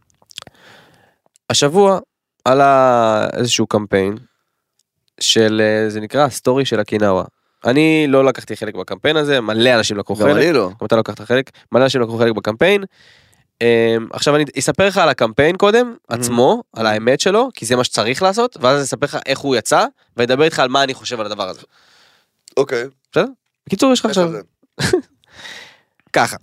השבוע 1.50 1.98
עלה 2.44 3.26
איזשהו 3.32 3.66
קמפיין 3.66 4.16
של, 5.20 5.62
אה, 5.64 5.90
זה 5.90 6.00
נקרא 6.00 6.28
סטורי 6.28 6.64
של 6.64 6.80
הקינאווה. 6.80 7.24
אני 7.64 8.06
לא 8.08 8.24
לקחתי 8.24 8.56
חלק 8.56 8.74
בקמפיין 8.74 9.16
הזה, 9.16 9.40
מלא 9.40 9.74
אנשים 9.74 9.96
לקחו 9.96 10.14
גם 10.14 10.20
חלק. 10.20 10.36
אני 10.36 10.52
לא. 10.52 10.70
גם 10.80 10.86
אתה 10.86 10.96
לקחת 10.96 11.20
חלק, 11.20 11.50
מלא 11.72 11.84
אנשים 11.84 12.00
לקחו 12.00 12.18
חלק 12.18 12.32
בקמפיין. 12.32 12.84
אמ, 13.60 13.66
עכשיו 14.12 14.36
אני 14.36 14.44
אספר 14.58 14.86
לך 14.86 14.98
על 14.98 15.08
הקמפיין 15.08 15.56
קודם, 15.56 15.94
עצמו, 16.08 16.62
על 16.72 16.86
האמת 16.86 17.20
שלו, 17.20 17.48
כי 17.54 17.66
זה 17.66 17.76
מה 17.76 17.84
שצריך 17.84 18.22
לעשות, 18.22 18.56
ואז 18.60 18.76
אני 18.76 18.84
אספר 18.84 19.06
לך 19.06 19.18
איך 19.26 19.38
הוא 19.38 19.56
יצא, 19.56 19.86
ואדבר 20.16 20.44
איתך 20.44 20.58
על 20.58 20.68
מה 20.68 20.82
אני 20.82 20.94
חושב 20.94 21.20
על 21.20 21.26
הדבר 21.26 21.48
הזה. 21.48 21.60
אוקיי. 22.56 22.84
בקיצור, 23.66 23.92
יש 23.92 24.00
לך 24.00 24.06
עכשיו... 24.06 24.30
ככה. 26.12 26.36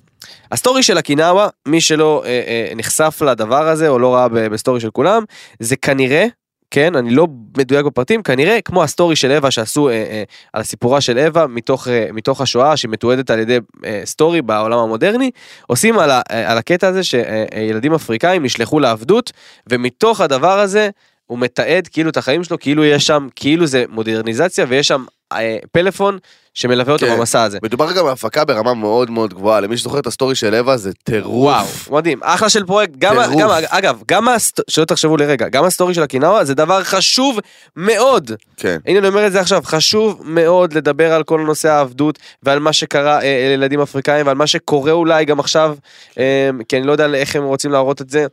הסטורי 0.52 0.84
של 0.84 0.98
אקוויאנו, 0.98 1.48
מי 1.68 1.82
שלא 1.82 2.24
אה, 2.26 2.30
אה, 2.30 2.76
נחשף 2.76 3.22
לדבר 3.22 3.68
הזה 3.68 3.88
או 3.88 4.00
לא 4.00 4.16
ראה 4.16 4.28
בסטורי 4.28 4.80
של 4.80 4.90
כולם, 4.92 5.24
זה 5.60 5.76
כנראה, 5.76 6.26
כן, 6.72 6.96
אני 6.96 7.10
לא 7.10 7.28
מדויק 7.58 7.86
בפרטים, 7.86 8.24
כנראה 8.24 8.62
כמו 8.62 8.84
הסטורי 8.84 9.16
של 9.16 9.32
אווה 9.32 9.52
שעשו 9.52 9.90
אה, 9.90 9.94
אה, 9.94 10.24
על 10.54 10.62
סיפורה 10.62 11.02
של 11.02 11.18
אווה 11.18 11.48
מתוך, 11.48 11.88
אה, 11.88 12.08
מתוך 12.14 12.42
השואה 12.42 12.78
שמתועדת 12.78 13.30
על 13.30 13.40
ידי 13.40 13.58
אה, 13.86 14.02
סטורי 14.06 14.42
בעולם 14.42 14.80
המודרני, 14.80 15.32
עושים 15.68 16.00
על, 16.00 16.12
אה, 16.12 16.22
על 16.52 16.58
הקטע 16.58 16.88
הזה 16.88 17.02
שילדים 17.04 17.94
אפריקאים 17.94 18.44
נשלחו 18.44 18.80
לעבדות, 18.80 19.32
ומתוך 19.70 20.22
הדבר 20.22 20.60
הזה 20.60 20.90
הוא 21.26 21.40
מתעד 21.40 21.88
כאילו 21.88 22.10
את 22.10 22.18
החיים 22.18 22.44
שלו, 22.44 22.60
כאילו 22.60 22.86
יש 22.86 23.08
שם, 23.08 23.28
כאילו 23.36 23.66
זה 23.66 23.84
מודרניזציה 23.90 24.66
ויש 24.70 24.88
שם 24.88 25.06
אה, 25.32 25.58
פלאפון 25.72 26.18
שמלווה 26.54 26.94
אותו 26.94 27.06
כן. 27.06 27.18
במסע 27.18 27.44
הזה. 27.44 27.60
מדובר 27.64 27.92
גם 27.92 28.06
על 28.06 28.12
הפקה 28.12 28.46
ברמה 28.46 28.74
מאוד 28.74 29.10
מאוד 29.10 29.34
גבוהה, 29.34 29.60
למי 29.60 29.78
שזוכר 29.78 30.00
את 30.00 30.08
הסטורי 30.08 30.36
של 30.36 30.56
אווה 30.56 30.78
זה 30.78 30.94
טירוף. 30.94 31.34
וואו, 31.34 31.98
מדהים, 31.98 32.20
אחלה 32.24 32.50
של 32.50 32.66
פרויקט, 32.66 32.94
גם, 32.98 33.16
טירוף. 33.24 33.42
גם, 33.42 33.50
אגב, 33.68 34.02
גם, 34.08 34.28
הסט... 34.28 34.62
שלא 34.68 34.86
תחשבו 34.86 35.18
לרגע, 35.18 35.48
גם 35.50 35.64
הסטורי 35.64 35.94
של 35.94 36.04
אקוויאנו 36.04 36.46
זה 36.46 36.54
דבר 36.54 36.84
חשוב 36.84 37.40
מאוד. 37.76 38.32
כן. 38.58 38.78
הנה 38.86 39.00
אני 39.00 39.08
אומר 39.08 39.28
את 39.28 39.32
זה 39.32 39.40
עכשיו, 39.40 39.62
חשוב 39.66 40.22
מאוד 40.24 40.74
לדבר 40.74 41.14
על 41.14 41.24
כל 41.24 41.42
נושא 41.42 41.70
העבדות 41.70 42.20
ועל 42.44 42.60
מה 42.60 42.74
שקרה 42.74 43.22
אה, 43.22 43.48
לילדים 43.50 43.82
אפריקאים 43.82 44.28
ועל 44.28 44.36
מה 44.36 44.48
שקורה 44.48 44.92
אולי 44.92 45.26
גם 45.26 45.40
עכשיו, 45.40 45.76
אה, 46.20 46.50
כי 46.70 46.78
אני 46.78 46.88
לא 46.88 46.92
יודע 46.92 47.14
איך 47.14 47.36
הם 47.36 47.44
רוצים 47.44 47.72
להראות 47.72 48.02
את 48.02 48.10
זה, 48.10 48.26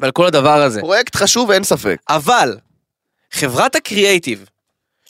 ועל 0.00 0.10
כל 0.10 0.26
הדבר 0.26 0.62
הזה. 0.62 0.80
פרויקט 0.80 1.16
חשוב 1.16 1.50
אין 1.50 1.64
ספק. 1.64 1.96
אבל 2.08 2.56
חברת 3.32 3.76
הקריאייטיב 3.76 4.44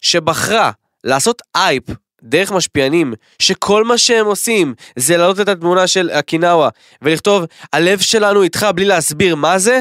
שבחרה 0.01 0.71
לעשות 1.05 1.43
הייפ 1.55 1.85
דרך 2.25 2.53
משפיענים 2.53 3.15
שכל 3.39 3.85
מה 3.85 3.99
שהם 3.99 4.27
עושים 4.27 4.75
זה 4.97 5.17
להעלות 5.17 5.41
את 5.41 5.49
התמונה 5.49 5.87
של 5.87 6.11
אקוויאנו 6.11 6.69
ולכתוב 7.03 7.45
הלב 7.73 7.99
שלנו 7.99 8.43
איתך 8.43 8.67
בלי 8.75 8.85
להסביר 8.85 9.37
מה 9.37 9.59
זה 9.59 9.81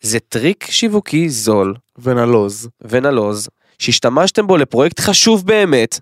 זה 0.00 0.18
טריק 0.20 0.66
שיווקי 0.70 1.28
זול 1.28 1.74
ונלוז. 1.98 2.68
ונלוז 2.82 3.48
שהשתמשתם 3.78 4.46
בו 4.46 4.56
לפרויקט 4.56 5.00
חשוב 5.00 5.46
באמת 5.46 6.00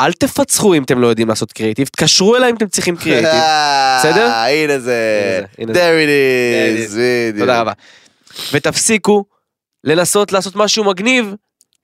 אל 0.00 0.12
תפצחו 0.12 0.74
אם 0.74 0.82
אתם 0.82 1.00
לא 1.00 1.06
יודעים 1.06 1.28
לעשות 1.28 1.52
קריאייטיב 1.52 1.88
תקשרו 1.88 2.36
אליי 2.36 2.50
אם 2.50 2.56
אתם 2.56 2.68
צריכים 2.68 2.96
קריאייטיב 2.96 3.30
בסדר? 3.98 4.26
אה, 4.26 4.64
הנה 4.64 4.78
זה. 4.78 5.40
הנה 5.58 5.74
זה, 5.74 5.80
there 5.80 6.06
it 6.06 6.92
is. 7.36 7.38
תודה 7.40 7.60
רבה. 7.60 7.72
ותפסיקו 8.52 9.24
לנסות 9.84 10.32
לעשות 10.32 10.56
משהו 10.56 10.84
מגניב 10.84 11.34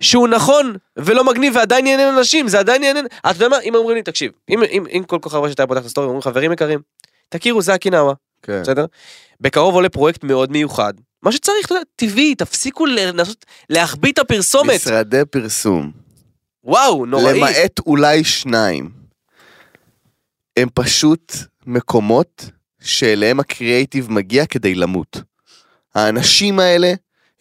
שהוא 0.01 0.29
נכון 0.29 0.77
ולא 0.97 1.25
מגניב 1.25 1.57
ועדיין 1.57 1.87
יעניין 1.87 2.15
אנשים 2.15 2.49
זה 2.49 2.59
עדיין 2.59 2.83
יעניין 2.83 3.07
אתה 3.07 3.31
יודע 3.31 3.49
מה 3.49 3.61
אם 3.61 3.75
אומרים 3.75 3.97
לי 3.97 4.03
תקשיב 4.03 4.33
אם 4.51 4.63
אם 4.63 4.87
אם 4.87 5.03
כל 5.07 5.19
כוכב 5.23 5.37
רשת 5.39 5.61
היה 5.61 5.67
פותח 5.67 5.81
את 5.81 5.87
הסטורי 5.87 6.07
אומרים 6.07 6.23
חברים 6.23 6.53
יקרים 6.53 6.81
תכירו 7.29 7.63
זה 7.63 7.75
אקוויאנו 7.75 8.15
כן. 8.43 8.61
בסדר 8.63 8.85
בקרוב 9.41 9.75
עולה 9.75 9.89
פרויקט 9.89 10.25
מאוד 10.25 10.53
מיוחד 10.53 10.95
מה 11.23 11.33
שצריך 11.33 11.67
אתה 11.67 11.75
יודע 11.75 11.85
טבעי 11.97 12.35
תפסיקו 12.35 12.87
לנסות 12.87 13.47
להחביא 13.71 14.13
את 14.13 14.19
הפרסומת 14.19 14.75
משרדי 14.75 15.23
פרסום. 15.31 15.93
וואו 16.65 17.07
נוראי 17.07 17.39
למעט 17.39 17.79
אולי 17.87 18.25
שניים. 18.25 18.91
הם 20.57 20.69
פשוט 20.75 21.33
מקומות 21.67 22.45
שאליהם 22.81 23.41
הקריאייטיב 23.41 24.11
מגיע 24.11 24.47
כדי 24.47 24.75
למות. 24.75 25.23
האנשים 25.95 26.59
האלה 26.59 26.93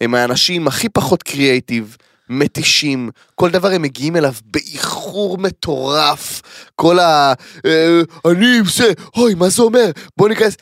הם 0.02 0.16
האנשים 0.16 0.68
הכי 0.68 0.90
פחות 0.90 1.24
קריאייטיב, 1.24 1.98
מתישים, 2.30 3.10
כל 3.36 3.50
דבר 3.50 3.72
הם 3.72 3.82
מגיעים 3.82 4.16
אליו 4.16 4.34
באיחור 4.46 5.38
מטורף. 5.38 6.42
כל 6.76 7.00
ה... 7.00 7.34
אה, 7.66 8.02
אני 8.26 8.60
זה, 8.76 8.92
אוי, 9.16 9.34
מה 9.34 9.50
זה 9.50 9.62
אומר? 9.62 9.92
בוא 10.18 10.30
ניכנס. 10.30 10.58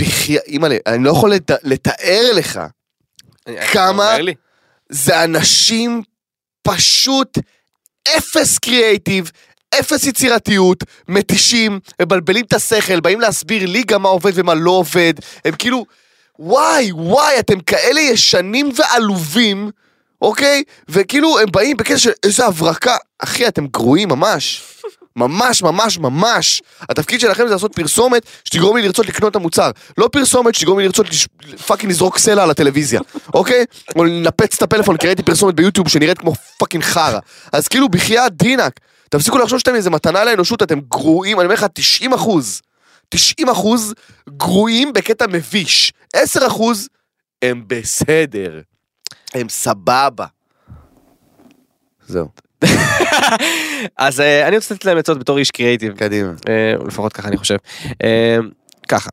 בחייאת, 0.00 0.42
אימא'לה, 0.46 0.76
אני 0.86 1.04
לא 1.04 1.10
יכול 1.10 1.34
לת... 1.34 1.50
לתאר 1.62 2.30
לך. 2.34 2.60
כמה? 3.72 4.10
אומר 4.12 4.22
לי. 4.22 4.34
זה 4.88 5.24
אנשים 5.24 6.02
פשוט 6.62 7.38
אפס 8.16 8.58
קריאייטיב, 8.58 9.30
אפס 9.80 10.06
יצירתיות, 10.06 10.84
מתישים, 11.08 11.80
מבלבלים 12.02 12.44
את 12.44 12.52
השכל, 12.52 13.00
באים 13.00 13.20
להסביר 13.20 13.66
לי 13.66 13.82
גם 13.82 14.02
מה 14.02 14.08
עובד 14.08 14.32
ומה 14.34 14.54
לא 14.54 14.70
עובד, 14.70 15.14
הם 15.44 15.54
כאילו, 15.58 15.86
וואי, 16.38 16.92
וואי, 16.92 17.38
אתם 17.38 17.60
כאלה 17.60 18.00
ישנים 18.00 18.72
ועלובים, 18.76 19.70
אוקיי? 20.22 20.62
וכאילו, 20.88 21.38
הם 21.38 21.48
באים 21.52 21.76
בקטע 21.76 21.98
של 21.98 22.10
איזה 22.22 22.46
הברקה, 22.46 22.96
אחי, 23.18 23.48
אתם 23.48 23.66
גרועים 23.66 24.08
ממש. 24.08 24.62
ממש, 25.16 25.62
ממש, 25.62 25.98
ממש. 25.98 26.62
התפקיד 26.80 27.20
שלכם 27.20 27.48
זה 27.48 27.52
לעשות 27.52 27.74
פרסומת 27.74 28.22
שתגרום 28.44 28.76
לי 28.76 28.82
לרצות 28.82 29.06
לקנות 29.06 29.30
את 29.30 29.36
המוצר. 29.36 29.70
לא 29.98 30.08
פרסומת 30.12 30.54
שתגרום 30.54 30.78
לי 30.78 30.84
לרצות 30.84 31.08
לש... 31.08 31.26
fucking 31.66 31.92
לזרוק 31.92 32.18
סלע 32.18 32.42
על 32.42 32.50
הטלוויזיה, 32.50 33.00
אוקיי? 33.34 33.64
או 33.96 34.04
לנפץ 34.04 34.56
את 34.56 34.62
הפלאפון 34.62 34.96
כי 34.96 35.06
ראיתי 35.06 35.22
פרסומת 35.22 35.54
ביוטיוב 35.54 35.88
שנראית 35.88 36.18
כמו 36.18 36.34
fucking 36.58 36.84
חרא. 36.84 37.18
אז 37.52 37.68
כאילו, 37.68 37.88
בחייאת 37.88 38.36
דינק, 38.36 38.72
תפסיקו 39.08 39.38
לחשוב 39.38 39.58
שאתם 39.58 39.74
איזה 39.74 39.90
מתנה 39.90 40.24
לאנושות, 40.24 40.62
אתם 40.62 40.80
גרועים, 40.80 41.40
אני 41.40 41.44
אומר 41.44 41.54
לך, 41.54 41.66
90 41.74 42.12
אחוז. 42.12 42.60
90 43.08 43.48
אחוז 43.48 43.94
גרועים 44.28 44.92
בקטע 44.92 45.26
מביש. 45.26 45.92
10 46.14 46.46
אחוז 46.46 46.88
הם 47.42 47.64
בסדר. 47.66 48.60
הם 49.34 49.48
סבבה. 49.48 50.26
זהו, 52.06 52.28
אז 53.98 54.20
אה, 54.20 54.48
אני 54.48 54.56
רוצה 54.56 54.74
לתת 54.74 54.84
להם 54.84 54.98
עצות 54.98 55.18
בתור 55.18 55.38
איש 55.38 55.50
קריאייטיב. 55.50 55.96
קדימה. 55.96 56.32
או 56.76 56.86
לפחות 56.86 57.12
ככה 57.12 57.28
אני 57.28 57.36
חושב. 57.36 57.56
אה, 58.04 58.38
ככה, 58.88 59.10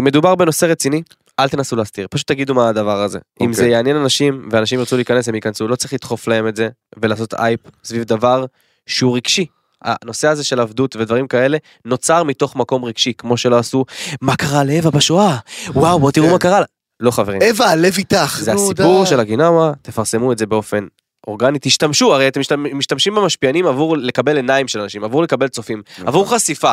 אם 0.00 0.04
מדובר 0.04 0.34
בנושא 0.34 0.66
רציני, 0.66 1.02
אל 1.40 1.48
תנסו 1.48 1.76
להסתיר, 1.76 2.06
פשוט 2.10 2.26
תגידו 2.26 2.54
מה 2.54 2.68
הדבר 2.68 3.02
הזה. 3.02 3.18
אם 3.40 3.50
אוקיי. 3.50 3.54
זה 3.54 3.68
יעניין 3.68 3.96
אנשים 3.96 4.48
ואנשים 4.50 4.78
ירצו 4.78 4.96
להיכנס 4.96 5.28
הם 5.28 5.34
ייכנסו, 5.34 5.68
לא 5.68 5.76
צריך 5.76 5.92
לדחוף 5.92 6.28
להם 6.28 6.48
את 6.48 6.56
זה 6.56 6.68
ולעשות 7.02 7.34
אייפ 7.34 7.60
סביב 7.84 8.04
דבר 8.04 8.44
שהוא 8.86 9.16
רגשי. 9.16 9.46
הנושא 9.84 10.28
הזה 10.28 10.44
של 10.44 10.60
עבדות 10.60 10.96
ודברים 10.96 11.28
כאלה 11.28 11.58
נוצר 11.84 12.22
מתוך 12.22 12.56
מקום 12.56 12.84
רגשי 12.84 13.12
כמו 13.18 13.36
שלא 13.36 13.58
עשו 13.58 13.84
מה 14.20 14.36
קרה 14.36 14.64
לאווה 14.64 14.90
בשואה 14.90 15.36
וואו 15.68 15.98
בוא 15.98 16.10
תראו 16.10 16.26
כן. 16.26 16.32
מה 16.32 16.38
קרה 16.38 16.60
לה. 16.60 16.66
לא 17.00 17.10
חברים 17.10 17.40
אווה, 17.50 17.70
הלב 17.70 17.94
איתך. 17.98 18.38
זה 18.40 18.52
הסיפור. 18.52 19.04
של 19.04 19.20
הגינמה 19.20 19.72
תפרסמו 19.82 20.32
את 20.32 20.38
זה 20.38 20.46
באופן 20.46 20.86
אורגני 21.26 21.58
תשתמשו 21.62 22.14
הרי 22.14 22.28
אתם 22.28 22.40
משתמ- 22.40 22.74
משתמשים 22.74 23.14
במשפיענים 23.14 23.66
עבור 23.66 23.96
לקבל 23.96 24.36
עיניים 24.36 24.68
של 24.68 24.80
אנשים 24.80 25.04
עבור 25.04 25.22
לקבל 25.22 25.48
צופים 25.48 25.82
נכון. 25.92 26.08
עבור 26.08 26.34
חשיפה. 26.34 26.72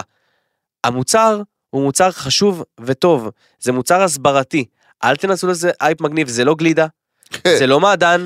המוצר 0.83 1.41
הוא 1.69 1.83
מוצר 1.83 2.11
חשוב 2.11 2.63
וטוב 2.81 3.29
זה 3.59 3.71
מוצר 3.71 4.01
הסברתי 4.01 4.65
אל 5.03 5.15
תנסו 5.15 5.47
לזה 5.47 5.71
אייפ 5.81 6.01
מגניב 6.01 6.27
זה 6.27 6.45
לא 6.45 6.55
גלידה 6.55 6.87
זה 7.47 7.67
לא 7.67 7.79
מעדן 7.79 8.25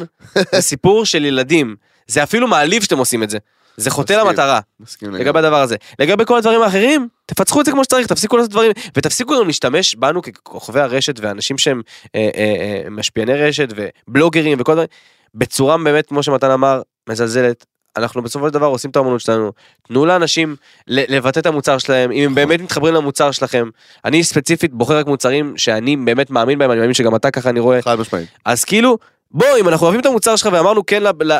זה 0.51 0.61
סיפור 0.61 1.05
של 1.05 1.25
ילדים 1.25 1.75
זה 2.07 2.23
אפילו 2.23 2.47
מעליב 2.47 2.83
שאתם 2.83 2.97
עושים 2.97 3.23
את 3.23 3.29
זה 3.29 3.37
זה 3.81 3.89
חוטא 3.89 4.13
מסכים. 4.13 4.27
למטרה 4.27 4.59
מסכים. 4.79 5.15
לגבי 5.15 5.39
הדבר 5.39 5.61
הזה 5.61 5.75
לגבי 5.99 6.25
כל 6.25 6.37
הדברים 6.37 6.61
האחרים 6.61 7.07
תפצחו 7.25 7.61
את 7.61 7.65
זה 7.65 7.71
כמו 7.71 7.83
שצריך 7.83 8.07
תפסיקו 8.07 8.37
לעשות 8.37 8.51
דברים 8.51 8.71
ותפסיקו 8.97 9.39
גם 9.39 9.47
להשתמש 9.47 9.95
בנו 9.95 10.21
ככוכבי 10.21 10.79
הרשת 10.79 11.19
ואנשים 11.19 11.57
שהם 11.57 11.81
אה, 12.15 12.29
אה, 12.35 12.55
אה, 12.83 12.89
משפיעני 12.89 13.33
רשת 13.33 13.67
ובלוגרים 13.75 14.57
וכל 14.61 14.73
דברים 14.73 14.87
בצורה 15.35 15.77
באמת 15.77 16.07
כמו 16.07 16.23
שמתן 16.23 16.51
אמר 16.51 16.81
מזלזלת. 17.09 17.65
אנחנו 17.97 18.21
בסופו 18.21 18.47
של 18.47 18.53
דבר 18.53 18.65
עושים 18.65 18.91
את 18.91 18.95
האמנות 18.95 19.21
שלנו 19.21 19.51
תנו 19.87 20.05
לאנשים 20.05 20.55
לבטא 20.87 21.39
את 21.39 21.45
המוצר 21.45 21.77
שלהם 21.77 22.11
אם 22.11 22.23
הם 22.25 22.35
באמת 22.35 22.61
מתחברים 22.61 22.93
למוצר 22.93 23.31
שלכם 23.31 23.69
אני 24.05 24.23
ספציפית 24.23 24.73
בוחר 24.73 24.97
רק 24.97 25.05
מוצרים 25.07 25.57
שאני 25.57 25.95
באמת 25.95 26.29
מאמין 26.29 26.59
בהם 26.59 26.71
אני 26.71 26.79
מאמין 26.79 26.93
שגם 26.93 27.15
אתה 27.15 27.31
ככה 27.31 27.49
אני 27.49 27.59
רואה 27.59 27.81
חד 27.81 27.99
משמעית. 27.99 28.29
אז 28.45 28.63
כאילו 28.63 28.97
בוא 29.33 29.47
אם 29.59 29.67
אנחנו 29.67 29.85
אוהבים 29.85 30.01
את 30.01 30.05
המוצר 30.05 30.35
שלך 30.35 30.49
ואמרנו 30.53 30.85
כן 30.85 31.03
ל- 31.03 31.23
ל- 31.23 31.33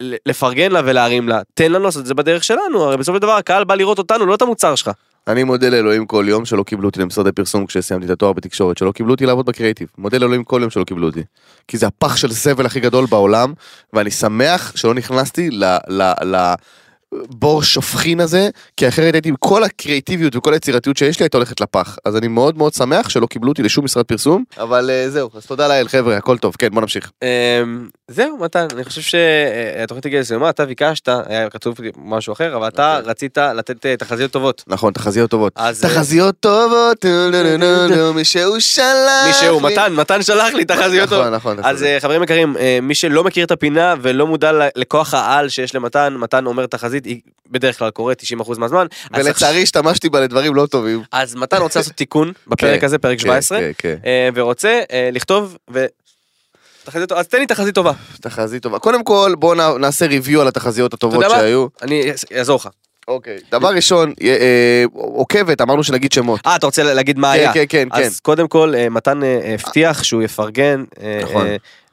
ל- 0.00 0.14
לפרגן 0.26 0.72
לה 0.72 0.80
ולהרים 0.84 1.28
לה 1.28 1.40
תן 1.54 1.72
לנו 1.72 1.84
לעשות 1.84 2.02
את 2.02 2.06
זה 2.06 2.14
בדרך 2.14 2.44
שלנו 2.44 2.82
הרי 2.82 2.96
בסופו 2.96 3.16
של 3.16 3.22
דבר 3.22 3.32
הקהל 3.32 3.64
בא 3.64 3.74
לראות 3.74 3.98
אותנו 3.98 4.26
לא 4.26 4.34
את 4.34 4.42
המוצר 4.42 4.74
שלך. 4.74 4.90
אני 5.28 5.44
מודה 5.44 5.68
לאלוהים 5.68 6.06
כל 6.06 6.24
יום 6.28 6.44
שלא 6.44 6.62
קיבלו 6.62 6.88
אותי 6.88 7.00
למשרדי 7.00 7.32
פרסום 7.32 7.66
כשסיימתי 7.66 8.06
את 8.06 8.10
התואר 8.10 8.32
בתקשורת, 8.32 8.78
שלא 8.78 8.92
קיבלו 8.92 9.12
אותי 9.12 9.26
לעבוד 9.26 9.46
בקריאיטיב. 9.46 9.88
מודה 9.98 10.18
לאלוהים 10.18 10.44
כל 10.44 10.58
יום 10.60 10.70
שלא 10.70 10.84
קיבלו 10.84 11.06
אותי. 11.06 11.22
כי 11.68 11.78
זה 11.78 11.86
הפח 11.86 12.16
של 12.16 12.30
זבל 12.30 12.66
הכי 12.66 12.80
גדול 12.80 13.06
בעולם, 13.06 13.52
ואני 13.92 14.10
שמח 14.10 14.72
שלא 14.76 14.94
נכנסתי 14.94 15.50
ל... 15.50 15.64
ל, 15.88 16.02
ל 16.24 16.54
בור 17.14 17.62
שופכין 17.62 18.20
הזה, 18.20 18.48
כי 18.76 18.88
אחרת 18.88 19.14
הייתי 19.14 19.28
עם 19.28 19.34
כל 19.38 19.64
הקריאיטיביות 19.64 20.36
וכל 20.36 20.52
היצירתיות 20.52 20.96
שיש 20.96 21.20
לי 21.20 21.24
הייתה 21.24 21.36
הולכת 21.36 21.60
לפח. 21.60 21.96
אז 22.04 22.16
אני 22.16 22.28
מאוד 22.28 22.58
מאוד 22.58 22.74
שמח 22.74 23.08
שלא 23.08 23.26
קיבלו 23.26 23.48
אותי 23.48 23.62
לשום 23.62 23.84
משרד 23.84 24.04
פרסום, 24.04 24.44
אבל 24.58 24.90
אה, 24.90 25.10
זהו, 25.10 25.30
אז 25.34 25.46
תודה 25.46 25.68
לאל 25.68 25.88
חבר'ה, 25.88 26.16
הכל 26.16 26.38
טוב, 26.38 26.54
כן 26.58 26.68
בוא 26.68 26.80
נמשיך. 26.80 27.10
אמ, 27.22 27.88
זהו 28.08 28.38
מתן 28.38 28.66
אני 28.74 28.84
חושב 28.84 29.00
שהתוכנית 29.00 30.06
הגיעה 30.06 30.20
לסיומה 30.20 30.50
אתה 30.50 30.66
ביקשת 30.66 31.08
היה 31.26 31.50
כתוב 31.50 31.76
משהו 31.96 32.32
אחר 32.32 32.56
אבל 32.56 32.68
אתה 32.68 32.96
אוקיי. 32.96 33.10
רצית 33.10 33.38
לתת 33.38 33.86
אה, 33.86 33.96
תחזיות 33.96 34.30
טובות. 34.30 34.64
נכון, 34.66 34.92
תחזיות 34.92 35.30
טובות. 35.30 35.52
אה, 35.58 35.70
תחזיות 35.80 36.34
טובות, 36.40 36.98
טו, 36.98 37.08
נו, 37.08 37.42
נו, 37.42 37.56
נו, 37.58 37.96
נו, 37.96 38.14
מי 38.14 38.24
שהוא 38.24 38.58
שלח 38.58 39.42
לי. 39.42 39.60
מתן 39.62 39.92
מתן 39.92 40.22
שלח 40.22 40.54
לי 40.54 40.64
תחזיות 40.64 41.08
טובות. 41.08 41.26
נכון, 41.32 41.56
נכון. 41.56 41.70
אז 41.70 41.82
אה, 41.82 41.98
חברים 42.00 42.22
יקרים, 42.22 42.56
אה, 42.56 42.78
מי 42.82 42.94
שלא 42.94 43.24
מכיר 43.24 43.44
את 43.44 43.50
הפינה 43.50 43.94
ולא 44.02 44.26
מודע 44.26 44.52
לכוח 44.76 45.14
העל 45.14 45.48
שיש 45.48 45.74
למתן, 45.74 46.14
מתן 46.18 46.46
אומר 46.46 46.66
תחזית, 46.66 46.97
היא 47.04 47.20
בדרך 47.50 47.78
כלל 47.78 47.90
קורית 47.90 48.22
90% 48.40 48.58
מהזמן. 48.58 48.86
ולצערי 49.16 49.62
השתמשתי 49.62 50.08
בה 50.08 50.20
לדברים 50.20 50.54
לא 50.54 50.66
טובים. 50.66 51.02
אז 51.12 51.34
מתן 51.34 51.56
רוצה 51.56 51.78
לעשות 51.78 51.92
תיקון 51.92 52.32
בפרק 52.46 52.80
כן, 52.80 52.86
הזה, 52.86 52.98
פרק 52.98 53.18
כן, 53.18 53.22
17, 53.24 53.58
כן, 53.60 53.70
כן. 53.78 53.94
אה, 54.06 54.28
ורוצה 54.34 54.80
אה, 54.92 55.08
לכתוב 55.12 55.56
ו... 55.72 55.84
תחזית, 56.84 57.12
אז 57.12 57.28
תן 57.28 57.38
לי 57.38 57.46
תחזית 57.46 57.74
טובה, 57.74 57.92
תחזית 58.20 58.62
טובה. 58.62 58.78
קודם 58.78 59.04
כל, 59.04 59.34
בואו 59.38 59.54
נע- 59.54 59.78
נעשה 59.78 60.06
ריוויו 60.06 60.40
על 60.40 60.48
התחזיות 60.48 60.94
הטובות? 60.94 61.24
שהיו. 61.30 61.66
אני 61.82 62.10
אעזור 62.38 62.56
לך. 62.56 62.68
אוקיי. 63.08 63.38
דבר 63.52 63.68
ראשון, 63.68 64.12
אה, 64.22 64.28
אה, 64.28 64.84
עוקבת, 64.92 65.60
אמרנו 65.60 65.84
שנגיד 65.84 66.12
שמות. 66.12 66.40
אה, 66.46 66.56
אתה 66.56 66.66
רוצה 66.66 66.82
להגיד 66.94 67.18
מה 67.18 67.32
כן, 67.34 67.40
היה? 67.40 67.52
כן, 67.52 67.64
כן, 67.68 67.88
כן. 67.94 68.02
אז 68.02 68.20
קודם 68.20 68.48
כל, 68.48 68.74
אה, 68.76 68.88
מתן 68.88 69.20
הבטיח 69.44 70.02
שהוא 70.02 70.22
יפרגן 70.22 70.84
נכון. 71.22 71.46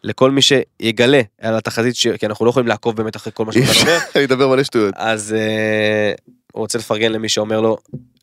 לכל 0.03 0.31
מי 0.31 0.41
שיגלה 0.41 1.21
על 1.41 1.55
התחזית, 1.57 1.95
ש- 1.95 2.07
כי 2.07 2.25
אנחנו 2.25 2.45
לא 2.45 2.49
יכולים 2.49 2.67
לעקוב 2.67 2.95
באמת 2.95 3.15
אחרי 3.15 3.31
כל 3.35 3.45
מה 3.45 3.51
שמתן 3.53 3.67
אומר. 3.81 3.97
אני 4.15 4.25
אדבר 4.25 4.47
מלא 4.47 4.63
שטויות. 4.63 4.93
אז 4.97 5.35
הוא 6.53 6.61
רוצה 6.61 6.77
לפרגן 6.77 7.11
למי 7.11 7.29
שאומר 7.29 7.61
לו 7.61 7.77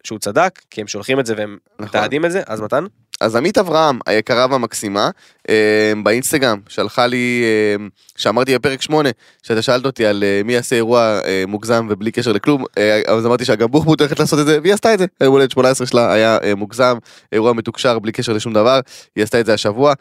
שהוא 0.05 0.19
צדק, 0.19 0.61
כי 0.71 0.81
הם 0.81 0.87
שולחים 0.89 1.21
את 1.21 1.27
זה 1.27 1.35
והם 1.37 1.59
נכון. 1.75 1.87
מתעדים 1.87 2.25
את 2.25 2.33
זה, 2.33 2.43
אז 2.47 2.61
מתן? 2.61 2.85
אז 3.23 3.37
עמית 3.37 3.59
אברהם, 3.59 3.99
היקרה 4.07 4.47
והמקסימה, 4.51 5.11
אה, 5.49 5.93
באינסטגרם, 6.03 6.59
שלחה 6.69 7.07
לי, 7.07 7.43
אה, 7.45 7.87
שאמרתי 8.17 8.55
בפרק 8.55 8.83
8, 8.83 9.11
שאתה 9.43 9.63
שאלת 9.63 9.87
אותי 9.87 10.07
על 10.07 10.25
אה, 10.25 10.41
מי 10.45 10.53
יעשה 10.53 10.77
אירוע 10.77 11.21
מוגזם 11.49 11.87
ובלי 11.91 12.11
קשר 12.11 12.33
לכלום, 12.33 12.65
אז 13.07 13.27
אמרתי 13.27 13.45
שגם 13.45 13.71
בוחבוט 13.71 14.01
הולכת 14.01 14.21
לעשות 14.21 14.39
את 14.39 14.47
זה, 14.47 14.59
והיא 14.63 14.75
עשתה 14.75 14.95
את 14.95 14.99
זה. 14.99 15.07
היום 15.21 15.33
הולדת 15.33 15.51
18 15.51 15.87
שלה 15.87 16.13
היה 16.13 16.39
מוגזם, 16.57 16.97
אירוע 17.33 17.53
מתוקשר 17.53 17.99
בלי 17.99 18.13
קשר 18.13 18.33
לשום 18.33 18.53
דבר, 18.53 18.81
היא 19.17 19.25
עשתה 19.25 19.41
את 19.41 19.47
זה 19.47 19.55
השבוע. 19.55 19.93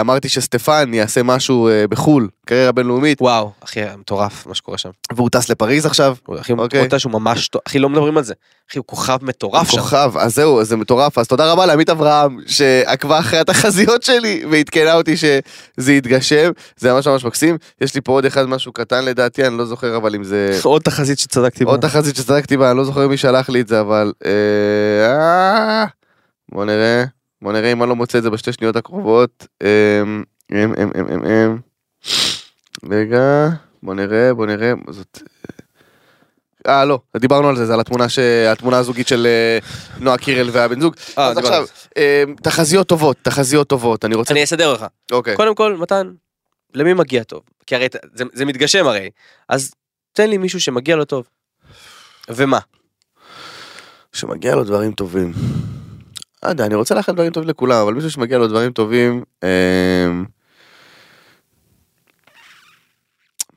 אמרתי 0.00 0.28
שסטפן 0.28 0.94
יעשה 0.94 1.22
משהו 1.22 1.68
בחו"ל, 1.90 2.28
קריירה 2.44 2.72
בינלאומית, 2.72 3.22
וואו, 3.22 3.52
אחי, 3.64 3.80
מטורף 3.98 4.46
מה 4.46 4.54
שקורה 4.54 4.78
שם. 4.78 4.90
והוא 5.12 5.30
טס 5.30 5.48
לפריז 5.48 5.86
עכשיו. 5.86 6.16
הוא- 6.26 6.40
אחי, 6.40 6.52
אוקיי. 6.52 6.86
הוא 6.90 6.98
שהוא 6.98 7.12
ממש, 7.12 7.48
טוב. 7.48 7.62
אחי, 7.66 7.78
לא 7.78 7.88
מדברים 7.88 8.16
על 8.16 8.24
זה. 8.24 8.34
אחי, 8.70 8.78
הוא 8.78 8.86
כוכב 8.86 9.18
מטורף 9.22 9.70
שם. 9.70 9.78
כוכב, 9.78 10.12
אז 10.18 10.34
זהו, 10.34 10.64
זה 10.64 10.76
מטורף, 10.76 11.18
אז 11.18 11.28
תודה 11.28 11.52
רבה 11.52 11.66
לעמית 11.66 11.90
אברהם 11.90 12.38
שעקבה 12.46 13.18
אחרי 13.18 13.38
התחזיות 13.38 14.02
שלי 14.02 14.44
ועדכנה 14.50 14.94
אותי 14.94 15.16
שזה 15.16 15.92
יתגשם, 15.92 16.50
זה 16.76 16.92
ממש 16.92 17.06
ממש 17.08 17.24
מקסים. 17.24 17.58
יש 17.80 17.94
לי 17.94 18.00
פה 18.00 18.12
עוד 18.12 18.24
אחד 18.24 18.44
משהו 18.48 18.72
קטן 18.72 19.04
לדעתי, 19.04 19.46
אני 19.46 19.58
לא 19.58 19.64
זוכר 19.64 19.96
אבל 19.96 20.14
אם 20.14 20.24
זה... 20.24 20.60
עוד 20.64 20.82
תחזית 20.82 21.18
שצדקתי 21.18 21.64
בה. 21.64 21.70
עוד 21.70 21.80
תחזית 21.80 22.16
שצדקתי 22.16 22.56
בה, 22.56 22.70
אני 22.70 22.78
לא 22.78 22.84
זוכר 22.84 23.08
מי 23.08 23.16
שלח 23.16 23.50
לי 23.50 23.60
את 23.60 23.68
זה, 23.68 23.80
אבל... 23.80 24.12
אה, 24.24 25.06
אה, 25.06 25.84
בוא 26.52 26.64
נראה, 26.64 27.04
בוא 27.42 27.52
נראה 27.52 27.72
אם 27.72 27.82
אני 27.82 27.88
לא 27.88 27.96
מוצא 27.96 28.18
את 28.18 28.22
זה 28.22 28.30
בשתי 28.30 28.52
שניות 28.52 28.76
הקרובות. 28.76 29.46
אמ, 29.62 30.22
אמ, 30.52 30.58
אמ, 30.82 30.90
אמ, 31.00 31.06
אמ, 31.12 31.24
אמ. 31.24 31.73
רגע, 32.90 33.48
בוא 33.82 33.94
נראה, 33.94 34.34
בוא 34.34 34.46
נראה, 34.46 34.72
זאת... 34.90 35.22
אה 36.66 36.84
לא, 36.84 36.98
דיברנו 37.16 37.48
על 37.48 37.56
זה, 37.56 37.66
זה 37.66 37.74
על 37.74 37.80
התמונה, 37.80 38.08
ש... 38.08 38.18
התמונה 38.18 38.78
הזוגית 38.78 39.08
של 39.08 39.26
אה, 39.26 39.58
נועה 40.00 40.18
קירל 40.18 40.48
והבן 40.52 40.80
זוג. 40.80 40.94
אה, 41.18 41.26
אז 41.26 41.36
דיברנו 41.36 41.54
עכשיו, 41.54 41.76
אמ, 41.96 42.34
תחזיות 42.42 42.86
טובות, 42.86 43.16
תחזיות 43.22 43.68
טובות, 43.68 44.04
אני 44.04 44.14
רוצה... 44.14 44.34
אני 44.34 44.44
אסדר 44.44 44.72
לך. 44.72 44.86
אוקיי. 45.12 45.36
קודם 45.36 45.54
כל, 45.54 45.76
מתן, 45.76 46.12
למי 46.74 46.94
מגיע 46.94 47.22
טוב? 47.22 47.40
כי 47.66 47.74
הרי 47.74 47.86
זה, 48.14 48.24
זה 48.32 48.44
מתגשם 48.44 48.86
הרי. 48.86 49.10
אז 49.48 49.74
תן 50.12 50.30
לי 50.30 50.38
מישהו 50.38 50.60
שמגיע 50.60 50.96
לו 50.96 51.04
טוב. 51.04 51.26
ומה? 52.28 52.58
שמגיע 54.12 54.54
לו 54.54 54.64
דברים 54.64 54.92
טובים. 54.92 55.32
לא 56.42 56.48
יודע, 56.48 56.66
אני 56.66 56.74
רוצה 56.74 56.94
לאחל 56.94 57.12
דברים 57.12 57.32
טובים 57.32 57.48
לכולם, 57.48 57.82
אבל 57.82 57.94
מישהו 57.94 58.10
שמגיע 58.10 58.38
לו 58.38 58.48
דברים 58.48 58.72
טובים, 58.72 59.22
אמ, 59.42 60.24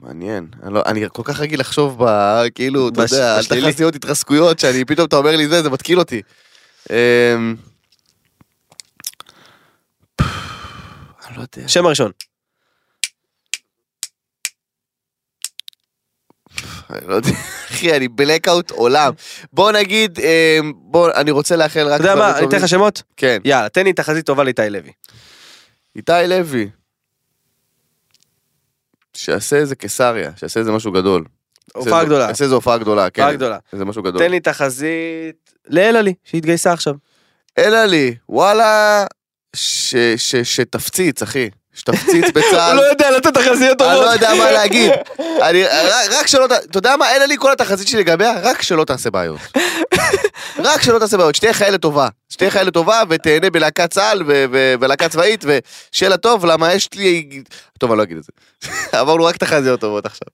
מעניין, 0.07 0.47
אני, 0.63 0.73
לא, 0.73 0.83
אני 0.85 1.05
כל 1.13 1.21
כך 1.25 1.39
רגיל 1.39 1.59
לחשוב 1.59 2.03
ב... 2.03 2.07
כאילו, 2.55 2.89
אתה 2.89 3.01
יודע, 3.01 3.37
על. 3.37 3.45
תחזיות 3.45 3.95
התרסקויות, 3.95 4.59
שאני 4.59 4.85
פתאום 4.85 5.07
אתה 5.07 5.15
אומר 5.15 5.35
לי 5.35 5.47
זה, 5.47 5.61
זה 5.61 5.69
מתקיל 5.69 5.99
אותי. 5.99 6.21
אמ, 6.89 7.55
אני 10.19 11.37
לא 11.37 11.41
יודע. 11.41 11.67
שם 11.67 11.85
הראשון. 11.85 12.11
אני 16.89 17.07
לא 17.07 17.13
יודע, 17.13 17.29
אחי, 17.71 17.97
אני 17.97 18.07
בלקאוט 18.07 18.71
עולם. 18.71 19.13
בוא 19.53 19.71
נגיד, 19.71 20.19
אמ, 20.19 20.73
בוא, 20.75 21.11
אני 21.15 21.31
רוצה 21.31 21.55
לאחל 21.55 21.87
רק 21.87 22.01
אתה 22.01 22.09
יודע 22.09 22.15
מה, 22.15 22.37
אני 22.37 22.47
אתן. 22.47 22.57
לך 22.57 22.67
שמות? 22.67 23.03
כן. 23.17 23.37
יאללה, 23.45 23.69
תן 23.69 23.83
לי 23.83 23.93
תחזית 23.93 24.25
טובה 24.25 24.43
לאיתי 24.43 24.69
לוי. 24.69 24.91
איתי 25.95 26.11
לוי. 26.27 26.69
שיעשה 29.17 29.55
איזה 29.55 29.75
קיסריה, 29.75 30.31
שיעשה 30.35 30.59
איזה 30.59 30.71
משהו 30.71 30.91
גדול. 30.91 31.23
הופעה 31.75 32.03
גדולה. 32.05 32.23
יעשה 32.25 32.43
איזה 32.43 32.55
הופעה 32.55 32.77
גדולה, 32.77 33.09
כן. 33.09 33.21
הופעה 33.21 33.35
גדולה. 33.35 33.57
איזה 33.73 33.85
משהו 33.85 34.03
גדול. 34.03 34.21
תן 34.21 34.31
לי 34.31 34.39
תחזית 34.39 35.53
לאלעלי, 35.67 36.13
שהתגייסה 36.23 36.73
עכשיו. 36.73 36.93
אלא 37.57 37.85
לי, 37.85 38.15
וואלה, 38.29 39.05
ש- 39.55 39.95
ש- 40.17 40.35
שתפציץ, 40.55 41.21
אחי. 41.21 41.49
שתפציץ 41.77 42.25
בצה"ל. 42.33 42.79
יודע 42.91 43.11
לתת 43.11 43.33
תחזיות 43.33 43.81
אני 43.81 43.99
לא 43.99 44.05
יודע 44.05 44.33
מה 44.35 44.51
להגיד. 44.51 44.91
אני, 45.41 45.63
רק- 45.63 46.09
רק 46.11 46.27
שלא, 46.27 46.45
אתה 46.45 46.77
יודע 46.77 46.95
מה, 46.95 47.11
אין 47.11 47.29
לי 47.29 47.35
כל 47.39 47.51
התחזית 47.51 47.87
שלי 47.87 47.99
לגביה, 47.99 48.33
רק 48.43 48.61
שלא 48.61 48.83
תעשה 48.85 49.09
בעיות. 49.11 49.39
רק 50.63 50.81
שלא 50.81 50.99
תעשה 50.99 51.17
בעיות, 51.17 51.35
שתהיה 51.35 51.53
חיילת 51.53 51.81
טובה. 51.81 52.07
שתהיה 52.29 52.51
חיילת 52.51 52.73
טובה 52.73 53.01
ותהנה 53.09 53.49
בלהקת 53.49 53.91
צה"ל 53.91 54.23
ו- 54.27 54.45
ו- 54.51 54.73
ולהקה 54.79 55.09
צבאית, 55.09 55.45
ושיהיה 55.47 56.09
לה 56.09 56.17
טוב, 56.17 56.45
למה 56.45 56.73
יש 56.73 56.89
לי... 56.95 57.29
טוב, 57.79 57.91
אני 57.91 57.97
לא 57.97 58.03
אגיד 58.03 58.17
את 58.17 58.23
זה. 58.23 58.31
עברנו 58.99 59.25
רק 59.25 59.37
תחזיות 59.37 59.79
טובות 59.79 60.05
עכשיו. 60.05 60.27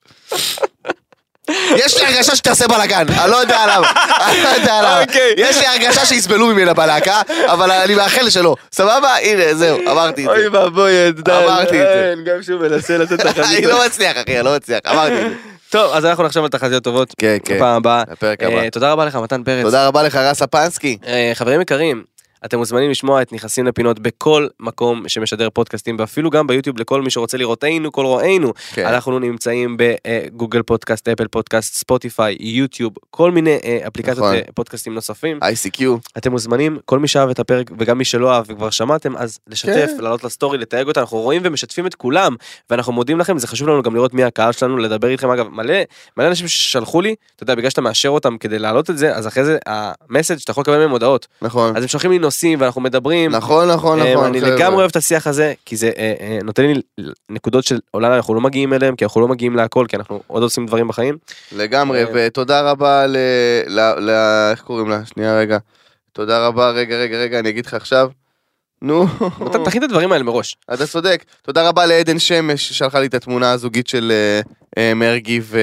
יש 1.75 1.97
לי 1.97 2.05
הרגשה 2.05 2.35
שתעשה 2.35 2.67
בלאגן, 2.67 3.05
אני 3.21 3.31
לא 3.31 3.35
יודע 3.35 3.65
למה, 3.67 3.91
אני 4.27 4.43
לא 4.43 4.47
יודע 4.47 4.81
למה. 4.81 5.01
אוקיי. 5.01 5.33
יש 5.37 5.57
לי 5.57 5.65
הרגשה 5.67 6.05
שיסבלו 6.05 6.47
ממנה 6.47 6.73
בלהקה, 6.73 7.21
אבל 7.45 7.71
אני 7.71 7.95
מאחל 7.95 8.29
שלא. 8.29 8.55
סבבה? 8.71 9.15
הנה, 9.21 9.53
זהו, 9.53 9.79
אמרתי 9.91 10.21
את 10.21 10.29
זה. 10.29 10.33
אוי 10.35 10.47
ואבוי, 10.47 11.07
עדן. 11.07 11.31
אמרתי 11.33 11.81
את 11.81 11.87
זה. 11.87 12.13
גם 12.25 12.43
שהוא 12.43 12.61
מנסה 12.61 12.97
לתת 12.97 13.19
אני 13.21 13.33
תחזית. 13.33 13.65
לא 13.65 13.85
מצליח, 13.85 14.17
אחי, 14.17 14.37
אני 14.37 14.45
לא 14.45 14.55
מצליח, 14.55 14.79
אמרתי 14.91 15.13
את 15.13 15.29
זה. 15.29 15.35
טוב, 15.69 15.91
אז 15.93 16.05
אנחנו 16.05 16.23
נחשוב 16.23 16.43
על 16.43 16.49
תחזיות 16.49 16.83
טובות. 16.83 17.13
כן, 17.17 17.37
כן. 17.45 17.55
בפעם 17.55 17.75
הבאה. 17.75 18.03
לפרק 18.11 18.43
אה, 18.43 18.47
הבא. 18.47 18.69
תודה 18.69 18.91
רבה 18.91 19.05
לך, 19.05 19.15
מתן 19.15 19.43
פרץ. 19.43 19.63
תודה 19.63 19.87
רבה 19.87 20.03
לך, 20.03 20.15
רס 20.15 20.41
אפנסקי. 20.41 20.97
אה, 21.07 21.31
חברים 21.33 21.61
יקרים, 21.61 22.03
אתם 22.45 22.57
מוזמנים 22.57 22.89
לשמוע 22.89 23.21
את 23.21 23.33
נכנסים 23.33 23.67
לפינות 23.67 23.99
בכל 23.99 24.47
מקום 24.59 25.09
שמשדר 25.09 25.49
פודקאסטים 25.49 25.95
ואפילו 25.99 26.29
גם 26.29 26.47
ביוטיוב 26.47 26.79
לכל 26.79 27.01
מי 27.01 27.09
שרוצה 27.09 27.37
לראותנו 27.37 27.91
כל 27.91 28.05
רואינו. 28.05 28.53
כן. 28.73 28.85
אנחנו 28.85 29.19
נמצאים 29.19 29.77
בגוגל 29.77 30.61
פודקאסט, 30.61 31.07
אפל 31.07 31.27
פודקאסט, 31.27 31.75
ספוטיפיי, 31.75 32.37
יוטיוב, 32.39 32.93
כל 33.09 33.31
מיני 33.31 33.57
אה, 33.63 33.79
אפליקציות 33.87 34.17
נכון. 34.17 34.35
אה, 34.35 34.41
פודקאסטים 34.53 34.93
נוספים. 34.93 35.39
ICQ. 35.43 35.83
אתם 36.17 36.31
מוזמנים, 36.31 36.77
כל 36.85 36.99
מי 36.99 37.07
שאהב 37.07 37.29
את 37.29 37.39
הפרק 37.39 37.71
וגם 37.79 37.97
מי 37.97 38.05
שלא 38.05 38.33
אהב 38.33 38.45
וכבר 38.47 38.69
שמעתם, 38.69 39.17
אז 39.17 39.39
לשתף, 39.47 39.89
כן. 39.97 40.03
לעלות 40.03 40.23
לסטורי, 40.23 40.57
לתייג 40.57 40.87
אותה, 40.87 40.99
אנחנו 40.99 41.17
רואים 41.17 41.41
ומשתפים 41.45 41.87
את 41.87 41.95
כולם, 41.95 42.35
ואנחנו 42.69 42.93
מודים 42.93 43.19
לכם, 43.19 43.37
זה 43.37 43.47
חשוב 43.47 43.67
לנו 43.67 43.83
גם 43.83 43.95
לראות 43.95 44.13
מי 44.13 44.23
הקהל 44.23 44.51
שלנו, 44.51 44.77
לדבר 44.77 45.07
איתכם, 45.07 45.29
אגב, 45.29 45.47
מלא, 45.49 45.75
מלא 46.17 46.27
אנשים 46.27 46.47
ששלחו 46.47 47.01
לי, 47.01 47.15
אתה 47.35 47.43
יודע, 47.43 47.55
בגלל 47.55 47.69
שאתה 47.69 47.81
מאשר 47.81 48.09
אותם 48.09 48.37
כדי 48.37 48.59
להעלות 48.59 48.89
את 48.89 48.97
זה, 48.97 49.15
אז 49.15 49.27
אחרי 49.27 49.45
זה, 49.45 49.57
המסאג' 49.65 50.37
שאתה 50.37 50.51
יכול 50.51 50.61
לקבל 50.61 50.77
מהם 50.77 50.91
הודעות, 50.91 51.27
נכון. 51.41 51.77
אז 51.77 51.83
הם 51.83 51.87
שולחים 51.87 52.11
לי 52.11 52.19
נושאים 52.33 52.61
ואנחנו 52.61 52.81
מדברים. 52.81 53.31
נכון, 53.31 53.67
נכון, 53.67 54.01
אה, 54.01 54.13
נכון. 54.13 54.25
אני 54.25 54.41
חבר'ה. 54.41 54.55
לגמרי 54.55 54.79
אוהב 54.79 54.89
את 54.89 54.95
השיח 54.95 55.27
הזה, 55.27 55.53
כי 55.65 55.75
זה 55.75 55.91
אה, 55.97 56.13
אה, 56.19 56.39
נותן 56.43 56.63
לי 56.63 56.81
נקודות 57.29 57.63
של 57.63 57.79
אולי 57.93 58.15
אנחנו 58.15 58.35
לא 58.35 58.41
מגיעים 58.41 58.73
אליהם, 58.73 58.95
כי 58.95 59.05
אנחנו 59.05 59.21
לא 59.21 59.27
מגיעים 59.27 59.55
להכל, 59.55 59.85
כי 59.89 59.95
אנחנו 59.95 60.21
עוד 60.27 60.43
עושים 60.43 60.65
דברים 60.65 60.87
בחיים. 60.87 61.17
לגמרי, 61.51 62.03
ותודה 62.13 62.61
רבה 62.61 63.07
ל... 63.07 63.17
ל- 63.67 64.09
ל- 64.09 64.49
איך 64.51 64.61
קוראים 64.61 64.89
לה? 64.89 65.05
שנייה 65.05 65.37
רגע. 65.37 65.57
תודה 66.13 66.47
רבה, 66.47 66.69
רגע, 66.69 66.95
רגע, 66.95 67.17
רגע, 67.17 67.39
אני 67.39 67.49
אגיד 67.49 67.65
לך 67.65 67.73
עכשיו. 67.73 68.09
נו, 68.81 69.05
תכין 69.65 69.83
את 69.83 69.89
הדברים 69.89 70.11
האלה 70.11 70.23
מראש. 70.23 70.55
אתה 70.73 70.87
צודק. 70.87 71.23
תודה 71.41 71.67
רבה 71.69 71.85
לעדן 71.85 72.19
שמש 72.19 72.69
ששלחה 72.69 72.99
לי 72.99 73.07
את 73.07 73.13
התמונה 73.13 73.51
הזוגית 73.51 73.87
של 73.87 74.11
מרגי 74.95 75.39
ו... 75.43 75.59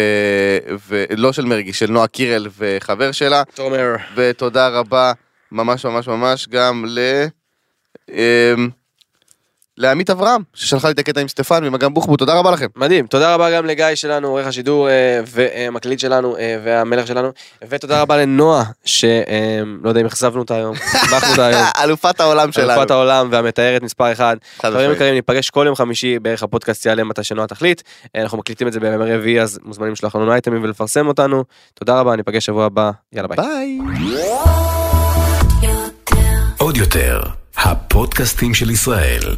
ו... 0.88 1.04
לא 1.16 1.32
של 1.32 1.44
מרגי, 1.44 1.72
של 1.72 1.90
נועה 1.90 2.06
קירל 2.06 2.46
וחבר 2.58 3.12
שלה. 3.12 3.42
תומר. 3.54 3.96
ותודה 4.16 4.68
רבה 4.68 5.12
ממש 5.53 5.84
ממש 5.84 6.09
ממש 6.09 6.48
גם 6.48 6.84
ל... 6.88 6.98
אמ, 8.11 8.70
לעמית 9.80 10.11
אברהם, 10.11 10.42
ששלחה 10.55 10.88
לי 10.88 10.92
את 10.92 10.98
הקטע 10.98 11.20
עם 11.20 11.28
סטפן 11.28 11.64
ועם 11.64 11.74
אגם 11.74 11.94
בוחבוט, 11.94 12.18
תודה 12.18 12.34
רבה 12.34 12.51
לכם. 12.51 12.66
מדהים, 12.76 13.07
תודה 13.07 13.34
רבה 13.34 13.57
גם 13.57 13.66
לגיא 13.66 13.86
שלנו, 13.94 14.28
עורך 14.28 14.46
השידור 14.46 14.88
אה, 14.88 15.20
והמקליט 15.26 15.98
שלנו 15.98 16.36
אה, 16.36 16.57
והמלך 16.64 17.07
שלנו, 17.07 17.30
ותודה 17.68 18.03
רבה 18.03 18.16
לנועה, 18.16 18.64
שלא 18.84 19.88
יודע 19.88 20.01
אם 20.01 20.07
אכזבנו 20.07 20.40
אותה 20.40 20.55
היום, 20.55 20.76
שמחנו 20.76 21.30
אותה 21.30 21.46
היום, 21.46 21.62
אלופת 21.84 22.20
העולם 22.20 22.53
שלנו. 22.53 22.72
אלופת 22.72 22.90
העולם 22.90 23.28
והמתארת 23.30 23.82
מספר 23.82 24.12
אחד. 24.12 24.36
חד 24.59 24.70
חברים. 24.70 24.92
יקרים, 24.92 25.14
ניפגש 25.14 25.51
כל 25.51 25.64
יום 25.66 25.74
חמישי 25.74 26.18
בערך 26.18 26.42
הפודקאסט 26.42 26.86
יעלה 26.86 27.05
מתי 27.05 27.24
שנועה 27.24 27.46
תחליט. 27.46 27.82
אה, 28.16 28.22
אנחנו 28.22 28.38
מקליטים 28.38 28.68
את 28.68 28.72
זה 28.72 28.80
בימי 28.80 29.14
רביעי, 29.14 29.40
אז 29.40 29.59
מוזמנים 29.64 29.92
לשלוח 29.92 30.16
לנו 30.16 30.32
אייטמים 30.32 30.62
ולפרסם 30.62 31.07
אותנו. 31.07 31.44
תודה 31.74 32.01
רבה, 32.01 32.16
ניפגש 32.16 32.46
שבוע 32.46 32.64
הבא, 32.64 32.90
יאללה 33.12 33.28
ביי. 33.28 33.36
ביי. 33.36 34.59
יותר, 36.81 37.22
הפודקאסטים 37.57 38.55
של 38.55 38.70
ישראל. 38.70 39.37